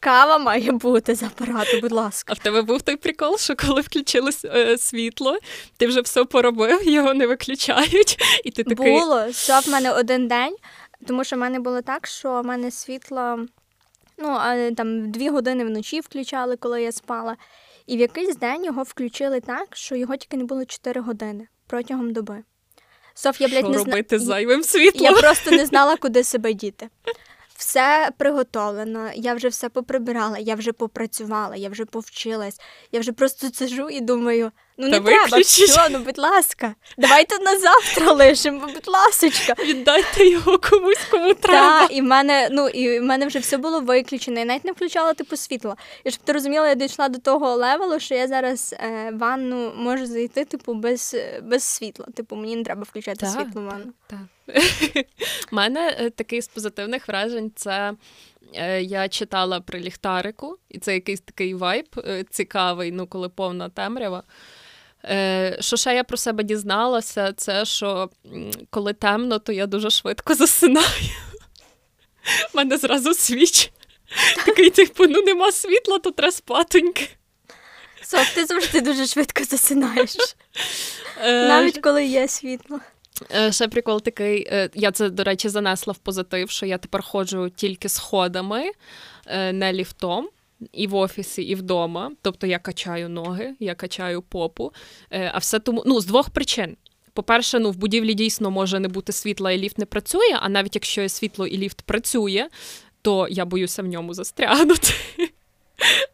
кава 0.00 0.38
має 0.38 0.72
бути 0.72 1.14
з 1.14 1.22
апарату, 1.22 1.80
будь 1.80 1.92
ласка. 1.92 2.32
А 2.32 2.34
в 2.34 2.38
тебе 2.38 2.62
був 2.62 2.82
той 2.82 2.96
прикол, 2.96 3.38
що 3.38 3.56
коли 3.56 3.80
включилось 3.80 4.44
е, 4.44 4.78
світло, 4.78 5.38
ти 5.76 5.86
вже 5.86 6.00
все 6.00 6.24
поробив, 6.24 6.82
його 6.88 7.14
не 7.14 7.26
виключають, 7.26 8.18
і 8.44 8.50
ти 8.50 8.64
такий. 8.64 9.00
Було, 9.00 9.32
що 9.32 9.60
в 9.60 9.68
мене 9.68 9.92
один 9.92 10.28
день, 10.28 10.56
тому 11.06 11.24
що 11.24 11.36
в 11.36 11.38
мене 11.38 11.60
було 11.60 11.82
так, 11.82 12.06
що 12.06 12.40
в 12.40 12.44
мене 12.44 12.70
світло 12.70 13.46
Ну, 14.22 14.28
а 14.28 14.70
там 14.70 15.10
дві 15.10 15.28
години 15.28 15.64
вночі 15.64 16.00
включали, 16.00 16.56
коли 16.56 16.82
я 16.82 16.92
спала. 16.92 17.36
І 17.86 17.96
в 17.96 18.00
якийсь 18.00 18.36
день 18.36 18.64
його 18.64 18.82
включили 18.82 19.40
так, 19.40 19.76
що 19.76 19.96
його 19.96 20.16
тільки 20.16 20.36
не 20.36 20.44
було 20.44 20.64
4 20.64 21.00
години 21.00 21.46
протягом 21.66 22.12
доби. 22.12 22.42
Соф, 23.14 23.40
я, 23.40 23.48
блядь, 23.48 23.68
не 23.68 23.78
зна... 23.78 24.18
зайвим 24.18 24.62
світлом? 24.62 25.14
Я 25.14 25.20
просто 25.20 25.50
не 25.50 25.66
знала, 25.66 25.96
куди 25.96 26.24
себе 26.24 26.52
діти. 26.52 26.88
Все 27.60 28.10
приготовлено, 28.16 29.10
я 29.14 29.34
вже 29.34 29.48
все 29.48 29.68
поприбирала, 29.68 30.38
я 30.38 30.54
вже 30.54 30.72
попрацювала, 30.72 31.56
я 31.56 31.68
вже 31.68 31.84
повчилась. 31.84 32.60
Я 32.92 33.00
вже 33.00 33.12
просто 33.12 33.50
сижу 33.50 33.88
і 33.90 34.00
думаю: 34.00 34.50
ну 34.78 34.88
не 34.88 34.98
Та 35.00 35.04
треба, 35.06 35.24
виключіть. 35.24 35.68
все, 35.68 35.88
ну 35.88 35.98
будь 35.98 36.18
ласка, 36.18 36.74
давайте 36.98 37.38
на 37.38 37.58
завтра 37.58 38.12
лишимо, 38.12 38.66
будь 38.74 38.88
ласочка. 38.88 39.54
Віддайте 39.64 40.28
його 40.28 40.58
комусь, 40.58 40.98
кому 41.10 41.34
треба. 41.34 41.80
Так, 41.80 41.96
і 41.96 42.00
в 42.00 42.04
мене, 42.04 42.48
ну 42.52 42.68
і 42.68 42.98
в 43.00 43.02
мене 43.02 43.26
вже 43.26 43.38
все 43.38 43.56
було 43.56 43.80
виключено. 43.80 44.38
Я 44.38 44.44
навіть 44.44 44.64
не 44.64 44.72
включала 44.72 45.14
типу 45.14 45.36
світло. 45.36 45.76
І 46.04 46.10
щоб 46.10 46.22
ти 46.24 46.32
розуміла, 46.32 46.68
я 46.68 46.74
дійшла 46.74 47.08
до 47.08 47.18
того 47.18 47.54
левелу, 47.54 48.00
що 48.00 48.14
я 48.14 48.28
зараз 48.28 48.74
е, 48.80 49.10
в 49.14 49.18
ванну 49.18 49.72
можу 49.76 50.06
зайти, 50.06 50.44
типу, 50.44 50.74
без, 50.74 51.16
без 51.42 51.64
світла. 51.64 52.06
Типу, 52.16 52.36
мені 52.36 52.56
не 52.56 52.64
треба 52.64 52.82
включати 52.82 53.16
Так, 53.20 53.28
світло 53.30 53.62
в 53.62 53.64
ванну. 53.64 53.92
Так. 54.06 54.18
У 55.52 55.56
мене 55.56 55.96
е, 56.00 56.10
такий 56.10 56.42
з 56.42 56.48
позитивних 56.48 57.08
вражень 57.08 57.52
це. 57.56 57.92
е, 58.54 58.82
Я 58.82 59.08
читала 59.08 59.60
при 59.60 59.80
ліхтарику, 59.80 60.58
і 60.68 60.78
це 60.78 60.94
якийсь 60.94 61.20
такий 61.20 61.54
вайб 61.54 61.86
е, 61.98 62.24
цікавий, 62.30 62.92
ну 62.92 63.06
коли 63.06 63.28
повна 63.28 63.68
темрява. 63.68 64.22
Е, 65.04 65.56
Що 65.60 65.76
ще 65.76 65.94
я 65.94 66.04
про 66.04 66.16
себе 66.16 66.44
дізналася, 66.44 67.32
це 67.32 67.64
що 67.64 68.10
коли 68.70 68.92
темно, 68.92 69.38
то 69.38 69.52
я 69.52 69.66
дуже 69.66 69.90
швидко 69.90 70.34
засинаю. 70.34 70.86
У 72.54 72.56
мене 72.56 72.76
зразу 72.76 73.14
свіч. 73.14 73.72
Такий, 74.46 74.70
типу, 74.70 75.06
ну 75.06 75.22
нема 75.22 75.52
світла, 75.52 75.98
то 75.98 76.10
треба 76.10 76.32
спатоньки. 76.32 77.08
Соф, 78.02 78.34
ти 78.34 78.44
завжди 78.44 78.80
дуже 78.80 79.06
швидко 79.06 79.44
засинаєш, 79.44 80.16
Е, 81.22 81.48
навіть 81.48 81.78
коли 81.78 82.04
є 82.04 82.28
світло. 82.28 82.80
Е, 83.34 83.52
Ще 83.52 83.68
прикол 83.68 84.02
такий, 84.02 84.52
я 84.74 84.90
це, 84.92 85.10
до 85.10 85.24
речі, 85.24 85.48
занесла 85.48 85.92
в 85.92 85.98
позитив, 85.98 86.50
що 86.50 86.66
я 86.66 86.78
тепер 86.78 87.02
ходжу 87.02 87.50
тільки 87.56 87.88
сходами, 87.88 88.70
не 89.52 89.72
ліфтом. 89.72 90.28
І 90.72 90.86
в 90.86 90.94
офісі, 90.94 91.42
і 91.42 91.54
вдома. 91.54 92.12
Тобто 92.22 92.46
я 92.46 92.58
качаю 92.58 93.08
ноги, 93.08 93.54
я 93.60 93.74
качаю 93.74 94.22
попу. 94.22 94.72
Е, 95.10 95.30
А 95.34 95.38
все 95.38 95.58
тому 95.58 95.82
ну, 95.86 96.00
з 96.00 96.06
двох 96.06 96.30
причин. 96.30 96.76
По-перше, 97.12 97.58
ну, 97.58 97.70
в 97.70 97.76
будівлі 97.76 98.14
дійсно 98.14 98.50
може 98.50 98.80
не 98.80 98.88
бути 98.88 99.12
світла 99.12 99.52
і 99.52 99.58
ліфт 99.58 99.78
не 99.78 99.86
працює, 99.86 100.38
а 100.40 100.48
навіть 100.48 100.74
якщо 100.74 101.08
світло 101.08 101.46
і 101.46 101.58
ліфт 101.58 101.82
працює, 101.82 102.48
то 103.02 103.28
я 103.30 103.44
боюся 103.44 103.82
в 103.82 103.86
ньому 103.86 104.14
застрягнути. 104.14 104.88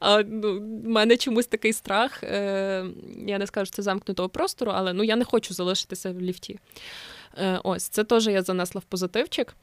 А, 0.00 0.22
ну, 0.22 0.58
в 0.60 0.88
мене 0.88 1.16
чомусь 1.16 1.46
такий 1.46 1.72
страх. 1.72 2.22
Е, 2.22 2.86
я 3.26 3.38
не 3.38 3.46
скажу, 3.46 3.66
що 3.66 3.76
це 3.76 3.82
замкнутого 3.82 4.28
простору, 4.28 4.72
але 4.74 4.92
ну, 4.92 5.04
я 5.04 5.16
не 5.16 5.24
хочу 5.24 5.54
залишитися 5.54 6.10
в 6.10 6.20
ліфті. 6.20 6.58
Е, 7.38 7.60
ось, 7.64 7.88
це 7.88 8.04
теж 8.04 8.26
я 8.26 8.42
занесла 8.42 8.78
в 8.78 8.84
позитивчик. 8.84 9.54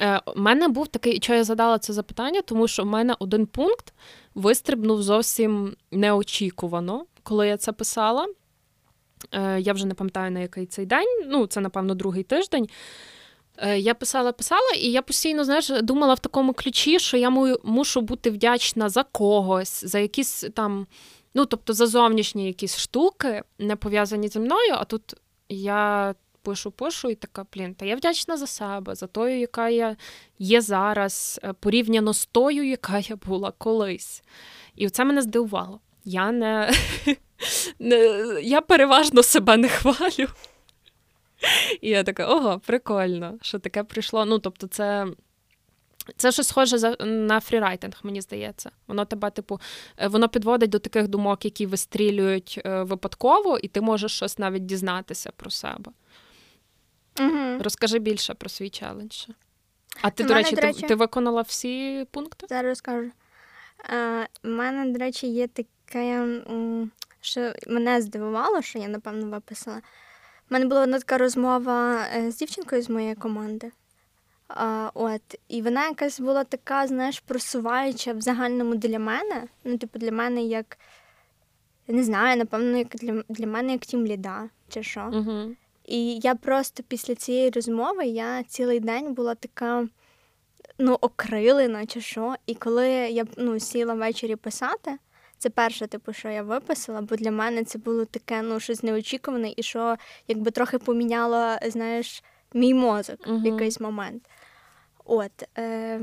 Е, 0.00 0.20
у 0.36 0.40
мене 0.40 0.68
був 0.68 0.88
такий, 0.88 1.18
чого 1.18 1.36
я 1.36 1.44
задала 1.44 1.78
це 1.78 1.92
запитання, 1.92 2.40
тому 2.42 2.68
що 2.68 2.82
в 2.82 2.86
мене 2.86 3.14
один 3.18 3.46
пункт 3.46 3.94
вистрибнув 4.34 5.02
зовсім 5.02 5.76
неочікувано, 5.90 7.06
коли 7.22 7.48
я 7.48 7.56
це 7.56 7.72
писала. 7.72 8.26
Е, 9.32 9.60
я 9.60 9.72
вже 9.72 9.86
не 9.86 9.94
пам'ятаю, 9.94 10.30
на 10.30 10.40
який 10.40 10.66
цей 10.66 10.86
день, 10.86 11.26
ну, 11.26 11.46
це, 11.46 11.60
напевно, 11.60 11.94
другий 11.94 12.22
тиждень. 12.22 12.68
Е, 13.56 13.78
Я 13.78 13.94
писала, 13.94 14.32
писала, 14.32 14.70
і 14.78 14.90
я 14.90 15.02
постійно 15.02 15.44
знаєш, 15.44 15.68
думала 15.68 16.14
в 16.14 16.18
такому 16.18 16.52
ключі, 16.52 16.98
що 16.98 17.16
я 17.16 17.30
мушу 17.64 18.00
бути 18.00 18.30
вдячна 18.30 18.88
за 18.88 19.02
когось, 19.02 19.84
за 19.84 19.98
якісь 19.98 20.44
там, 20.54 20.86
ну 21.34 21.46
тобто 21.46 21.72
за 21.72 21.86
зовнішні 21.86 22.46
якісь 22.46 22.76
штуки, 22.76 23.42
не 23.58 23.76
пов'язані 23.76 24.28
зі 24.28 24.38
мною. 24.38 24.72
А 24.72 24.84
тут 24.84 25.14
я 25.48 26.14
пишу, 26.42 26.70
пишу, 26.70 27.10
і 27.10 27.14
така, 27.14 27.46
блін, 27.54 27.74
та 27.74 27.84
я 27.84 27.96
вдячна 27.96 28.36
за 28.36 28.46
себе, 28.46 28.94
за 28.94 29.06
тою, 29.06 29.40
яка 29.40 29.68
я 29.68 29.96
є 30.38 30.60
зараз, 30.60 31.40
е, 31.44 31.52
порівняно 31.52 32.14
з 32.14 32.26
тою, 32.26 32.68
яка 32.68 32.98
я 32.98 33.16
була 33.16 33.52
колись. 33.58 34.22
І 34.76 34.88
це 34.88 35.04
мене 35.04 35.22
здивувало. 35.22 35.80
Я 36.04 36.32
не, 36.32 36.72
не 37.78 37.96
я 38.42 38.60
переважно 38.60 39.22
себе 39.22 39.56
не 39.56 39.68
хвалю. 39.68 40.28
І 41.80 41.90
я 41.90 42.02
така, 42.02 42.26
ого, 42.26 42.60
прикольно, 42.66 43.38
що 43.42 43.58
таке 43.58 43.84
прийшло. 43.84 44.24
Ну, 44.24 44.38
тобто, 44.38 44.66
це. 44.66 45.06
Це 46.16 46.32
щось 46.32 46.48
схоже 46.48 46.96
на 47.06 47.40
фрірайтинг, 47.40 48.00
мені 48.02 48.20
здається. 48.20 48.70
Воно 48.86 49.04
тебе, 49.04 49.30
типу, 49.30 49.60
е, 49.96 50.08
воно 50.08 50.28
підводить 50.28 50.70
до 50.70 50.78
таких 50.78 51.08
думок, 51.08 51.44
які 51.44 51.66
вистрілюють 51.66 52.60
е, 52.64 52.82
випадково, 52.82 53.58
і 53.58 53.68
ти 53.68 53.80
можеш 53.80 54.12
щось 54.12 54.38
навіть 54.38 54.66
дізнатися 54.66 55.30
про 55.36 55.50
себе. 55.50 55.92
Угу. 57.20 57.62
Розкажи 57.62 57.98
більше 57.98 58.34
про 58.34 58.48
свій 58.48 58.70
челендж. 58.70 59.26
А 60.02 60.10
ти, 60.10 60.24
до 60.24 60.28
мене, 60.28 60.42
речі, 60.42 60.56
до 60.56 60.62
речі- 60.62 60.86
ти 60.86 60.94
виконала 60.94 61.42
всі 61.42 62.06
пункти? 62.10 62.46
Зараз 62.48 62.66
розкажу. 62.68 63.10
Е, 63.90 64.28
У 64.44 64.48
мене, 64.48 64.92
до 64.92 64.98
речі, 64.98 65.26
є 65.26 65.48
таке, 65.48 66.26
що 67.20 67.52
мене 67.66 68.02
здивувало, 68.02 68.62
що 68.62 68.78
я, 68.78 68.88
напевно, 68.88 69.26
виписала. 69.30 69.76
У 69.76 70.54
мене 70.54 70.66
була 70.66 70.80
одна 70.80 70.98
така 70.98 71.18
розмова 71.18 72.06
е, 72.16 72.30
з 72.30 72.36
дівчинкою 72.36 72.82
з 72.82 72.90
моєї 72.90 73.14
команди. 73.14 73.72
А, 74.48 74.90
от, 74.94 75.22
і 75.48 75.62
вона 75.62 75.88
якась 75.88 76.20
була 76.20 76.44
така, 76.44 76.86
знаєш, 76.86 77.20
просуваюча 77.20 78.12
в 78.12 78.20
загальному 78.20 78.74
для 78.74 78.98
мене. 78.98 79.48
Ну, 79.64 79.78
типу, 79.78 79.98
для 79.98 80.12
мене 80.12 80.42
як, 80.42 80.78
я 81.88 81.94
не 81.94 82.04
знаю, 82.04 82.36
напевно, 82.36 82.78
як 82.78 82.88
для, 82.88 83.22
для 83.28 83.46
мене 83.46 83.72
як 83.72 83.80
тім 83.80 84.06
ліда, 84.06 84.48
чи 84.68 84.82
що. 84.82 85.10
Угу. 85.12 85.56
І 85.90 86.18
я 86.22 86.34
просто 86.34 86.82
після 86.82 87.14
цієї 87.14 87.50
розмови 87.50 88.06
я 88.06 88.42
цілий 88.42 88.80
день 88.80 89.14
була 89.14 89.34
така 89.34 89.88
ну, 90.78 90.98
окрилена 91.00 91.86
чи 91.86 92.00
що. 92.00 92.34
І 92.46 92.54
коли 92.54 92.88
я 92.88 93.24
ну, 93.36 93.60
сіла 93.60 93.94
ввечері 93.94 94.36
писати, 94.36 94.98
це 95.38 95.50
перше, 95.50 95.86
типу, 95.86 96.12
що 96.12 96.28
я 96.28 96.42
виписала, 96.42 97.00
бо 97.00 97.16
для 97.16 97.30
мене 97.30 97.64
це 97.64 97.78
було 97.78 98.04
таке 98.04 98.42
ну, 98.42 98.60
щось 98.60 98.82
неочікуване, 98.82 99.52
і 99.56 99.62
що 99.62 99.96
якби 100.28 100.50
трохи 100.50 100.78
поміняло, 100.78 101.56
знаєш, 101.66 102.22
мій 102.54 102.74
мозок 102.74 103.18
в 103.26 103.46
якийсь 103.46 103.80
момент. 103.80 104.22
От. 105.04 105.32
Е- 105.58 106.00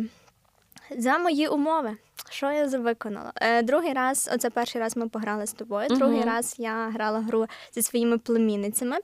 за 0.98 1.18
мої 1.18 1.48
умови, 1.48 1.98
що 2.30 2.52
я 2.52 2.66
виконала? 2.66 3.32
Е, 3.36 3.62
другий 3.62 3.94
раз, 3.94 4.30
оце 4.34 4.50
перший 4.50 4.82
раз 4.82 4.98
ми 4.98 5.08
пограли 5.08 5.48
з 5.48 5.54
тобою. 5.54 5.88
Другий 5.90 6.24
раз 6.24 6.56
я 6.58 6.90
грала 6.90 7.20
гру 7.20 7.46
зі 7.74 7.82
своїми 7.82 8.18
племінницями. 8.18 8.98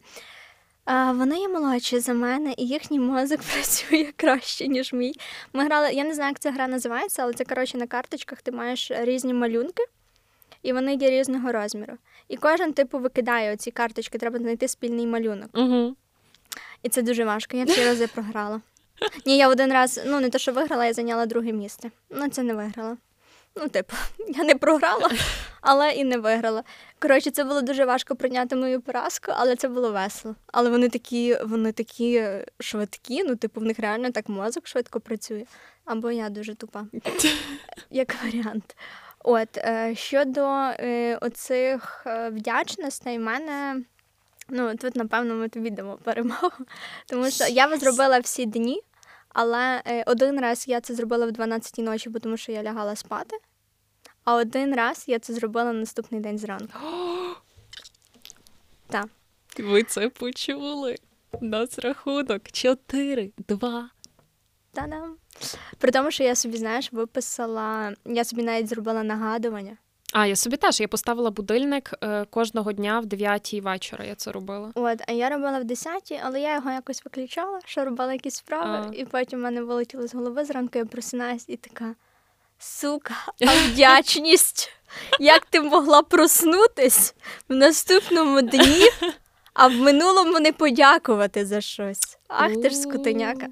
А, 0.86 1.12
вони 1.12 1.40
є 1.40 1.48
молодші 1.50 2.00
за 2.00 2.14
мене, 2.14 2.54
і 2.58 2.68
їхній 2.68 3.00
мозок 3.00 3.40
працює 3.54 4.14
краще, 4.16 4.68
ніж 4.68 4.94
мій. 4.94 5.14
Ми 5.54 5.66
грали, 5.66 5.94
я 5.94 6.04
не 6.04 6.14
знаю, 6.14 6.30
як 6.30 6.40
ця 6.40 6.52
гра 6.52 6.68
називається, 6.68 7.24
але 7.24 7.34
це 7.34 7.46
коротше 7.46 7.78
на 7.78 7.88
карточках 7.88 8.42
ти 8.42 8.52
маєш 8.52 8.92
різні 8.96 9.34
малюнки, 9.34 9.84
і 10.64 10.74
вони 10.74 10.96
є 10.96 11.10
різного 11.10 11.52
розміру. 11.52 11.94
І 12.28 12.38
кожен 12.38 12.74
типу 12.74 13.00
викидає 13.00 13.54
оці 13.54 13.72
карточки, 13.72 14.18
треба 14.18 14.40
знайти 14.40 14.68
спільний 14.68 15.08
малюнок. 15.08 15.50
Угу. 15.54 15.96
І 16.84 16.90
це 16.90 17.02
дуже 17.02 17.26
важко. 17.26 17.58
Я 17.58 17.64
всі 17.64 17.86
рази 17.86 18.08
програла. 18.08 18.62
Ні, 19.26 19.38
я 19.38 19.50
один 19.50 19.74
раз, 19.74 20.02
ну 20.06 20.20
не 20.20 20.30
те, 20.30 20.40
що 20.40 20.52
виграла, 20.52 20.86
я 20.86 20.94
зайняла 20.94 21.26
друге 21.26 21.52
місце. 21.52 21.92
Ну, 22.10 22.30
це 22.30 22.44
не 22.44 22.54
виграла. 22.54 22.98
Ну, 23.56 23.70
типу, 23.70 23.96
я 24.28 24.44
не 24.44 24.56
програла, 24.56 25.10
але 25.62 25.92
і 25.92 26.04
не 26.04 26.18
виграла. 26.18 26.64
Коротше, 27.00 27.32
це 27.32 27.44
було 27.44 27.62
дуже 27.62 27.86
важко 27.86 28.16
прийняти 28.16 28.56
мою 28.56 28.82
поразку, 28.82 29.32
але 29.36 29.56
це 29.56 29.68
було 29.68 29.92
весело. 29.92 30.36
Але 30.48 30.70
вони 30.70 30.90
такі, 30.90 31.38
вони 31.44 31.72
такі 31.72 32.28
швидкі, 32.60 33.24
ну, 33.24 33.36
типу, 33.36 33.62
в 33.62 33.64
них 33.64 33.80
реально 33.80 34.12
так 34.12 34.30
мозок 34.30 34.68
швидко 34.68 35.00
працює. 35.00 35.46
Або 35.86 36.12
я 36.12 36.30
дуже 36.30 36.56
тупа, 36.56 36.86
як 37.90 38.16
варіант. 38.24 38.76
От, 39.24 39.58
е, 39.58 39.94
щодо 39.96 40.42
е, 40.80 41.18
оцих 41.22 42.04
е, 42.06 42.30
вдячностей, 42.30 43.18
в 43.18 43.22
мене. 43.22 43.82
Ну, 44.50 44.76
тут, 44.76 44.96
напевно, 44.96 45.36
ми 45.36 45.50
тобі 45.50 45.70
дамо 45.70 45.98
перемогу. 46.04 46.66
Тому 47.08 47.32
що 47.32 47.44
я 47.44 47.78
зробила 47.78 48.20
всі 48.20 48.46
дні, 48.46 48.82
але 49.34 49.82
е, 49.88 50.04
один 50.08 50.40
раз 50.40 50.68
я 50.68 50.82
це 50.82 50.96
зробила 50.96 51.26
в 51.26 51.30
12-й 51.30 51.84
ночі, 51.84 52.10
бо 52.10 52.20
тому 52.20 52.38
що 52.38 52.52
я 52.52 52.64
лягала 52.64 52.96
спати. 52.96 53.38
А 54.24 54.36
один 54.36 54.76
раз 54.76 55.04
я 55.08 55.20
це 55.20 55.34
зробила 55.34 55.66
на 55.66 55.74
наступний 55.74 56.22
день 56.22 56.38
зранку. 56.38 56.74
Так. 58.88 59.08
Ви 59.60 59.84
це 59.84 60.10
почули. 60.10 60.96
Нас 61.42 61.80
рахунок 61.80 62.52
4, 62.52 63.32
2. 63.48 63.90
Та-дам! 64.74 65.18
При 65.78 65.92
тому, 65.92 66.12
що 66.12 66.24
я 66.24 66.36
собі, 66.36 66.58
знаєш, 66.58 66.94
виписала, 66.94 67.94
я 68.06 68.24
собі 68.24 68.44
навіть 68.44 68.70
зробила 68.70 69.04
нагадування. 69.04 69.78
А, 70.14 70.26
я 70.26 70.36
собі 70.36 70.58
теж 70.58 70.80
я 70.82 70.88
поставила 70.88 71.32
будильник 71.32 71.94
е, 72.04 72.26
кожного 72.30 72.72
дня 72.74 73.00
в 73.00 73.06
9 73.06 73.54
вечора. 73.54 74.06
Я 74.06 74.16
це 74.16 74.32
робила. 74.32 74.72
От, 74.76 75.00
а 75.08 75.12
я 75.12 75.30
робила 75.30 75.60
в 75.60 75.64
10 75.64 76.22
але 76.24 76.40
я 76.42 76.56
його 76.56 76.72
якось 76.72 77.06
виключала, 77.06 77.60
що 77.66 77.86
робила 77.86 78.14
якісь 78.14 78.36
справи, 78.36 78.88
А. 78.90 78.94
і 78.96 79.06
потім 79.06 79.40
в 79.40 79.42
мене 79.42 79.62
вилетіло 79.62 80.08
з 80.08 80.14
голови 80.16 80.46
зранку, 80.46 80.78
я 80.78 80.86
просинаюсь 80.86 81.46
і 81.48 81.58
така. 81.58 81.96
сука, 82.60 83.14
а 83.42 83.46
вдячність. 83.68 84.72
Як 85.20 85.46
ти 85.46 85.62
могла 85.62 86.02
проснутись 86.02 87.16
в 87.50 87.56
наступному 87.56 88.42
дні, 88.42 88.88
а 89.54 89.68
в 89.68 89.72
минулому 89.74 90.40
не 90.40 90.52
подякувати 90.52 91.46
за 91.46 91.62
щось? 91.62 92.18
Ах, 92.28 92.52
ти 92.62 92.70
ж 92.70 92.76
скотиняка. 92.76 93.48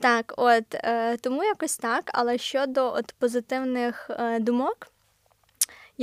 Так, 0.00 0.34
от 0.36 0.74
е, 0.74 1.16
тому 1.16 1.44
якось 1.44 1.76
так. 1.76 2.10
Але 2.14 2.38
щодо 2.38 2.92
от 2.92 3.14
позитивних 3.18 4.10
е, 4.10 4.38
думок, 4.40 4.86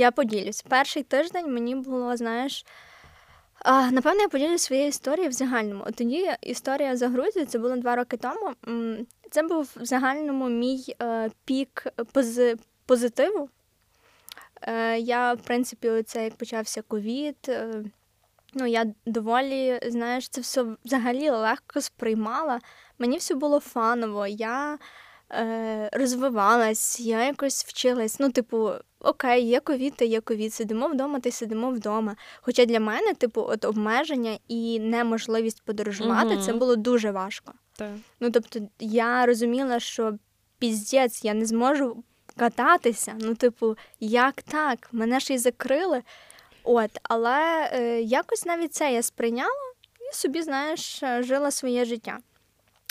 я 0.00 0.10
поділюсь. 0.10 0.62
Перший 0.68 1.02
тиждень 1.02 1.54
мені 1.54 1.74
було, 1.74 2.16
знаєш. 2.16 2.64
А, 3.58 3.90
напевно, 3.90 4.20
я 4.22 4.28
поділюсь 4.28 4.62
своєю 4.62 4.88
історією 4.88 5.30
в 5.30 5.32
загальному. 5.32 5.84
От 5.86 5.94
тоді 5.94 6.30
історія 6.42 6.96
за 6.96 7.08
Грузію, 7.08 7.46
це 7.46 7.58
було 7.58 7.76
два 7.76 7.96
роки 7.96 8.16
тому. 8.16 8.54
Це 9.30 9.42
був 9.42 9.72
в 9.76 9.84
загальному 9.84 10.48
мій 10.48 10.94
е, 11.02 11.30
пік 11.44 11.86
пози- 12.14 12.58
позитиву. 12.86 13.48
Е, 14.62 14.98
я, 14.98 15.32
в 15.34 15.40
принципі, 15.40 15.88
оце 15.88 16.24
як 16.24 16.34
почався 16.36 16.82
ковід. 16.82 17.36
Е, 17.48 17.84
ну, 18.54 18.66
я 18.66 18.86
доволі, 19.06 19.80
знаєш, 19.86 20.28
це 20.28 20.40
все 20.40 20.64
взагалі 20.84 21.30
легко 21.30 21.80
сприймала. 21.80 22.60
Мені 22.98 23.16
все 23.16 23.34
було 23.34 23.60
фаново. 23.60 24.26
Я 24.26 24.78
е, 25.32 25.90
розвивалась, 25.92 27.00
я 27.00 27.24
якось 27.24 27.64
вчилась. 27.64 28.20
Ну, 28.20 28.30
типу, 28.30 28.70
окей, 29.00 29.46
є 29.46 29.60
ковід, 29.60 29.94
то 29.96 30.04
є 30.04 30.20
ковід. 30.20 30.54
Сидимо 30.54 30.88
вдома, 30.88 31.20
ти 31.20 31.30
сидимо 31.32 31.70
вдома. 31.70 32.16
Хоча 32.40 32.64
для 32.64 32.80
мене, 32.80 33.14
типу, 33.14 33.42
от 33.42 33.64
обмеження 33.64 34.38
і 34.48 34.80
неможливість 34.80 35.62
подорожувати, 35.62 36.34
Мгм. 36.34 36.42
це 36.42 36.52
було 36.52 36.76
дуже 36.76 37.10
важко. 37.10 37.52
Так. 37.76 37.90
Ну, 38.20 38.30
тобто, 38.30 38.60
я 38.80 39.26
розуміла, 39.26 39.80
що 39.80 40.18
піздець, 40.58 41.24
я 41.24 41.34
не 41.34 41.46
зможу 41.46 42.04
кататися. 42.36 43.14
Ну, 43.20 43.34
типу, 43.34 43.76
як 44.00 44.42
так? 44.42 44.88
Мене 44.92 45.20
ж 45.20 45.34
і 45.34 45.38
закрили. 45.38 46.02
От, 46.64 46.90
але 47.02 47.70
е, 47.72 48.00
якось 48.00 48.46
навіть 48.46 48.74
це 48.74 48.92
я 48.92 49.02
сприйняла 49.02 49.50
і 50.10 50.14
собі, 50.16 50.42
знаєш, 50.42 51.02
е, 51.02 51.22
жила 51.22 51.50
своє 51.50 51.84
життя. 51.84 52.18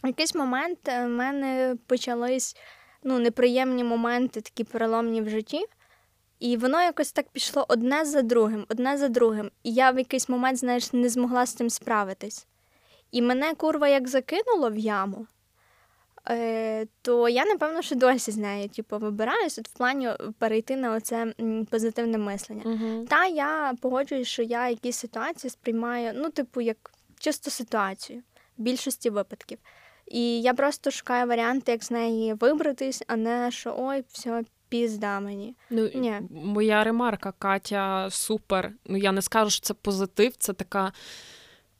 В 0.03 0.07
якийсь 0.07 0.35
момент 0.35 0.79
е, 0.87 1.05
в 1.05 1.09
мене 1.09 1.75
почались 1.87 2.55
ну, 3.03 3.19
неприємні 3.19 3.83
моменти, 3.83 4.41
такі 4.41 4.63
переломні 4.63 5.21
в 5.21 5.29
житті. 5.29 5.65
І 6.39 6.57
воно 6.57 6.81
якось 6.81 7.11
так 7.11 7.29
пішло 7.29 7.65
одне 7.67 8.05
за 8.05 8.21
другим, 8.21 8.65
одне 8.69 8.97
за 8.97 9.07
другим. 9.07 9.51
І 9.63 9.73
я 9.73 9.91
в 9.91 9.97
якийсь 9.97 10.29
момент, 10.29 10.57
знаєш, 10.57 10.93
не 10.93 11.09
змогла 11.09 11.45
з 11.45 11.53
цим 11.53 11.69
справитись. 11.69 12.47
І 13.11 13.21
мене 13.21 13.55
курва 13.55 13.87
як 13.87 14.07
закинуло 14.07 14.69
в 14.69 14.77
яму, 14.77 15.27
е, 16.29 16.87
то 17.01 17.29
я, 17.29 17.45
напевно, 17.45 17.81
що 17.81 17.95
досі 17.95 18.31
з 18.31 18.37
нею 18.37 18.69
типу, 18.69 18.97
вибираюсь 18.97 19.59
от 19.59 19.67
в 19.67 19.71
плані 19.77 20.09
перейти 20.37 20.75
на 20.75 20.91
оце 20.91 21.33
позитивне 21.71 22.17
мислення. 22.17 22.63
Угу. 22.65 23.05
Та 23.09 23.25
я 23.25 23.73
погоджуюсь, 23.81 24.27
що 24.27 24.43
я 24.43 24.69
якісь 24.69 24.97
ситуації 24.97 25.51
сприймаю, 25.51 26.11
ну, 26.15 26.29
типу, 26.29 26.61
як 26.61 26.91
чисто 27.19 27.51
ситуацію 27.51 28.23
в 28.57 28.61
більшості 28.61 29.09
випадків. 29.09 29.59
І 30.10 30.41
я 30.41 30.53
просто 30.53 30.91
шукаю 30.91 31.28
варіанти, 31.28 31.72
як 31.72 31.84
з 31.84 31.91
неї 31.91 32.34
вибратись, 32.34 33.03
а 33.07 33.16
не 33.16 33.51
що 33.51 33.76
ой, 33.78 34.03
все, 34.12 34.43
пізда 34.70 35.20
мені. 35.20 35.55
Ну, 35.70 35.89
Ні. 35.95 36.22
моя 36.30 36.84
ремарка, 36.84 37.34
Катя, 37.39 38.07
супер. 38.12 38.72
Ну, 38.86 38.97
я 38.97 39.12
не 39.12 39.22
скажу, 39.22 39.49
що 39.49 39.62
це 39.62 39.74
позитив, 39.74 40.36
це 40.38 40.53
така 40.53 40.91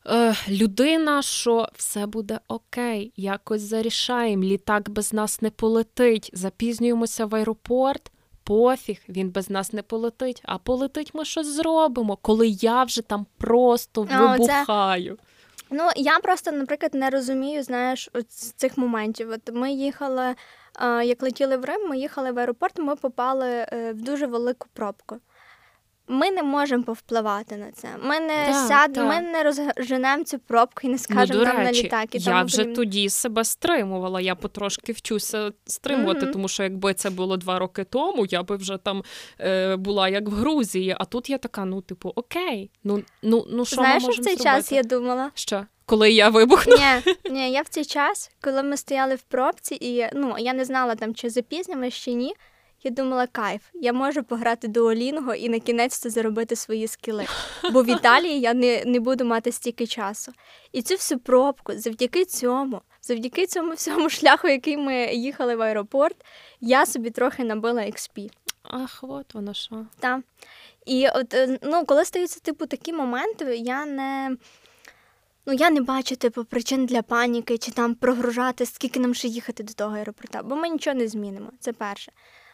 е, 0.08 0.36
людина, 0.50 1.22
що 1.22 1.68
все 1.76 2.06
буде 2.06 2.40
окей, 2.48 3.14
якось 3.16 3.62
зарішаємо, 3.62 4.44
літак 4.44 4.90
без 4.90 5.14
нас 5.14 5.42
не 5.42 5.50
полетить, 5.50 6.30
запізнюємося 6.34 7.26
в 7.26 7.36
аеропорт. 7.36 8.12
Пофіг, 8.44 9.02
він 9.10 9.30
без 9.30 9.50
нас 9.50 9.74
не 9.74 9.82
полетить, 9.82 10.42
а 10.46 10.58
полетить 10.58 11.14
ми 11.14 11.26
щось 11.26 11.48
зробимо, 11.48 12.16
коли 12.16 12.48
я 12.48 12.84
вже 12.84 13.02
там 13.02 13.26
просто 13.38 14.02
вибухаю. 14.02 15.18
Ну, 15.72 15.90
я 15.96 16.20
просто, 16.20 16.52
наприклад, 16.52 16.94
не 16.94 17.10
розумію, 17.10 17.64
знаєш, 17.64 18.10
з 18.30 18.52
цих 18.52 18.78
моментів. 18.78 19.30
От 19.32 19.54
ми 19.54 19.72
їхали, 19.72 20.36
е, 20.82 21.06
як 21.06 21.24
летіли 21.24 21.58
в 21.58 21.66
Рим, 21.66 21.90
ми 21.90 21.98
їхали 21.98 22.32
в 22.32 22.40
аеропорт, 22.40 22.80
ми 22.80 22.96
попали 22.96 23.48
е, 23.50 23.94
в 23.94 24.02
дуже 24.02 24.26
велику 24.28 24.68
пробку. 24.74 25.18
Ми 26.12 26.32
не 26.32 26.44
можемо 26.44 26.84
повпливати 26.84 27.58
на 27.58 27.72
це. 27.72 27.88
Ми 28.04 28.20
не 28.20 28.46
Так, 28.46 28.68
сядемо, 28.68 29.10
так. 29.12 29.22
ми 29.24 29.32
не 29.32 29.44
розженемо 29.44 30.24
цю 30.24 30.40
пробку 30.40 30.80
і 30.84 30.88
не 30.88 30.98
скажемо 30.98 31.40
ну, 31.40 31.46
до 31.46 31.54
нам 31.54 31.64
на 31.64 31.72
літак. 31.72 32.16
І 32.16 32.18
я 32.20 32.44
вже 32.44 32.58
подібне. 32.58 32.76
тоді 32.76 33.10
себе 33.10 33.44
стримувала. 33.44 34.22
Я 34.22 34.36
потрошки 34.36 34.92
вчуся 34.92 35.52
стримувати, 35.66 36.22
Мгм. 36.22 36.32
тому 36.34 36.48
що 36.48 36.64
якби 36.64 36.94
це 36.94 37.10
було 37.10 37.38
два 37.38 37.60
роки 37.60 37.84
тому, 37.84 38.26
я 38.30 38.44
би 38.44 38.56
вже 38.56 38.78
там 38.78 39.04
е, 39.40 39.76
була 39.76 40.10
як 40.10 40.28
в 40.30 40.32
Грузії. 40.32 40.96
А 41.00 41.06
тут 41.06 41.30
я 41.30 41.38
така: 41.38 41.66
ну, 41.66 41.82
типу, 41.82 42.12
окей, 42.16 42.72
ну 42.84 43.04
ну 43.24 43.46
ну 43.50 43.66
що 43.66 43.76
Знаєш, 43.76 44.04
ми 44.04 44.14
що 44.14 44.22
в 44.22 44.26
цей 44.26 44.36
зробити? 44.36 44.44
час 44.62 44.72
я 44.72 44.84
думала? 44.84 45.32
Що? 45.34 45.66
Коли 45.86 46.12
я 46.12 46.30
вибухну? 46.30 46.76
Ні, 46.76 47.14
ні, 47.32 47.52
я 47.52 47.62
в 47.62 47.68
цей 47.68 47.86
час, 47.86 48.32
коли 48.42 48.64
ми 48.64 48.78
стояли 48.78 49.16
в 49.16 49.22
пробці, 49.22 49.78
і 49.82 50.06
ну 50.14 50.36
я 50.40 50.54
не 50.54 50.66
знала 50.66 50.96
там, 50.96 51.16
чи 51.16 51.30
запізнимось, 51.30 51.94
чи 51.94 52.14
ні. 52.14 52.36
Я 52.84 52.92
думала, 52.92 53.28
кайф, 53.28 53.62
я 53.74 53.94
можу 53.94 54.24
пограти 54.24 54.68
дуолінго 54.68 55.36
і 55.36 55.50
на 55.50 55.60
кінець 55.60 56.00
то 56.00 56.10
заробити 56.10 56.56
свої 56.56 56.88
скіли. 56.88 57.26
Бо 57.72 57.84
в 57.84 57.90
Італії 57.90 58.40
я 58.40 58.54
не, 58.54 58.84
не 58.86 59.00
буду 59.00 59.26
мати 59.26 59.52
стільки 59.52 59.88
часу. 59.88 60.34
І 60.72 60.82
цю 60.82 60.96
всю 60.96 61.20
пробку, 61.20 61.74
завдяки 61.76 62.26
цьому, 62.26 62.82
завдяки 63.02 63.48
цьому 63.48 63.74
всьому 63.74 64.10
шляху, 64.10 64.48
який 64.48 64.78
ми 64.78 65.14
їхали 65.14 65.56
в 65.56 65.62
аеропорт, 65.62 66.16
я 66.62 66.86
собі 66.86 67.10
трохи 67.10 67.44
набила 67.44 67.82
XP. 67.82 68.32
Ах, 68.64 69.00
от 69.02 69.34
воно 69.34 69.54
що. 69.54 69.86
Та. 70.00 70.22
І 70.86 71.08
от, 71.10 71.34
е, 71.34 71.60
ну, 71.62 71.86
коли 71.86 72.06
стаються 72.06 72.40
типу 72.40 72.66
такі 72.66 72.94
моменти, 72.94 73.58
я 73.58 73.86
не. 73.86 74.38
Ну, 75.46 75.54
я 75.54 75.70
не 75.70 75.82
бачу, 75.82 76.16
типу, 76.16 76.46
причин 76.46 76.86
для 76.86 77.02
паніки 77.02 77.58
чи 77.58 77.72
там 77.72 77.96
прогружати, 77.96 78.66
скільки 78.66 79.00
нам 79.00 79.14
ще 79.14 79.28
їхати 79.28 79.64
до 79.64 79.74
того 79.74 79.96
аеропорта, 79.96 80.44
бо 80.44 80.56
ми 80.56 80.70
нічого 80.70 80.96
не 80.96 81.08
змінимо. 81.08 81.52
Це 81.60 81.74
перше. 81.74 82.12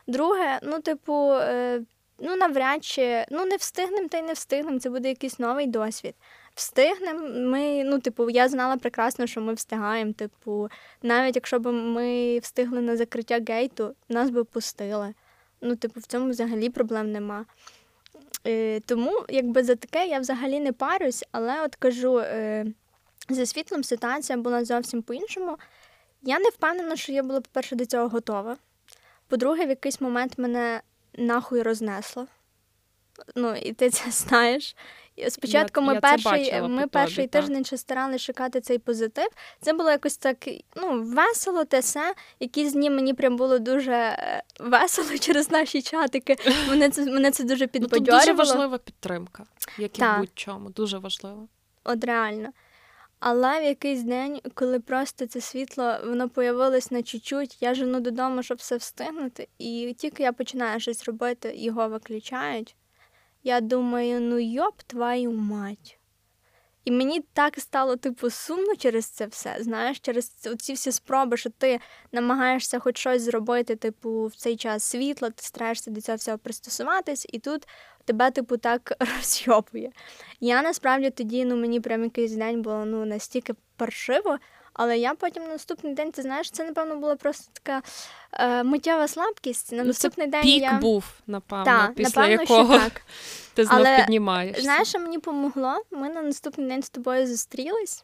Друге, 0.08 0.60
ну, 0.64 0.80
типу, 0.80 1.32
е, 1.32 1.82
ну, 2.20 2.36
навряд 2.36 2.86
чи 2.86 3.26
ну, 3.32 3.46
не 3.46 3.56
встигнемо 3.56 4.08
та 4.08 4.18
й 4.18 4.22
не 4.22 4.34
встигнемо. 4.34 4.80
Це 4.80 4.90
буде 4.90 5.10
якийсь 5.10 5.40
новий 5.40 5.68
досвід. 5.68 6.16
Встигнемо, 6.56 7.50
ми, 7.50 7.84
ну, 7.84 8.00
типу, 8.00 8.30
я 8.30 8.50
знала 8.50 8.78
прекрасно, 8.78 9.28
що 9.28 9.42
ми 9.42 9.54
встигаємо. 9.54 10.14
Типу, 10.14 10.70
навіть 11.02 11.36
якщо 11.36 11.60
б 11.60 11.72
ми 11.72 12.40
встигли 12.40 12.82
на 12.82 12.98
закриття 12.98 13.40
гейту, 13.48 13.96
нас 14.10 14.30
би 14.30 14.44
пустили. 14.44 15.14
Ну, 15.62 15.76
типу, 15.76 16.00
в 16.00 16.04
цьому 16.04 16.30
взагалі 16.30 16.70
проблем 16.70 17.12
нема. 17.12 17.46
Е, 18.48 18.80
тому, 18.80 19.26
якби 19.30 19.64
за 19.64 19.76
таке 19.76 20.08
я 20.08 20.20
взагалі 20.20 20.60
не 20.60 20.72
парюсь, 20.72 21.24
але 21.32 21.64
от 21.66 21.76
кажу, 21.76 22.20
е, 22.20 22.66
за 23.30 23.46
світлом 23.46 23.84
ситуація 23.84 24.38
була 24.38 24.66
зовсім 24.66 25.02
по-іншому. 25.02 25.58
Я 26.22 26.40
не 26.40 26.50
впевнена, 26.50 26.96
що 26.96 27.12
я 27.12 27.24
була, 27.24 27.42
по-перше, 27.42 27.76
до 27.76 27.86
цього 27.86 28.08
готова. 28.08 28.58
По-друге, 29.28 29.66
в 29.66 29.70
якийсь 29.70 30.02
момент 30.02 30.38
мене 30.38 30.82
нахуй 31.14 31.62
рознесло. 31.62 32.28
Ну, 33.36 33.56
і 33.56 33.74
ти 33.74 33.90
це 33.90 34.12
знаєш. 34.12 34.76
Спочатку 35.30 35.82
Я- 35.82 35.88
ми 35.88 35.94
я 35.94 36.00
перший, 36.00 36.62
ми 36.62 36.88
перший 36.88 37.28
тобі, 37.28 37.28
тиждень 37.28 37.66
ще 37.66 37.78
старалися 37.78 38.26
шукати 38.26 38.62
цей 38.62 38.80
позитив. 38.80 39.28
Це 39.62 39.74
було 39.74 39.92
якось 39.92 40.18
так 40.18 40.38
ну, 40.76 41.04
весело, 41.04 41.66
те 41.66 41.80
все. 41.80 42.14
Якісь 42.40 42.74
дні 42.74 42.90
мені 42.90 43.14
прям 43.14 43.38
було 43.38 43.60
дуже 43.60 43.94
е, 43.94 44.44
весело 44.60 45.18
через 45.20 45.52
наші 45.52 45.82
чатики. 45.82 46.36
Мене 46.70 46.90
це, 46.90 47.06
мене 47.06 47.32
це 47.32 47.44
дуже 47.44 47.70
Ну, 47.74 47.88
тут 47.88 48.04
дуже 48.04 48.34
важлива 48.34 48.78
підтримка, 48.78 49.46
як 49.78 50.00
і 50.00 50.02
в 50.02 50.18
будь-чому. 50.20 50.70
Дуже 50.70 50.98
важливо. 50.98 51.48
От 51.84 52.04
реально. 52.04 52.50
Але 53.20 53.60
в 53.60 53.64
якийсь 53.64 54.04
день, 54.04 54.42
коли 54.54 54.80
просто 54.80 55.28
це 55.28 55.42
світло 55.42 55.98
воно 56.06 56.30
появилось 56.30 56.92
на 56.92 57.04
чуть-чуть, 57.04 57.62
я 57.62 57.74
жену 57.74 58.00
додому, 58.00 58.44
щоб 58.44 58.58
все 58.58 58.78
встигнути, 58.78 59.48
і 59.58 59.96
тільки 59.98 60.24
я 60.24 60.34
починаю 60.34 60.80
щось 60.80 61.04
робити, 61.04 61.54
його 61.56 61.90
виключають. 61.90 62.76
Я 63.44 63.62
думаю, 63.62 64.22
ну 64.22 64.40
йоп 64.40 64.82
твою 64.82 65.32
мать. 65.32 65.95
І 66.86 66.92
мені 66.92 67.26
так 67.34 67.60
стало, 67.60 67.96
типу, 67.96 68.30
сумно 68.30 68.76
через 68.76 69.06
це 69.06 69.26
все. 69.26 69.56
Знаєш, 69.60 70.00
через 70.00 70.30
ці- 70.30 70.74
всі 70.74 70.92
спроби, 70.92 71.38
що 71.38 71.50
ти 71.50 71.80
намагаєшся 72.12 72.80
хоч 72.80 72.98
щось 72.98 73.22
зробити, 73.22 73.76
типу, 73.76 74.26
в 74.26 74.36
цей 74.36 74.58
час 74.58 74.84
світла, 74.84 75.30
ти 75.30 75.44
стараєшся 75.44 75.92
до 75.92 76.02
цього 76.02 76.16
всього 76.16 76.38
пристосуватись, 76.38 77.26
і 77.30 77.40
тут 77.40 77.68
тебе, 78.06 78.32
типу, 78.32 78.58
так 78.58 78.94
розйопує. 79.18 79.92
Я 80.40 80.62
насправді 80.62 81.10
тоді, 81.10 81.46
ну 81.46 81.56
мені 81.56 81.80
прям 81.80 82.04
якийсь 82.04 82.32
день 82.32 82.62
було 82.62 82.86
ну 82.86 83.06
настільки 83.06 83.54
паршиво, 83.78 84.38
але 84.76 84.98
я 84.98 85.14
потім 85.14 85.44
на 85.44 85.50
наступний 85.50 85.94
день, 85.94 86.12
ти 86.12 86.22
знаєш, 86.22 86.52
це 86.52 86.64
напевно 86.64 86.96
була 86.96 87.16
просто 87.16 87.50
така 87.54 87.82
е, 88.34 88.64
миттєва 88.64 89.08
слабкість. 89.08 89.72
На 89.72 89.84
Ну, 89.84 89.94
це 89.94 90.10
день 90.10 90.42
Пік 90.42 90.62
я 90.62 90.74
був, 90.80 91.06
напевно, 91.28 91.66
Та, 91.66 91.92
після 91.96 92.22
напевно, 92.22 92.42
якого 92.42 92.80
так. 92.80 93.02
ти 93.54 93.66
знов 93.66 93.80
Але, 93.80 93.98
піднімаєшся. 93.98 94.62
Знаєш, 94.64 94.88
що 94.88 95.00
мені 95.00 95.20
помогло? 95.20 95.84
Ми 95.92 96.10
на 96.10 96.22
наступний 96.22 96.68
день 96.68 96.84
з 96.84 96.90
тобою 96.90 97.28
зустрілись. 97.28 98.04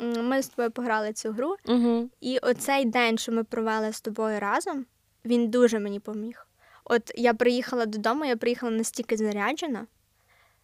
Ми 0.00 0.42
з 0.42 0.48
тобою 0.48 0.70
пограли 0.70 1.12
цю 1.12 1.30
гру, 1.32 1.56
Угу. 1.64 2.08
і 2.20 2.38
оцей 2.38 2.84
день, 2.84 3.18
що 3.18 3.32
ми 3.32 3.44
провели 3.44 3.92
з 3.92 4.00
тобою 4.00 4.40
разом, 4.40 4.86
він 5.24 5.48
дуже 5.48 5.78
мені 5.78 6.00
поміг. 6.00 6.46
От 6.84 7.12
я 7.14 7.34
приїхала 7.34 7.86
додому, 7.86 8.24
я 8.24 8.36
приїхала 8.36 8.72
настільки 8.72 9.16
заряджена 9.16 9.86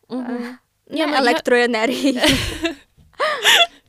Угу. 0.08 0.20
е, 0.28 0.58
ну, 0.90 0.98
я- 0.98 1.18
електроенергією. 1.18 2.20
Е, 2.64 2.74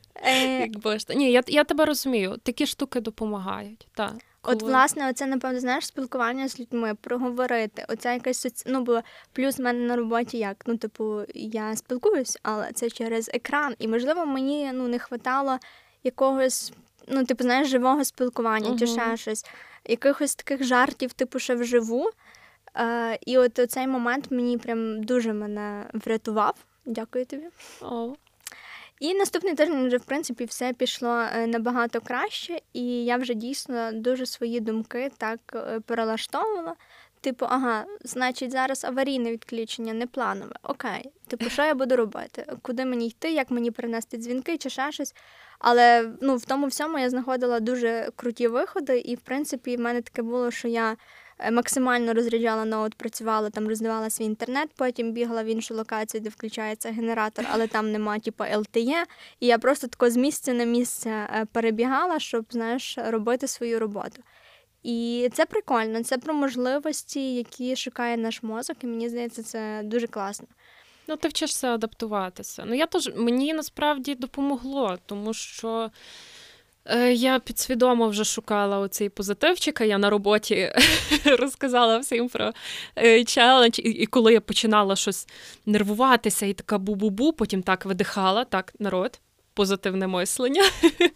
Якби 0.59 0.99
ж 0.99 1.05
ні, 1.09 1.31
я, 1.31 1.41
я 1.47 1.63
тебе 1.63 1.85
розумію. 1.85 2.37
Такі 2.43 2.65
штуки 2.65 2.99
допомагають. 2.99 3.87
Та, 3.95 4.13
От, 4.43 4.61
власне, 4.61 5.09
оце, 5.09 5.25
напевно, 5.25 5.59
знаєш, 5.59 5.87
спілкування 5.87 6.47
з 6.47 6.59
людьми, 6.59 6.95
проговорити. 7.01 7.85
Оця 7.89 8.13
якась 8.13 8.37
соці... 8.37 8.65
ну, 8.67 8.81
бо 8.81 9.01
плюс 9.33 9.57
в 9.57 9.61
мене 9.61 9.79
на 9.79 9.95
роботі 9.95 10.37
як? 10.37 10.63
Ну, 10.65 10.77
типу, 10.77 11.21
я 11.35 11.75
спілкуюсь, 11.75 12.37
але 12.43 12.71
це 12.71 12.89
через 12.89 13.29
екран. 13.33 13.75
І, 13.79 13.87
можливо, 13.87 14.25
мені 14.25 14.71
ну, 14.73 14.87
не 14.87 14.99
хватало 14.99 15.57
якогось, 16.03 16.73
ну, 17.07 17.25
типу, 17.25 17.43
знаєш, 17.43 17.67
живого 17.67 18.05
спілкування 18.05 18.79
чи 18.79 18.87
ще 18.87 19.17
щось, 19.17 19.45
якихось 19.85 20.35
таких 20.35 20.63
жартів, 20.63 21.13
типу, 21.13 21.39
ще 21.39 21.55
вживу. 21.55 22.09
Е, 22.75 23.19
і 23.25 23.37
от 23.37 23.71
цей 23.71 23.87
момент 23.87 24.31
мені 24.31 24.57
прям 24.57 25.03
дуже 25.03 25.33
мене 25.33 25.85
врятував. 25.93 26.55
Дякую 26.85 27.25
тобі. 27.25 27.47
О, 27.81 28.13
І 29.01 29.13
наступний 29.13 29.53
тиждень 29.55 29.87
вже 29.87 29.97
в 29.97 30.03
принципі 30.03 30.45
все 30.45 30.73
пішло 30.73 31.09
е, 31.09 31.47
набагато 31.47 32.01
краще, 32.01 32.59
і 32.73 33.05
я 33.05 33.17
вже 33.17 33.33
дійсно 33.33 33.91
дуже 33.93 34.25
свої 34.25 34.59
думки 34.59 35.11
так 35.17 35.39
е, 35.55 35.79
перелаштовувала. 35.79 36.75
Типу, 37.21 37.45
ага, 37.49 37.85
значить, 38.03 38.51
зараз 38.51 38.85
аварійне 38.85 39.31
відключення, 39.31 39.93
не 39.93 40.07
планове. 40.07 40.55
Окей, 40.63 41.11
типу, 41.27 41.49
що 41.49 41.61
я 41.61 41.75
буду 41.75 41.95
робити? 41.95 42.53
Куди 42.61 42.85
мені 42.85 43.07
йти, 43.07 43.31
як 43.31 43.51
мені 43.51 43.71
перенести 43.71 44.17
дзвінки 44.17 44.57
чи 44.57 44.69
ще 44.69 44.91
щось. 44.91 45.15
Але 45.59 46.11
ну, 46.21 46.35
в 46.35 46.45
тому 46.45 46.67
всьому 46.67 46.99
я 46.99 47.09
знаходила 47.09 47.59
дуже 47.59 48.09
круті 48.15 48.47
виходи, 48.47 48.99
і 48.99 49.15
в 49.15 49.19
принципі 49.19 49.77
в 49.77 49.79
мене 49.79 50.01
таке 50.01 50.21
було, 50.21 50.51
що 50.51 50.67
я 50.67 50.97
максимально 51.51 52.13
розряджала 52.13 52.65
ноут, 52.65 52.95
працювала 52.95 53.49
там, 53.49 53.67
роздавала 53.67 54.09
свій 54.09 54.25
інтернет, 54.25 54.69
потім 54.75 55.11
бігала 55.11 55.43
в 55.43 55.45
іншу 55.45 55.75
локацію, 55.75 56.21
де 56.21 56.29
включається 56.29 56.91
генератор, 56.91 57.45
але 57.51 57.67
там 57.67 57.91
нема 57.91 58.19
типу 58.19 58.43
LTE, 58.43 59.03
і 59.39 59.47
я 59.47 59.57
просто 59.57 59.87
тако 59.87 60.09
з 60.09 60.17
місця 60.17 60.53
на 60.53 60.63
місце 60.63 61.09
е, 61.09 61.45
перебігала, 61.51 62.19
щоб 62.19 62.45
знаєш, 62.49 62.97
робити 62.97 63.47
свою 63.47 63.79
роботу. 63.79 64.23
І 64.83 65.29
це 65.33 65.45
прикольно, 65.45 66.03
це 66.03 66.17
про 66.17 66.33
можливості, 66.33 67.35
які 67.35 67.75
шукає 67.75 68.17
наш 68.17 68.43
мозок, 68.43 68.77
і 68.83 68.87
мені 68.87 69.09
здається, 69.09 69.43
це 69.43 69.81
дуже 69.83 70.07
класно. 70.07 70.47
Ну, 71.07 71.17
ти 71.17 71.27
вчишся 71.27 71.67
адаптуватися. 71.67 72.63
Ну, 72.67 72.75
я 72.75 72.85
теж 72.85 73.11
мені 73.15 73.53
насправді 73.53 74.15
допомогло, 74.15 74.97
тому 75.05 75.33
що 75.33 75.69
е, 75.69 75.89
я 77.13 77.39
підсвідомо 77.39 78.07
вже 78.07 78.23
шукала 78.23 78.79
оцей 78.79 79.11
а 79.79 79.83
я 79.83 79.97
на 79.97 80.09
роботі 80.09 80.73
розказала 81.25 81.97
всім 81.97 82.29
про 82.29 82.51
е, 82.97 83.23
челендж. 83.23 83.79
І, 83.79 84.05
коли 84.05 84.33
я 84.33 84.41
починала 84.41 84.95
щось 84.95 85.27
нервуватися 85.65 86.45
і 86.45 86.53
така 86.53 86.77
бу-бу-бу, 86.77 87.33
потім 87.33 87.63
так 87.63 87.85
видихала, 87.85 88.43
так, 88.45 88.73
народ, 88.79 89.19
позитивне 89.53 90.07
мислення. 90.07 90.63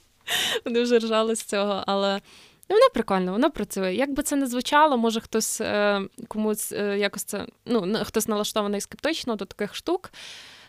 Вони 0.66 0.82
вже 0.82 1.00
ржали 1.00 1.36
з 1.36 1.44
цього, 1.44 1.84
але. 1.88 2.22
Ну, 2.70 2.76
воно 2.76 2.90
прикольно, 2.94 3.32
воно 3.32 3.52
працює. 3.52 3.94
Як 3.94 4.14
би 4.14 4.24
це 4.24 4.36
не 4.36 4.48
звучало, 4.48 4.98
може 4.98 5.20
хтось 5.20 5.62
е, 5.62 6.02
комусь 6.28 6.72
е, 6.72 6.98
якось 6.98 7.24
це, 7.24 7.46
ну, 7.66 7.98
хтось 8.04 8.28
налаштований 8.28 8.82
скептично 8.82 9.36
до 9.36 9.46
таких 9.46 9.76
штук. 9.76 10.12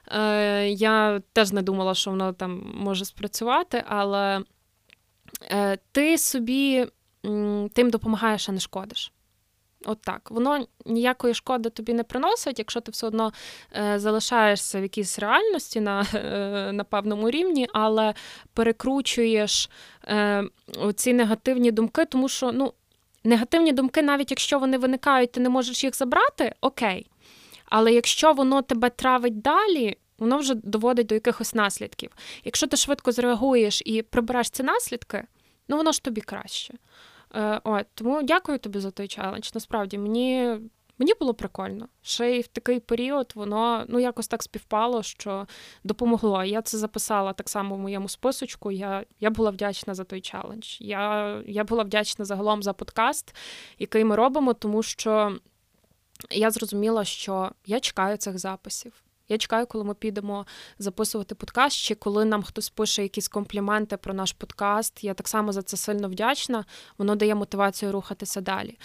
Е, 0.08 0.68
я 0.68 1.20
теж 1.32 1.52
не 1.52 1.62
думала, 1.62 1.94
що 1.94 2.10
воно 2.10 2.32
там 2.32 2.72
може 2.74 3.04
спрацювати, 3.04 3.84
але 3.88 4.38
е, 4.38 4.42
ти 5.92 6.18
собі 6.18 6.86
тим 7.72 7.90
допомагаєш, 7.90 8.48
а 8.48 8.52
не 8.52 8.60
шкодиш. 8.60 9.12
От 9.84 10.02
так. 10.02 10.30
Воно 10.30 10.66
ніякої 10.86 11.34
шкоди 11.34 11.70
тобі 11.70 11.92
не 11.92 12.02
приносить, 12.02 12.58
якщо 12.58 12.80
ти 12.80 12.90
все 12.90 13.06
одно 13.06 13.32
е, 13.76 13.98
залишаєшся 13.98 14.80
в 14.80 14.82
якійсь 14.82 15.18
реальності 15.18 15.80
на, 15.80 16.06
е, 16.14 16.72
на 16.72 16.84
певному 16.84 17.30
рівні, 17.30 17.68
але 17.72 18.14
перекручуєш 18.54 19.70
е, 20.08 20.44
ці 20.96 21.12
негативні 21.12 21.70
думки, 21.70 22.04
тому 22.04 22.28
що 22.28 22.52
ну, 22.52 22.72
негативні 23.24 23.72
думки, 23.72 24.02
навіть 24.02 24.30
якщо 24.30 24.58
вони 24.58 24.78
виникають, 24.78 25.32
ти 25.32 25.40
не 25.40 25.48
можеш 25.48 25.84
їх 25.84 25.96
забрати, 25.96 26.54
окей. 26.60 27.10
Але 27.66 27.92
якщо 27.92 28.32
воно 28.32 28.62
тебе 28.62 28.90
травить 28.90 29.40
далі, 29.40 29.96
воно 30.18 30.38
вже 30.38 30.54
доводить 30.54 31.06
до 31.06 31.14
якихось 31.14 31.54
наслідків. 31.54 32.10
Якщо 32.44 32.66
ти 32.66 32.76
швидко 32.76 33.12
зреагуєш 33.12 33.82
і 33.84 34.02
прибереш 34.02 34.50
ці 34.50 34.62
наслідки, 34.62 35.24
ну 35.68 35.76
воно 35.76 35.92
ж 35.92 36.02
тобі 36.02 36.20
краще. 36.20 36.74
Е, 37.34 37.60
от, 37.64 37.86
тому 37.94 38.22
дякую 38.22 38.58
тобі 38.58 38.78
за 38.78 38.90
той 38.90 39.08
челендж. 39.08 39.50
Насправді 39.54 39.98
мені. 39.98 40.58
Мені 40.98 41.12
було 41.20 41.34
прикольно. 41.34 41.88
Ще 42.02 42.30
й 42.30 42.40
в 42.40 42.46
такий 42.46 42.80
період 42.80 43.32
воно 43.34 43.84
ну 43.88 43.98
якось 43.98 44.28
так 44.28 44.42
співпало, 44.42 45.02
що 45.02 45.46
допомогло. 45.84 46.44
Я 46.44 46.62
це 46.62 46.78
записала 46.78 47.32
так 47.32 47.48
само 47.48 47.76
в 47.76 47.78
моєму 47.78 48.08
списочку. 48.08 48.72
Я, 48.72 49.04
я 49.20 49.30
була 49.30 49.50
вдячна 49.50 49.94
за 49.94 50.04
той 50.04 50.20
челендж. 50.20 50.76
Я, 50.80 51.34
я 51.46 51.64
була 51.64 51.82
вдячна 51.82 52.24
загалом 52.24 52.62
за 52.62 52.72
подкаст, 52.72 53.34
який 53.78 54.04
ми 54.04 54.16
робимо, 54.16 54.54
тому 54.54 54.82
що 54.82 55.38
я 56.30 56.50
зрозуміла, 56.50 57.04
що 57.04 57.52
я 57.66 57.80
чекаю 57.80 58.16
цих 58.16 58.38
записів. 58.38 58.92
Я 59.28 59.38
чекаю, 59.38 59.66
коли 59.66 59.84
ми 59.84 59.94
підемо 59.94 60.46
записувати 60.78 61.34
подкаст, 61.34 61.76
чи 61.76 61.94
коли 61.94 62.24
нам 62.24 62.42
хтось 62.42 62.68
пише 62.68 63.02
якісь 63.02 63.28
компліменти 63.28 63.96
про 63.96 64.14
наш 64.14 64.32
подкаст. 64.32 65.04
Я 65.04 65.14
так 65.14 65.28
само 65.28 65.52
за 65.52 65.62
це 65.62 65.76
сильно 65.76 66.08
вдячна. 66.08 66.64
Воно 66.98 67.16
дає 67.16 67.34
мотивацію 67.34 67.92
рухатися 67.92 68.40
далі. 68.40 68.78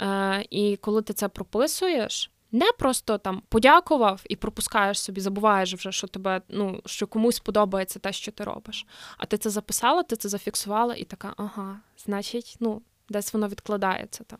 Е, 0.00 0.46
і 0.50 0.76
коли 0.76 1.02
ти 1.02 1.12
це 1.12 1.28
прописуєш, 1.28 2.30
не 2.52 2.72
просто 2.78 3.18
там 3.18 3.42
подякував 3.48 4.20
і 4.28 4.36
пропускаєш 4.36 5.02
собі, 5.02 5.20
забуваєш 5.20 5.74
вже, 5.74 5.92
що 5.92 6.06
тебе, 6.06 6.42
ну 6.48 6.82
що 6.86 7.06
комусь 7.06 7.40
подобається 7.40 7.98
те, 7.98 8.12
що 8.12 8.32
ти 8.32 8.44
робиш. 8.44 8.86
А 9.18 9.26
ти 9.26 9.38
це 9.38 9.50
записала, 9.50 10.02
ти 10.02 10.16
це 10.16 10.28
зафіксувала, 10.28 10.94
і 10.94 11.04
така, 11.04 11.34
ага, 11.36 11.80
значить, 11.98 12.56
ну, 12.60 12.82
десь 13.08 13.32
воно 13.32 13.48
відкладається 13.48 14.24
там. 14.24 14.38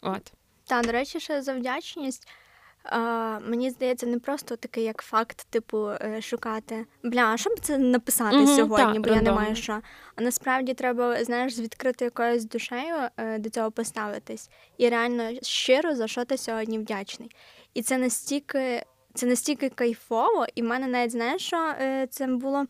От. 0.00 0.32
Та, 0.64 0.82
до 0.82 0.92
речі, 0.92 1.20
ще 1.20 1.42
за 1.42 1.54
вдячність. 1.54 2.28
А, 2.84 3.38
мені 3.48 3.70
здається, 3.70 4.06
не 4.06 4.18
просто 4.18 4.56
такий 4.56 4.84
як 4.84 5.02
факт, 5.02 5.46
типу, 5.50 5.88
е, 5.88 6.20
шукати 6.22 6.86
бля, 7.02 7.36
що 7.36 7.50
б 7.50 7.60
це 7.60 7.78
написати 7.78 8.36
Мгм, 8.36 8.46
сьогодні, 8.46 8.94
так, 8.94 9.00
бо 9.00 9.14
я 9.14 9.22
не 9.22 9.32
маю 9.32 9.56
що. 9.56 9.80
А 10.16 10.22
насправді 10.22 10.74
треба, 10.74 11.24
знаєш, 11.24 11.54
з 11.54 11.60
відкритою 11.60 12.06
якоюсь 12.06 12.44
душею 12.44 12.94
е, 13.16 13.38
до 13.38 13.50
цього 13.50 13.70
поставитись. 13.70 14.50
І 14.78 14.88
реально 14.88 15.30
щиро 15.42 15.96
за 15.96 16.06
що 16.06 16.24
ти 16.24 16.38
сьогодні 16.38 16.78
вдячний. 16.78 17.30
І 17.74 17.82
це 17.82 17.98
настільки. 17.98 18.82
Це 19.14 19.26
настільки 19.26 19.68
кайфово, 19.68 20.46
і 20.54 20.62
в 20.62 20.64
мене 20.64 20.86
навіть 20.86 21.10
знаєш, 21.12 21.42
що 21.42 21.74
це 22.10 22.26
було 22.26 22.66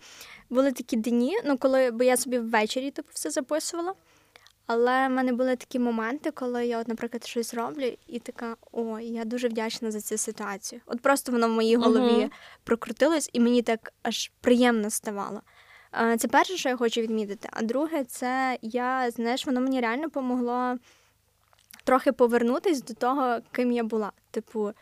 були 0.51 0.73
такі 0.73 0.97
дні, 0.97 1.39
ну 1.45 1.59
коли 1.59 1.91
бо 1.91 2.05
я 2.05 2.17
собі 2.17 2.39
ввечері 2.39 2.91
типу 2.91 3.09
все 3.13 3.31
записувала. 3.31 3.95
Але 4.67 5.09
в 5.09 5.11
мене 5.11 5.33
були 5.33 5.57
такі 5.57 5.79
моменти, 5.79 6.31
коли 6.31 6.67
я, 6.67 6.79
от, 6.79 6.89
наприклад, 6.89 7.27
щось 7.27 7.55
роблю, 7.55 7.93
і 8.07 8.19
така, 8.19 8.57
о, 8.73 8.99
я 8.99 9.25
дуже 9.25 9.49
вдячна 9.49 9.91
за 9.91 10.01
цю 10.01 10.19
ситуацію. 10.19 10.81
От 10.87 11.01
просто 11.01 11.33
воно 11.33 11.49
в 11.49 11.53
моїй 11.53 11.77
голові 11.77 12.19
Мгм. 12.19 12.31
прокрутилось, 12.65 13.31
і 13.33 13.41
мені 13.41 13.63
так 13.63 13.93
аж 14.03 14.31
приємно 14.41 14.91
ставало. 14.91 15.41
Це 16.19 16.29
перше, 16.29 16.57
що 16.57 16.69
я 16.69 16.77
хочу 16.77 17.01
відмітити. 17.01 17.49
А 17.53 17.63
друге, 17.63 18.05
це 18.05 18.59
я, 18.63 19.11
знаєш, 19.11 19.47
воно 19.47 19.61
мені 19.61 19.81
реально 19.81 20.11
помогло 20.11 20.77
трохи 21.85 22.13
повернутись 22.13 22.83
до 22.83 22.95
того, 22.95 23.39
ким 23.53 23.73
я 23.73 23.85
була. 23.85 24.13
Типу, 24.31 24.73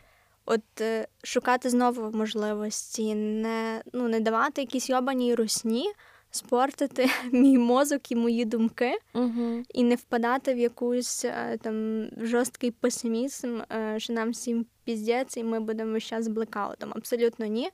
от 0.45 0.81
е, 0.81 1.07
шукати 1.23 1.69
знову 1.69 2.17
можливості, 2.17 3.15
не, 3.15 3.81
ну, 3.93 4.07
не 4.07 4.19
давати 4.19 4.61
якісь 4.61 4.89
йобаній 4.89 5.35
русні, 5.35 5.91
спортити 6.31 7.09
мій 7.31 7.57
мозок 7.57 8.11
і 8.11 8.15
мої 8.15 8.45
думки 8.45 8.97
Угу. 9.13 9.63
і 9.73 9.83
не 9.83 9.95
впадати 9.95 10.53
в 10.53 10.57
якусь 10.57 11.25
е, 11.25 11.57
там 11.61 12.07
жорсткий 12.17 12.71
песимізм, 12.71 13.59
е, 13.71 13.95
що 13.99 14.13
нам 14.13 14.31
всім 14.31 14.65
піздець, 14.83 15.37
і 15.37 15.43
ми 15.43 15.59
будемо 15.59 15.91
весь 15.91 16.03
час 16.03 16.25
з 16.25 16.27
блекаутом. 16.27 16.91
Абсолютно 16.95 17.45
ні. 17.45 17.69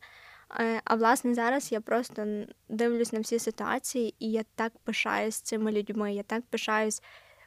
Е, 0.60 0.82
А 0.86 0.96
власне 0.96 1.34
зараз 1.34 1.72
я 1.72 1.82
просто 1.82 2.46
дивлюсь 2.70 3.14
на 3.14 3.20
всі 3.20 3.40
ситуації, 3.40 4.16
і 4.20 4.32
я 4.32 4.44
так 4.56 4.74
пишаюсь 4.84 5.36
цими 5.42 5.72
людьми. 5.72 6.14
Я 6.14 6.24
так 6.24 6.44
пишаюсь 6.50 7.02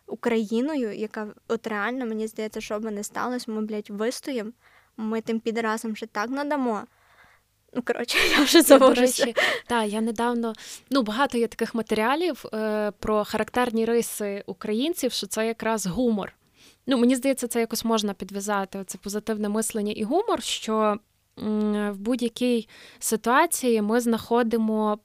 Україною, 0.06 0.92
яка 0.92 1.34
от 1.48 1.66
реально 1.66 2.06
мені 2.06 2.26
здається, 2.26 2.61
що 2.61 2.80
би 2.80 2.90
не 2.90 3.04
сталося, 3.04 3.52
ми, 3.52 3.62
блядь, 3.62 3.90
вистоїмо. 3.90 4.50
Ми 4.96 5.20
тим 5.20 5.40
підразом 5.40 5.96
ще 5.96 6.06
так 6.06 6.30
надамо. 6.30 6.82
Ну, 7.74 7.82
коротше, 7.82 8.18
я 8.38 8.42
вже 8.44 8.62
завожуся. 8.62 9.34
Так, 9.66 9.88
я 9.88 10.00
недавно 10.00 10.52
ну 10.90 11.02
багато 11.02 11.38
є 11.38 11.46
таких 11.48 11.74
матеріалів 11.74 12.44
е, 12.54 12.92
про 12.98 13.24
характерні 13.24 13.84
риси 13.84 14.42
українців, 14.46 15.12
що 15.12 15.26
це 15.26 15.46
якраз 15.46 15.86
гумор. 15.86 16.32
Ну, 16.86 16.98
мені 16.98 17.16
здається, 17.16 17.48
це 17.48 17.60
якось 17.60 17.84
можна 17.84 18.14
підв'язати. 18.14 18.84
Це 18.86 18.98
позитивне 18.98 19.48
мислення 19.48 19.92
і 19.92 20.02
гумор, 20.02 20.42
що 20.42 20.96
м, 21.42 21.92
в 21.92 21.98
будь-якій 21.98 22.68
ситуації 22.98 23.82
ми 23.82 24.00
знаходимо 24.00 24.98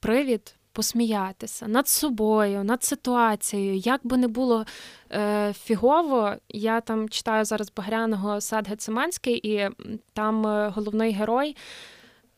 привід 0.00 0.54
посміятися 0.78 1.68
над 1.68 1.88
собою, 1.88 2.64
над 2.64 2.84
ситуацією. 2.84 3.76
Як 3.76 4.00
би 4.04 4.16
не 4.16 4.28
було 4.28 4.64
е, 5.12 5.52
фігово, 5.52 6.34
я 6.48 6.80
там 6.80 7.08
читаю 7.08 7.44
зараз 7.44 7.72
Багряного 7.76 8.40
Сад 8.40 8.68
Гециманський, 8.68 9.40
і 9.52 9.68
там 10.12 10.46
е, 10.46 10.72
головний 10.74 11.12
герой. 11.12 11.56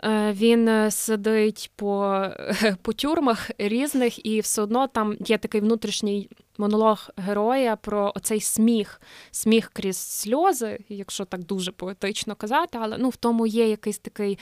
Е, 0.04 0.32
він 0.32 0.68
е, 0.68 0.90
сидить 0.90 1.70
по 1.76 2.24
по 2.82 2.92
тюрмах 2.92 3.50
різних, 3.58 4.26
і 4.26 4.40
все 4.40 4.62
одно 4.62 4.86
там 4.86 5.16
є 5.20 5.38
такий 5.38 5.60
внутрішній 5.60 6.30
монолог 6.58 7.10
героя 7.16 7.76
про 7.76 8.12
оцей 8.16 8.40
сміх, 8.40 9.00
сміх 9.30 9.70
крізь 9.72 9.96
сльози, 9.96 10.78
якщо 10.88 11.24
так 11.24 11.44
дуже 11.44 11.72
поетично 11.72 12.34
казати, 12.34 12.78
але 12.80 12.98
ну 12.98 13.08
в 13.08 13.16
тому 13.16 13.46
є 13.46 13.68
якийсь 13.68 13.98
такий. 13.98 14.38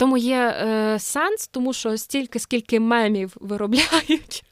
Тому 0.00 0.16
є 0.16 0.36
е, 0.36 0.98
сенс, 0.98 1.46
тому 1.46 1.72
що 1.72 1.96
стільки, 1.96 2.38
скільки 2.38 2.80
мемів 2.80 3.36
виробляють 3.40 4.44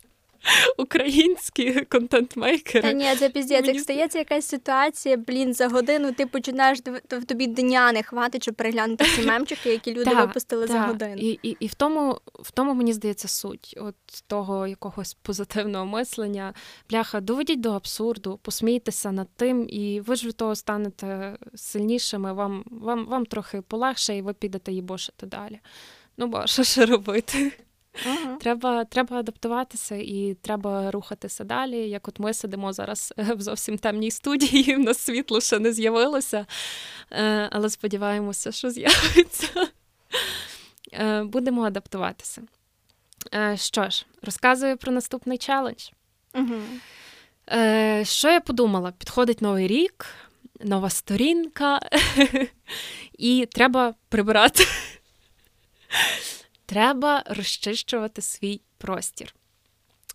українські 0.79 1.73
контент-мейкери. 1.73 2.83
Та 2.83 2.93
ні, 2.93 3.17
це 3.17 3.29
піздець. 3.29 3.67
Як 3.67 3.81
стається 3.81 4.19
якась 4.19 4.47
ситуація, 4.47 5.17
блін, 5.17 5.55
за 5.55 5.69
годину 5.69 6.13
ти 6.13 6.27
починаєш 6.27 6.79
в 7.11 7.25
тобі 7.25 7.47
дня 7.47 7.93
не 7.93 8.03
хватить, 8.03 8.43
щоб 8.43 8.55
переглянути 8.55 9.05
ці 9.17 9.23
мемчики, 9.27 9.71
які 9.71 9.95
люди 9.95 10.11
та, 10.11 10.25
випустили 10.25 10.67
та. 10.67 10.73
за 10.73 10.81
годину. 10.81 11.17
І 11.17 11.39
і, 11.43 11.57
і 11.61 11.67
в 11.67 11.75
тому, 11.75 12.19
в 12.35 12.51
тому 12.51 12.75
мені 12.75 12.93
здається 12.93 13.29
суть 13.29 13.75
от 13.81 13.95
того 14.27 14.67
якогось 14.67 15.15
позитивного 15.15 15.87
мислення. 15.87 16.55
Бляха, 16.91 17.21
доведіть 17.21 17.61
до 17.61 17.71
абсурду, 17.71 18.39
посмійтеся 18.43 19.13
над 19.13 19.29
тим, 19.37 19.67
і 19.69 20.01
ви 20.01 20.17
ж 20.17 20.29
від 20.29 20.37
того 20.37 20.55
станете 20.57 21.37
сильнішими. 21.55 22.33
Вам 22.33 22.65
вам, 22.71 23.07
вам 23.07 23.27
трохи 23.27 23.63
полегше, 23.63 24.17
і 24.17 24.23
ви 24.23 24.33
підете 24.33 24.73
їбошити 24.73 25.27
далі. 25.27 25.61
Ну 26.17 26.27
бо 26.27 26.47
що 26.47 26.65
ще 26.65 26.87
робити? 26.87 27.53
Uh-huh. 28.07 28.39
Треба 28.39 28.85
треба 28.85 29.17
адаптуватися 29.17 29.95
і 29.95 30.37
треба 30.43 30.91
рухатися 30.91 31.45
далі. 31.45 31.77
Як 31.77 32.09
от 32.09 32.19
ми 32.19 32.35
сидимо 32.35 32.73
зараз 32.73 33.15
е, 33.19 33.35
в 33.35 33.41
зовсім 33.41 33.79
темній 33.79 34.11
студії, 34.11 34.75
в 34.75 34.79
нас 34.79 34.99
світло 34.99 35.41
ще 35.41 35.59
не 35.59 35.73
з'явилося, 35.73 36.47
е, 37.11 37.49
але 37.53 37.71
сподіваємося, 37.71 38.53
що 38.53 38.71
з'явиться. 38.71 39.69
Е, 40.93 41.23
будемо 41.23 41.63
адаптуватися. 41.63 42.43
Що 43.55 43.91
ж, 43.91 44.07
розказую 44.23 44.77
про 44.77 44.93
наступний 44.93 45.39
челендж. 45.39 45.89
Uh-huh. 46.35 48.05
Що 48.05 48.31
я 48.31 48.41
подумала? 48.41 48.93
Підходить 48.93 49.43
новий 49.43 49.67
рік, 49.67 50.07
нова 50.61 50.91
сторінка, 50.91 51.81
і 53.19 53.49
треба 53.53 53.95
прибирати 54.09 54.65
треба 56.69 57.23
розчищувати 57.27 58.23
свій 58.23 58.61
простір. 58.79 59.35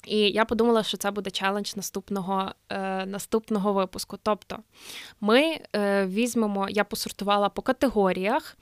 І 0.06 0.18
я 0.18 0.46
подумала, 0.46 0.84
що 0.84 0.98
це 0.98 1.12
буде 1.12 1.32
челендж 1.32 1.76
наступного 1.76 2.52
е, 2.70 3.06
наступного 3.06 3.74
випуску. 3.74 4.18
Тобто 4.24 4.58
ми 5.22 5.60
е, 5.76 6.06
візьмемо, 6.06 6.68
я 6.70 6.84
посортувала 6.84 7.50
по 7.50 7.62
категоріях 7.62 8.58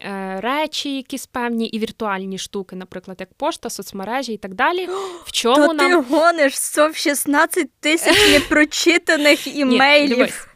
е, 0.00 0.40
речі, 0.40 0.96
якісь 0.96 1.26
певні 1.26 1.66
і 1.66 1.78
віртуальні 1.78 2.38
штуки, 2.38 2.76
наприклад, 2.76 3.16
як 3.20 3.34
пошта, 3.34 3.70
соцмережі 3.70 4.32
і 4.32 4.36
так 4.36 4.54
далі. 4.54 4.88
В 5.24 5.32
чому 5.32 5.66
То 5.66 5.72
нам... 5.72 5.90
ти 5.90 6.14
гониш 6.14 6.58
116 6.58 7.70
тисяч 7.80 8.32
непрочитаних 8.32 9.56
імейлів. 9.56 10.18
Ні, 10.18 10.53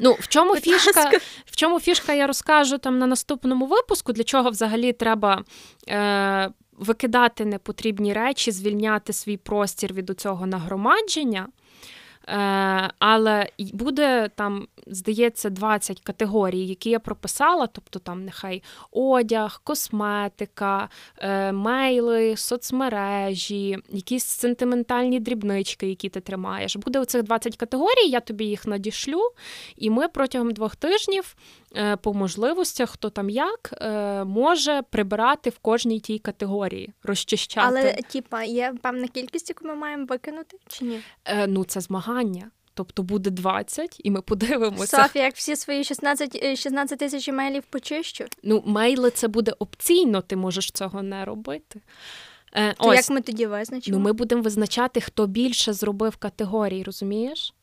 Ну, 0.00 0.16
в 0.20 0.28
чому 0.28 0.54
Будь 0.54 0.64
фішка, 0.64 1.00
ласка. 1.00 1.18
в 1.46 1.56
чому 1.56 1.80
фішка, 1.80 2.12
я 2.12 2.26
розкажу 2.26 2.78
там 2.78 2.98
на 2.98 3.06
наступному 3.06 3.66
випуску, 3.66 4.12
для 4.12 4.24
чого 4.24 4.50
взагалі 4.50 4.92
треба 4.92 5.44
е, 5.88 6.50
викидати 6.78 7.44
непотрібні 7.44 8.12
речі, 8.12 8.50
звільняти 8.50 9.12
свій 9.12 9.36
простір 9.36 9.92
від 9.92 10.20
цього 10.20 10.46
нагромадження. 10.46 11.46
Е, 12.28 12.90
Але 12.98 13.46
буде 13.72 14.30
там, 14.34 14.68
здається, 14.86 15.50
20 15.50 16.00
категорій, 16.00 16.66
які 16.66 16.90
я 16.90 16.98
прописала, 16.98 17.66
тобто 17.66 17.98
там 17.98 18.24
нехай 18.24 18.62
одяг, 18.90 19.60
косметика, 19.64 20.88
е, 21.18 21.52
мейли, 21.52 22.36
соцмережі, 22.36 23.78
якісь 23.88 24.24
сентиментальні 24.24 25.20
дрібнички, 25.20 25.88
які 25.88 26.08
ти 26.08 26.20
тримаєш. 26.20 26.76
Буде 26.76 26.98
оцих 26.98 27.22
20 27.22 27.56
категорій, 27.56 28.08
я 28.08 28.20
тобі 28.20 28.44
їх 28.44 28.66
надішлю, 28.66 29.20
і 29.76 29.90
ми 29.90 30.08
протягом 30.08 30.50
двох 30.50 30.76
тижнів 30.76 31.36
Е, 31.76 31.96
по 31.96 32.14
можливостях, 32.14 32.90
хто 32.90 33.10
там 33.10 33.30
як 33.30 33.74
може 34.26 34.82
прибирати 34.90 35.50
в 35.50 35.58
кожній 35.58 36.00
тій 36.00 36.18
категорії, 36.18 36.92
розчищати. 37.02 37.66
Але 37.70 37.92
типа 37.92 38.42
є 38.42 38.74
певна 38.82 39.08
кількість, 39.08 39.48
яку 39.48 39.68
ми 39.68 39.74
маємо 39.74 40.06
викинути 40.08 40.58
чи 40.68 40.84
ні? 40.84 41.00
Ну 41.48 41.64
це 41.64 41.80
змагання. 41.80 42.19
Тобто 42.74 43.02
буде 43.02 43.30
20, 43.30 44.00
і 44.04 44.10
ми 44.10 44.22
подивимося. 44.22 45.02
Софія, 45.02 45.24
як 45.24 45.34
всі 45.34 45.56
свої 45.56 45.84
16 45.84 46.58
16 46.58 46.98
тисяч 46.98 47.28
емейлів 47.28 47.62
почищу. 47.62 48.24
Ну, 48.42 48.62
мейли 48.66 49.10
це 49.10 49.28
буде 49.28 49.52
опційно, 49.58 50.22
ти 50.22 50.36
можеш 50.36 50.70
цього 50.70 51.02
не 51.02 51.24
робити. 51.24 51.80
Е, 52.52 52.72
То 52.72 52.88
ось. 52.88 52.96
як 52.96 53.10
ми 53.10 53.20
тоді 53.20 53.46
визначимо? 53.46 53.98
Ну, 53.98 54.04
ми 54.04 54.12
будемо 54.12 54.42
визначати, 54.42 55.00
хто 55.00 55.26
більше 55.26 55.72
зробив 55.72 56.16
категорій, 56.16 56.82
розумієш? 56.82 57.54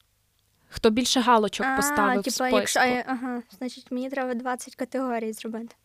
Хто 0.70 0.90
більше 0.90 1.20
галочок 1.20 1.66
а, 1.66 1.76
поставив 1.76 2.24
типа, 2.24 2.30
в 2.30 2.34
списку. 2.34 2.58
Якщо, 2.58 2.80
ага, 3.06 3.42
значить, 3.58 3.86
мені 3.92 4.10
треба 4.10 4.34
20 4.34 4.76
категорій 4.76 5.34
зробити. 5.34 5.76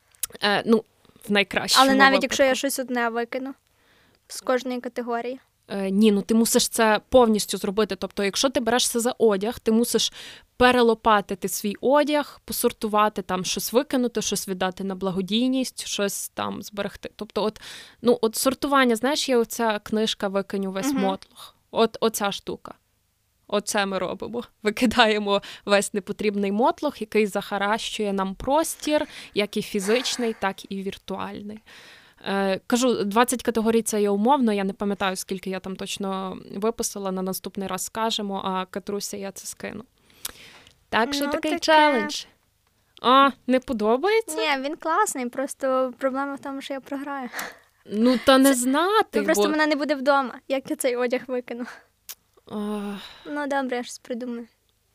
Е, 0.43 0.63
Ну, 0.67 0.85
в 1.29 1.33
найкращому 1.33 1.87
Але 1.87 1.95
навіть 1.95 2.11
випадку. 2.11 2.25
якщо 2.25 2.43
я 2.45 2.55
щось 2.55 2.79
одне 2.79 3.09
викину 3.09 3.55
з 4.29 4.41
кожної 4.41 4.81
категорії. 4.81 5.41
Е, 5.69 5.91
Ні, 5.91 6.13
ну 6.13 6.23
ти 6.23 6.35
мусиш 6.35 6.69
це 6.69 7.01
повністю 7.09 7.59
зробити. 7.59 7.97
Тобто, 7.97 8.25
якщо 8.25 8.51
ти 8.51 8.61
берешся 8.61 9.01
за 9.01 9.15
одяг, 9.19 9.59
ти 9.59 9.73
мусиш 9.73 10.13
перелопатити 10.57 11.49
свій 11.49 11.75
одяг, 11.81 12.41
посортувати 12.45 13.23
там 13.23 13.45
щось 13.45 13.73
викинути, 13.73 14.23
щось 14.23 14.49
віддати 14.49 14.85
на 14.85 14.95
благодійність, 14.95 15.87
щось 15.87 16.29
там 16.29 16.63
зберегти. 16.63 17.11
Тобто, 17.17 17.45
от 17.45 17.61
ну, 18.03 18.19
от 18.23 18.37
сортування, 18.37 18.97
знаєш, 18.97 19.29
є 19.29 19.37
оця 19.37 19.79
книжка 19.79 20.29
Викиню 20.29 20.73
весь 20.73 20.95
uh 20.95 20.99
мотлох. 20.99 21.57
От 21.71 21.97
оця 22.01 22.33
штука. 22.33 22.75
Оце 23.47 23.87
ми 23.87 23.99
робимо. 23.99 24.45
Викидаємо 24.63 25.43
весь 25.65 25.95
непотрібний 25.95 26.53
мотлох, 26.53 27.01
який 27.01 27.27
захаращує 27.27 28.13
нам 28.13 28.35
простір, 28.35 29.07
як 29.35 29.57
і 29.57 29.63
фізичний, 29.63 30.35
так 30.41 30.73
і 30.73 30.83
віртуальний. 30.83 31.63
Е, 32.27 32.61
Кажу, 32.67 33.05
20 33.05 33.43
категорій 33.43 33.83
це 33.83 34.03
є 34.03 34.11
умовно. 34.11 34.53
Я 34.53 34.65
не 34.65 34.73
пам'ятаю, 34.73 35.17
скільки 35.17 35.51
я 35.51 35.61
там 35.61 35.77
точно 35.77 36.39
виписала. 36.57 37.13
На 37.13 37.23
наступний 37.23 37.69
раз 37.69 37.85
скажемо, 37.85 38.43
а 38.45 38.65
Катруся 38.67 39.17
я 39.17 39.33
це 39.33 39.47
скину. 39.47 39.85
Так 40.89 41.15
що 41.15 41.27
ну, 41.27 41.33
такий 41.33 41.51
таке. 41.51 41.61
челендж. 41.61 42.25
А, 43.03 43.31
не 43.47 43.61
подобається? 43.61 44.37
Ні, 44.37 44.69
він 44.69 44.77
класний, 44.77 45.29
просто 45.29 45.95
проблема 45.99 46.35
в 46.35 46.39
тому, 46.39 46.61
що 46.61 46.75
я 46.75 46.81
програю. 46.81 47.29
Ну, 47.87 48.19
та 48.27 48.39
не 48.39 48.55
знати. 48.55 49.09
Це 49.19 49.23
просто 49.23 49.43
бо... 49.43 49.49
мене 49.49 49.67
не 49.67 49.77
буде 49.77 49.95
вдома, 49.95 50.35
як 50.49 50.71
я 50.71 50.77
цей 50.77 50.97
одяг 50.97 51.21
викину. 51.27 51.65
Ну, 53.27 53.47
добре, 53.47 53.77
я 53.77 53.83
щось 53.83 53.99
придумаю. 53.99 54.47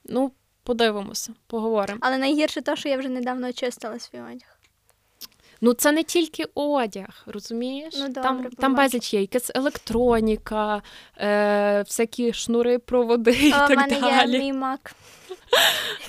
Ну, 0.06 0.32
подивимося, 0.64 1.34
поговоримо. 1.48 2.00
Але 2.02 2.18
найгірше 2.18 2.62
те, 2.62 2.76
що 2.76 2.90
я 2.90 2.98
вже 2.98 3.10
недавно 3.10 3.48
очистила 3.48 4.00
свій 4.00 4.20
одяг. 4.20 4.57
Ну, 5.62 5.74
це 5.74 5.92
не 5.92 6.04
тільки 6.04 6.44
одяг, 6.56 7.24
розумієш? 7.26 7.94
Ну, 7.98 8.08
добре, 8.08 8.24
Там 8.24 8.46
там 8.58 8.76
безліч 8.76 9.14
є 9.14 9.22
якась 9.22 9.52
електроніка, 9.56 10.82
е, 11.18 11.82
всякі 11.82 12.34
шнури, 12.34 12.80
проводи 12.80 13.32
і 13.32 13.52
так 13.52 13.70
далі. 13.70 13.98
У 13.98 14.02
мене 14.02 14.32
є 14.32 14.40
мій 14.40 14.54
мак, 14.54 14.96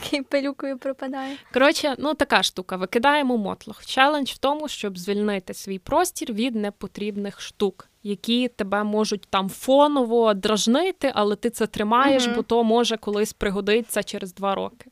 який 0.03 0.23
пилюкою 0.23 0.79
пропадає. 0.79 1.37
Коротше, 1.53 1.95
ну 1.99 2.15
така 2.15 2.43
штука. 2.43 2.77
Викидаємо 2.77 3.37
мотлох. 3.37 3.87
Челендж 3.87 4.31
в 4.31 4.39
тому, 4.39 4.69
щоб 4.69 4.99
звільнити 4.99 5.55
свій 5.55 5.79
простір 5.79 6.33
від 6.33 6.57
непотрібних 6.57 7.41
штук 7.41 7.89
які 8.03 8.49
тебе 8.49 8.85
можуть 8.85 9.27
там 9.31 9.49
фоново 9.49 10.35
дражнити, 10.35 11.13
але 11.15 11.37
ти 11.37 11.51
це 11.51 11.67
тримаєш, 11.67 12.29
mm 12.29 12.35
бо 12.35 12.43
то 12.43 12.65
може 12.65 12.97
колись 12.97 13.33
пригодиться 13.33 14.03
через 14.03 14.35
два 14.35 14.55
роки. 14.55 14.91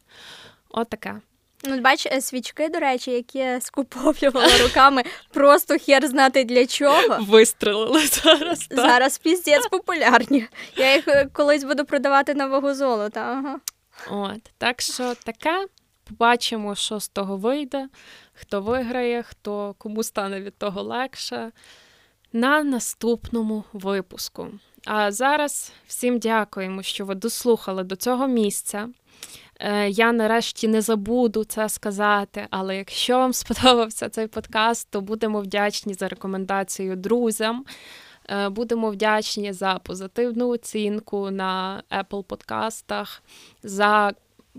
Отаке. 0.68 1.20
Ну, 1.68 1.80
бач, 1.80 2.06
е, 2.06 2.20
свічки, 2.20 2.68
до 2.68 2.78
речі, 2.78 3.10
які 3.10 3.38
я 3.38 3.60
скуповувала 3.60 4.58
руками, 4.62 5.02
просто 5.32 5.78
хер 5.78 6.06
знати 6.06 6.44
для 6.44 6.66
чого. 6.66 7.18
Вистрелили 7.20 8.06
зараз. 8.06 8.66
так. 8.66 8.78
Зараз 8.78 9.18
піздець 9.18 9.66
популярні. 9.68 10.46
Я 10.76 10.94
їх 10.94 11.08
е, 11.08 11.28
колись 11.32 11.64
буду 11.64 11.84
продавати 11.84 12.34
на 12.34 12.46
вагу 12.46 12.74
золота. 12.74 13.20
Ага. 13.20 13.60
От, 14.10 14.40
Так 14.58 14.80
що 14.80 15.14
таке. 15.14 15.66
Побачимо, 16.08 16.74
що 16.74 17.00
з 17.00 17.08
того 17.08 17.36
вийде, 17.36 17.88
хто 18.32 18.60
виграє, 18.60 19.22
хто 19.22 19.74
кому 19.78 20.02
стане 20.02 20.40
від 20.40 20.58
того 20.58 20.82
легше 20.82 21.52
на 22.32 22.62
наступному 22.62 23.64
випуску. 23.72 24.48
А 24.84 25.12
зараз 25.12 25.72
всім 25.86 26.18
дякуємо, 26.18 26.82
що 26.82 27.04
ви 27.04 27.14
дослухали 27.14 27.84
до 27.84 27.96
цього 27.96 28.26
місця. 28.26 28.88
Е, 29.60 29.88
я 29.88 30.12
нарешті 30.12 30.68
не 30.68 30.80
забуду 30.80 31.44
це 31.44 31.68
сказати, 31.68 32.46
але 32.50 32.76
якщо 32.76 33.18
вам 33.18 33.32
сподобався 33.32 34.08
цей 34.08 34.26
подкаст, 34.26 34.90
то 34.90 35.00
будемо 35.00 35.40
вдячні 35.40 35.94
за 35.94 36.08
рекомендацію 36.08 36.96
друзям. 36.96 37.64
Е, 38.30 38.48
Будемо 38.48 38.90
вдячні 38.90 39.52
за 39.52 39.74
позитивну 39.74 40.48
оцінку 40.48 41.30
на 41.30 41.82
Apple 41.90 42.22
подкастах, 42.22 43.22
за 43.62 44.12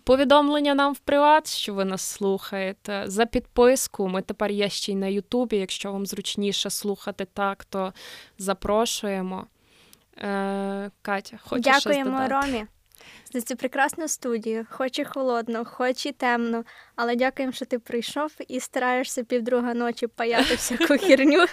повідомлення 0.03 0.75
нам 0.75 0.93
в 0.93 0.99
приват, 0.99 1.49
що 1.49 1.73
ви 1.73 1.85
нас 1.85 2.01
слухаєте, 2.01 3.03
за 3.05 3.25
підписку. 3.25 4.07
Ми 4.07 4.21
тепер 4.21 4.51
є 4.51 4.69
ще 4.69 4.91
й 4.91 4.95
на 4.95 5.07
Ютубі. 5.07 5.57
Якщо 5.57 5.91
вам 5.91 6.05
зручніше 6.05 6.69
слухати 6.69 7.27
так, 7.33 7.65
то 7.65 7.93
запрошуємо. 8.37 9.45
Е, 10.17 10.91
Катя, 11.01 11.37
хочеш 11.41 11.73
щось 11.73 11.83
Дякуємо 11.83 12.21
додати? 12.21 12.33
Ромі 12.33 12.65
за 13.33 13.41
цю 13.41 13.55
прекрасну 13.55 14.07
студію. 14.07 14.65
Хоч 14.69 14.99
і 14.99 15.03
холодно, 15.03 15.65
хоч 15.65 16.05
і 16.05 16.11
темно. 16.11 16.63
Але 16.95 17.15
дякуємо, 17.15 17.53
що 17.53 17.65
ти 17.65 17.79
прийшов 17.79 18.31
і 18.47 18.59
стараєшся 18.59 19.23
півдруга 19.23 19.73
ночі 19.73 20.07
паяти 20.07 20.55
всяку 20.55 20.97
херню. 20.97 21.45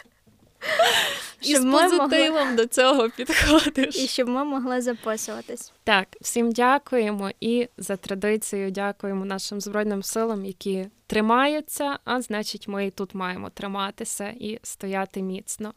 І 1.41 1.47
з 1.47 1.51
щоб 1.51 1.65
могли- 1.65 1.99
позитивом 1.99 2.57
до 2.57 2.67
цього 2.67 3.11
підходиш. 3.11 3.97
І 3.97 4.07
щоб 4.07 4.29
ми 4.29 4.45
могли 4.45 4.81
записуватись. 4.81 5.73
Так, 5.85 6.09
всім 6.21 6.53
дякуємо 6.53 7.31
і 7.41 7.69
за 7.79 7.97
традицією 7.97 8.71
дякуємо 8.71 9.25
нашим 9.25 9.61
збройним 9.61 10.03
силам, 10.03 10.45
які 10.45 10.87
тримаються. 11.07 11.99
А 12.05 12.21
значить, 12.21 12.69
ми 12.69 12.87
і 12.87 12.91
тут 12.91 13.15
маємо 13.15 13.51
триматися 13.51 14.29
і 14.29 14.59
стояти 14.63 15.23
міцно. 15.23 15.75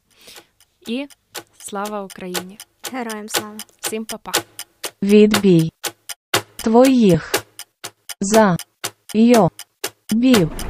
І 0.87 1.07
слава 1.57 2.03
Україні! 2.03 2.57
Героям 2.91 3.29
слава! 3.29 3.57
Всім 3.79 4.05
па-па! 4.05 4.31
Відбій. 5.03 5.71
Твоїх. 6.55 7.45
За. 8.21 8.57
Йо. 9.13 9.49
Бів. 10.11 10.66